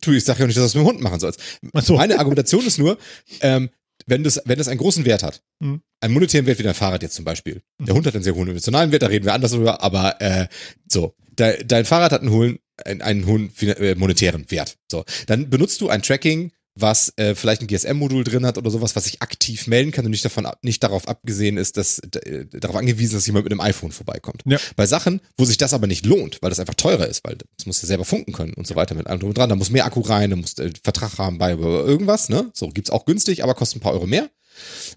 [0.00, 1.40] tu, ich sage ja nicht, dass du es mit dem Hund machen sollst.
[1.82, 1.96] So.
[1.96, 2.98] Meine Argumentation ist nur,
[3.40, 3.70] ähm,
[4.06, 5.82] wenn das, wenn das einen großen Wert hat, mhm.
[6.00, 7.62] einen monetären Wert wie dein Fahrrad jetzt zum Beispiel.
[7.78, 7.86] Mhm.
[7.86, 10.48] Der Hund hat einen sehr hohen emotionalen Wert, da reden wir anders drüber, aber äh,
[10.88, 14.78] so, de, dein Fahrrad hat einen hohen, einen, einen hohen äh, monetären Wert.
[14.90, 18.96] So, dann benutzt du ein Tracking was äh, vielleicht ein GSM-Modul drin hat oder sowas,
[18.96, 22.76] was ich aktiv melden kann und nicht davon nicht darauf abgesehen ist, dass äh, darauf
[22.76, 24.42] angewiesen ist, dass jemand mit einem iPhone vorbeikommt.
[24.46, 24.58] Ja.
[24.76, 27.66] Bei Sachen, wo sich das aber nicht lohnt, weil das einfach teurer ist, weil das
[27.66, 29.50] muss ja selber funken können und so weiter mit allem drum und dran.
[29.50, 32.50] Da muss mehr Akku rein, da muss äh, Vertrag haben bei irgendwas, ne?
[32.54, 34.30] So gibt's auch günstig, aber kostet ein paar Euro mehr.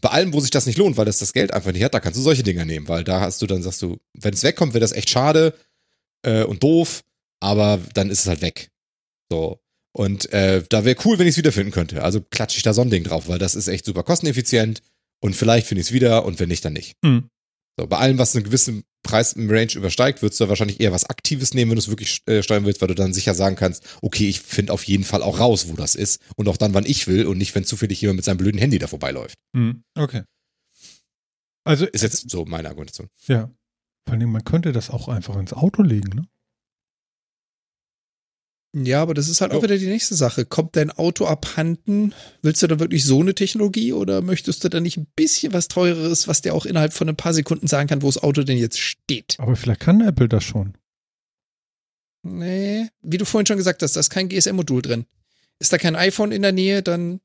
[0.01, 1.99] Bei allem, wo sich das nicht lohnt, weil das das Geld einfach nicht hat, da
[1.99, 4.73] kannst du solche Dinger nehmen, weil da hast du dann sagst du, wenn es wegkommt,
[4.73, 5.53] wäre das echt schade
[6.23, 7.03] äh, und doof,
[7.39, 8.69] aber dann ist es halt weg.
[9.29, 9.59] So.
[9.95, 12.03] Und äh, da wäre cool, wenn ich es wiederfinden könnte.
[12.03, 14.81] Also klatsche ich da so ein Ding drauf, weil das ist echt super kosteneffizient
[15.21, 16.97] und vielleicht finde ich es wieder und wenn nicht, dann nicht.
[17.01, 17.29] Mhm.
[17.79, 21.05] So, bei allem, was einen gewissen Preis im Range übersteigt, würdest du wahrscheinlich eher was
[21.05, 23.85] Aktives nehmen, wenn du es wirklich äh, steuern willst, weil du dann sicher sagen kannst,
[24.01, 26.85] okay, ich finde auf jeden Fall auch raus, wo das ist und auch dann, wann
[26.85, 29.37] ich will und nicht, wenn zufällig jemand mit seinem blöden Handy da vorbeiläuft.
[29.53, 29.83] Mhm.
[29.97, 30.23] Okay.
[31.63, 33.07] Also ist jetzt so meine Argumentation.
[33.27, 33.49] Ja.
[34.05, 36.27] Vor allem, man könnte das auch einfach ins Auto legen, ne?
[38.77, 39.57] Ja, aber das ist halt oh.
[39.57, 40.45] auch wieder die nächste Sache.
[40.45, 42.13] Kommt dein Auto abhanden?
[42.41, 45.69] Willst du da wirklich so eine Technologie oder möchtest du da nicht ein bisschen was
[45.69, 48.57] teureres, was dir auch innerhalb von ein paar Sekunden sagen kann, wo das Auto denn
[48.57, 49.35] jetzt steht?
[49.37, 50.73] Aber vielleicht kann Apple das schon.
[52.23, 55.05] Nee, wie du vorhin schon gesagt hast, da ist kein GSM-Modul drin.
[55.59, 57.21] Ist da kein iPhone in der Nähe, dann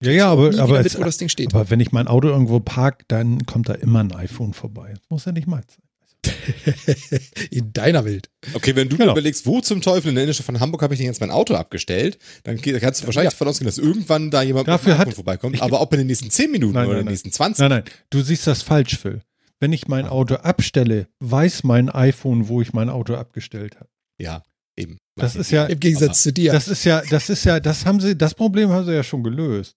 [0.00, 3.68] ja, ja, aber, aber, mit, es, aber wenn ich mein Auto irgendwo park, dann kommt
[3.68, 4.94] da immer ein iPhone vorbei.
[4.94, 5.87] Das muss ja nicht meins sein.
[7.50, 8.30] in deiner Welt.
[8.54, 9.12] Okay, wenn du genau.
[9.12, 11.54] überlegst, wo zum Teufel in der Innenstadt von Hamburg habe ich denn jetzt mein Auto
[11.54, 13.30] abgestellt, dann kannst du wahrscheinlich ja.
[13.30, 15.62] davon ausgehen, dass irgendwann da jemand Dafür mit dem hat, vorbeikommt.
[15.62, 17.60] Aber ob in den nächsten 10 Minuten nein, oder nein, in den nächsten 20.
[17.60, 19.22] Nein, nein, du siehst das falsch, Phil.
[19.60, 23.88] Wenn ich mein Auto abstelle, weiß mein iPhone, wo ich mein Auto abgestellt habe.
[24.18, 24.44] Ja,
[24.76, 24.98] eben.
[25.16, 26.52] Das ist ja im Gegensatz zu dir.
[26.52, 29.24] Das ist ja, das ist ja, das haben sie, das Problem haben sie ja schon
[29.24, 29.76] gelöst.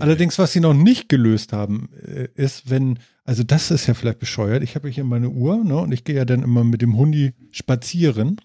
[0.00, 4.18] Allerdings, was sie noch nicht gelöst haben, äh, ist, wenn, also das ist ja vielleicht
[4.18, 4.62] bescheuert.
[4.62, 7.34] Ich habe hier meine Uhr, ne, und ich gehe ja dann immer mit dem Hundi
[7.50, 8.36] spazieren.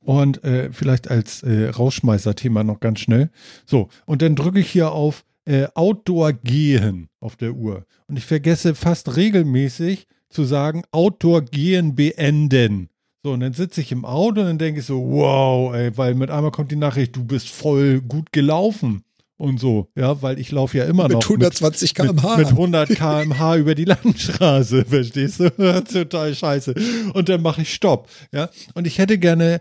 [0.00, 3.30] Und äh, vielleicht als äh, Rausschmeißer-Thema noch ganz schnell.
[3.66, 7.84] So, und dann drücke ich hier auf äh, Outdoor gehen auf der Uhr.
[8.06, 12.88] Und ich vergesse fast regelmäßig zu sagen, Outdoor gehen beenden.
[13.22, 16.14] So, und dann sitze ich im Auto und dann denke ich so, wow, ey, weil
[16.14, 19.02] mit einmal kommt die Nachricht, du bist voll gut gelaufen
[19.38, 22.36] und so, ja, weil ich laufe ja immer mit noch 120 km/h.
[22.36, 25.50] Mit, mit 100 km/h über die Landstraße, verstehst du?
[25.84, 26.74] Total scheiße.
[27.14, 28.50] Und dann mache ich Stopp, ja.
[28.74, 29.60] Und ich hätte gerne,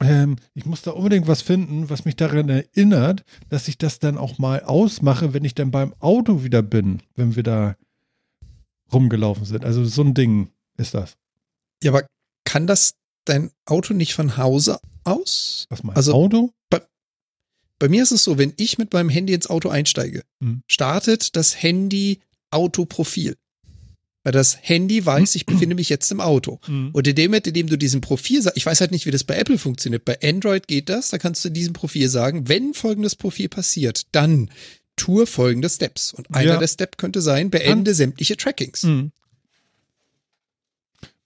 [0.00, 4.18] ähm, ich muss da unbedingt was finden, was mich daran erinnert, dass ich das dann
[4.18, 7.76] auch mal ausmache, wenn ich dann beim Auto wieder bin, wenn wir da
[8.92, 9.64] rumgelaufen sind.
[9.64, 11.16] Also so ein Ding ist das.
[11.82, 12.06] Ja, aber
[12.44, 12.94] kann das
[13.24, 15.66] dein Auto nicht von Hause aus?
[15.70, 16.50] Was meinst Also- Auto?
[17.84, 20.62] Bei, mir ist es so, wenn ich mit meinem Handy ins Auto einsteige, Mhm.
[20.66, 22.20] startet das Handy
[22.50, 23.36] Autoprofil.
[24.22, 26.58] Weil das Handy weiß, ich befinde mich jetzt im Auto.
[26.66, 26.90] Mhm.
[26.94, 29.10] Und in dem Moment, in dem du diesem Profil sagst, ich weiß halt nicht, wie
[29.10, 30.06] das bei Apple funktioniert.
[30.06, 34.02] Bei Android geht das, da kannst du in diesem Profil sagen, wenn folgendes Profil passiert,
[34.12, 34.50] dann
[34.96, 36.14] tue folgende Steps.
[36.14, 36.58] Und einer Ja.
[36.58, 38.84] der Steps könnte sein, beende sämtliche Trackings.
[38.84, 39.12] Mhm.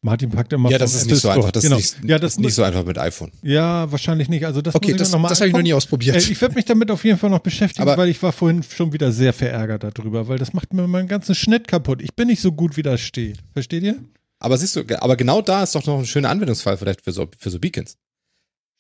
[0.00, 1.50] Martin packt immer Ja, das ist nicht so einfach.
[1.50, 1.76] Das genau.
[1.76, 3.32] ist nicht, ja, das ist nicht so einfach mit iPhone.
[3.42, 4.46] Ja, wahrscheinlich nicht.
[4.46, 6.14] Also das Okay, muss ich das, noch mal das habe ich noch nie ausprobiert.
[6.14, 8.62] Äh, ich werde mich damit auf jeden Fall noch beschäftigen, Aber- weil ich war vorhin
[8.62, 12.00] schon wieder sehr verärgert darüber, weil das macht mir meinen ganzen Schnitt kaputt.
[12.00, 13.38] Ich bin nicht so gut, wie das steht.
[13.52, 13.96] Versteht ihr?
[14.40, 17.28] Aber siehst du, aber genau da ist doch noch ein schöner Anwendungsfall vielleicht für so,
[17.36, 17.96] für so Beacons.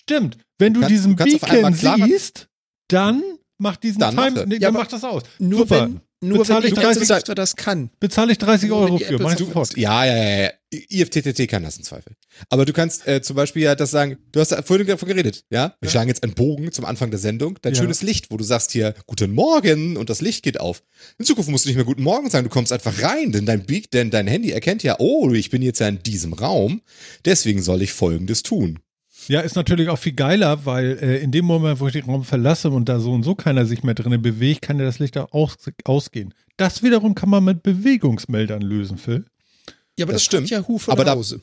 [0.02, 0.38] Stimmt.
[0.58, 2.48] Wenn du, kannst- diesen du kannst auf einmal Beacon siehst,
[2.88, 3.22] dann
[3.58, 4.46] macht diesen Dann Time, macht er.
[4.46, 5.22] nee, Ja, dann macht das aus.
[5.40, 5.82] nur Super.
[5.82, 7.90] wenn, nur Bezahl wenn ich die 30 ganze Software das kann.
[8.00, 9.76] Bezahle ich 30 Nur Euro für, mach sofort.
[9.76, 10.50] Ja, ja, ja, ja.
[10.70, 12.14] IFTTT kann das im Zweifel.
[12.50, 15.74] Aber du kannst äh, zum Beispiel ja das sagen, du hast vorhin davon geredet, ja?
[15.80, 15.90] Wir Ja.
[15.90, 17.80] schlagen jetzt einen Bogen zum Anfang der Sendung, dein Ja.
[17.80, 20.82] schönes Licht, wo du sagst hier, guten Morgen und das Licht geht auf.
[21.18, 23.64] In Zukunft musst du nicht mehr guten Morgen sagen, du kommst einfach rein, denn dein
[23.92, 26.82] denn dein Handy erkennt ja, oh, ich bin jetzt ja in diesem Raum,
[27.24, 28.80] deswegen soll ich folgendes tun.
[29.28, 32.24] Ja, ist natürlich auch viel geiler, weil äh, in dem Moment, wo ich den Raum
[32.24, 35.18] verlasse und da so und so keiner sich mehr drinnen bewegt, kann ja das Licht
[35.18, 36.32] auch aus, ausgehen.
[36.56, 39.26] Das wiederum kann man mit Bewegungsmeldern lösen, Phil.
[39.98, 40.50] Ja, aber Das das, stimmt.
[40.50, 41.42] Yahoo von Aber da- Hause.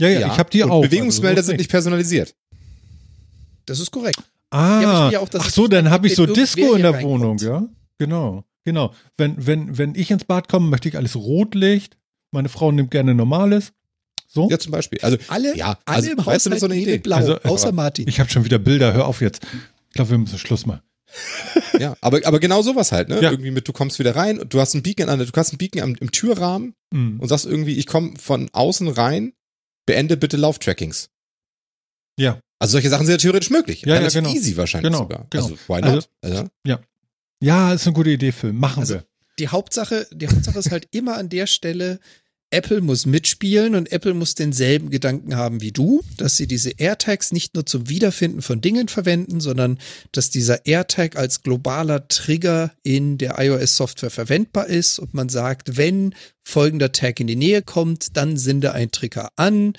[0.00, 0.82] Ja, ja, ich habe die und auch.
[0.82, 2.34] Bewegungsmelder also so sind nicht personalisiert.
[3.66, 4.20] Das ist korrekt.
[4.50, 7.66] Ah, Ja, ja auch, ach so, dann habe ich so Disco in der Wohnung, ja?
[7.98, 8.92] Genau, genau.
[9.16, 11.96] Wenn, wenn, wenn ich ins Bad komme, möchte ich alles Rotlicht.
[12.32, 13.72] Meine Frau nimmt gerne normales.
[14.34, 14.48] So?
[14.50, 14.98] Ja, zum Beispiel.
[15.02, 16.98] Also, Alle, Ja, alle also, im weißt du, Haushalt so eine Idee.
[16.98, 18.08] blau, Also, außer aber- Martin.
[18.08, 19.42] Ich habe schon wieder Bilder, hör auf jetzt.
[19.88, 20.82] Ich glaube, wir müssen Schluss machen.
[21.78, 23.20] ja, aber, aber genau sowas halt, ne?
[23.22, 23.30] Ja.
[23.30, 25.58] Irgendwie mit, du kommst wieder rein und du hast einen Beacon an, du hast einen
[25.58, 27.20] Beacon am, im Türrahmen Mhm.
[27.20, 29.32] und sagst irgendwie, ich komme von außen rein,
[29.86, 31.10] beende bitte Lauftrackings.
[32.18, 32.40] Ja.
[32.58, 33.82] Also solche Sachen sind ja theoretisch möglich.
[33.82, 34.34] Ja, ja, Relativ genau.
[34.34, 35.26] easy wahrscheinlich Genau, sogar.
[35.30, 35.44] genau.
[35.44, 36.08] Also, why not?
[36.22, 36.44] Also,
[37.40, 38.52] Ja, ist eine gute Idee, Phil.
[38.52, 39.04] Machen Also, wir.
[39.38, 42.00] die Hauptsache, die Hauptsache ist halt immer an der Stelle,
[42.54, 47.32] Apple muss mitspielen und Apple muss denselben Gedanken haben wie du, dass sie diese AirTags
[47.32, 49.78] nicht nur zum Wiederfinden von Dingen verwenden, sondern
[50.12, 56.14] dass dieser AirTag als globaler Trigger in der iOS-Software verwendbar ist und man sagt, wenn
[56.44, 59.72] folgender Tag in die Nähe kommt, dann sende ein Trigger an,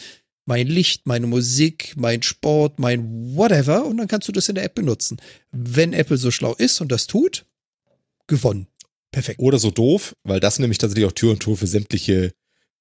[0.45, 4.65] mein Licht, meine Musik, mein Sport, mein whatever und dann kannst du das in der
[4.65, 5.18] App benutzen.
[5.52, 7.45] Wenn Apple so schlau ist und das tut,
[8.27, 8.68] gewonnen.
[9.11, 9.39] Perfekt.
[9.39, 12.34] oder so doof, weil das nämlich tatsächlich auch Tür und Tor für sämtliche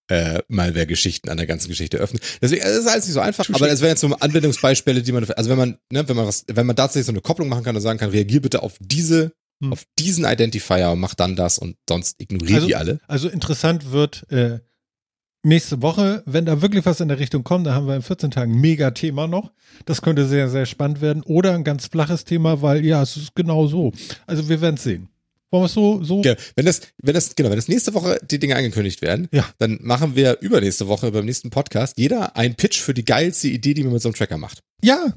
[0.08, 2.22] äh, Malware-Geschichten an der ganzen Geschichte öffnet.
[2.42, 5.24] Deswegen, es ist alles nicht so einfach, aber es wären jetzt so Anwendungsbeispiele, die man,
[5.24, 7.74] also wenn man, ne, wenn man was, wenn man tatsächlich so eine Kopplung machen kann
[7.76, 9.32] und sagen kann, reagier bitte auf diese,
[9.62, 9.72] Hm.
[9.72, 13.00] auf diesen Identifier und mach dann das und sonst ignoriere Also- die alle.
[13.06, 14.58] Also interessant wird äh,
[15.44, 18.30] nächste Woche, wenn da wirklich was in der Richtung kommt, da haben wir in 14
[18.30, 19.52] Tagen ein Mega-Thema noch.
[19.84, 21.22] Das könnte sehr, sehr spannend werden.
[21.22, 23.92] Oder ein ganz flaches Thema, weil ja, es ist genau so.
[24.26, 25.08] Also wir werden es sehen.
[25.50, 26.22] Wollen wir es so, so?
[26.22, 29.48] Ja, wenn das, wenn das, genau, wenn das nächste Woche die Dinge angekündigt werden, Ja.
[29.58, 33.74] dann machen wir übernächste Woche beim nächsten Podcast jeder einen Pitch für die geilste Idee,
[33.74, 34.60] die man mit so einem Tracker macht.
[34.82, 35.14] Ja.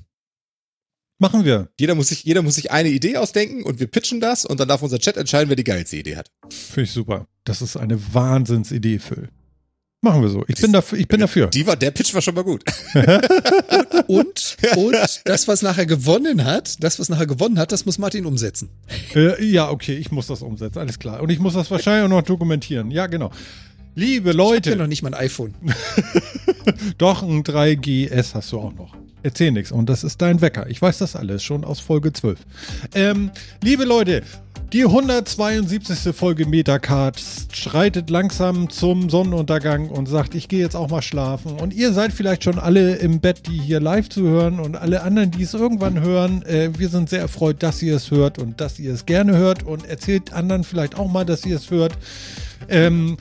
[1.19, 1.69] Machen wir.
[1.79, 4.67] Jeder muss sich, jeder muss sich eine Idee ausdenken und wir pitchen das und dann
[4.67, 6.29] darf unser Chat entscheiden, wer die geilste Idee hat.
[6.51, 7.27] Finde ich super.
[7.43, 9.29] Das ist eine Wahnsinnsidee, Phil.
[10.01, 10.43] Machen wir so.
[10.47, 10.99] Ich bin dafür.
[10.99, 11.47] Ich bin dafür.
[11.47, 12.63] Die war, der Pitch war schon mal gut.
[14.07, 14.95] Und, und
[15.25, 18.69] das, was nachher gewonnen hat, das, was nachher gewonnen hat, das muss Martin umsetzen.
[19.13, 21.21] Äh, ja, okay, ich muss das umsetzen, alles klar.
[21.21, 22.89] Und ich muss das wahrscheinlich auch noch dokumentieren.
[22.89, 23.31] Ja, genau.
[23.95, 25.55] Liebe Ich habe ja Leute, noch nicht mal ein iPhone.
[26.97, 28.95] doch ein 3GS hast du auch noch.
[29.23, 29.71] Erzähl nichts.
[29.71, 30.69] Und das ist dein Wecker.
[30.69, 32.39] Ich weiß das alles schon aus Folge 12.
[32.93, 34.23] Ähm, liebe Leute,
[34.73, 36.13] die 172.
[36.13, 37.21] Folge Metacard
[37.53, 41.53] schreitet langsam zum Sonnenuntergang und sagt, ich gehe jetzt auch mal schlafen.
[41.53, 45.31] Und ihr seid vielleicht schon alle im Bett, die hier live zuhören und alle anderen,
[45.31, 46.43] die es irgendwann hören.
[46.43, 49.63] Äh, wir sind sehr erfreut, dass ihr es hört und dass ihr es gerne hört
[49.63, 51.93] und erzählt anderen vielleicht auch mal, dass ihr es hört.
[52.67, 53.17] Ähm,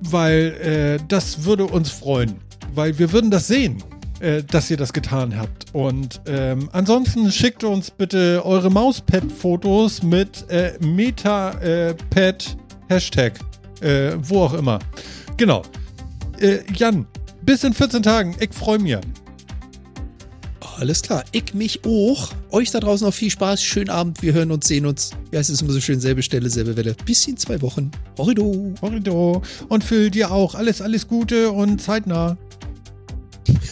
[0.00, 2.36] weil äh, das würde uns freuen,
[2.74, 3.82] weil wir würden das sehen,
[4.20, 5.66] äh, dass ihr das getan habt.
[5.72, 12.56] Und ähm, ansonsten schickt uns bitte eure Mauspad-Fotos mit äh, MetaPad
[12.88, 13.38] Hashtag,
[13.80, 14.78] äh, wo auch immer.
[15.36, 15.62] Genau.
[16.38, 17.06] Äh, Jan,
[17.42, 18.36] bis in 14 Tagen.
[18.40, 18.98] Ich freue mich.
[20.80, 21.24] Alles klar.
[21.32, 22.30] Ich mich auch.
[22.50, 23.62] Euch da draußen noch viel Spaß.
[23.62, 24.22] Schönen Abend.
[24.22, 25.10] Wir hören uns, sehen uns.
[25.30, 26.00] Wie heißt es immer so schön?
[26.00, 26.96] Selbe Stelle, selbe Welle.
[27.04, 27.90] Bis in zwei Wochen.
[28.16, 28.72] Horrido.
[28.80, 29.42] Horrido.
[29.68, 30.54] Und Phil, dir auch.
[30.54, 32.38] Alles, alles Gute und zeitnah.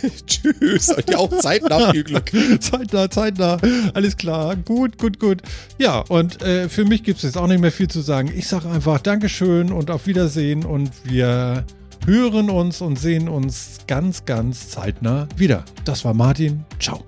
[0.27, 0.89] Tschüss.
[0.91, 2.31] Und dir auch zeitnah viel Glück.
[2.61, 3.59] zeitnah, zeitnah.
[3.95, 4.57] Alles klar.
[4.57, 5.43] Gut, gut, gut.
[5.79, 8.31] Ja, und äh, für mich gibt es jetzt auch nicht mehr viel zu sagen.
[8.35, 11.65] Ich sage einfach Dankeschön und auf Wiedersehen und wir
[12.07, 15.65] hören uns und sehen uns ganz, ganz zeitnah wieder.
[15.85, 16.65] Das war Martin.
[16.79, 17.08] Ciao.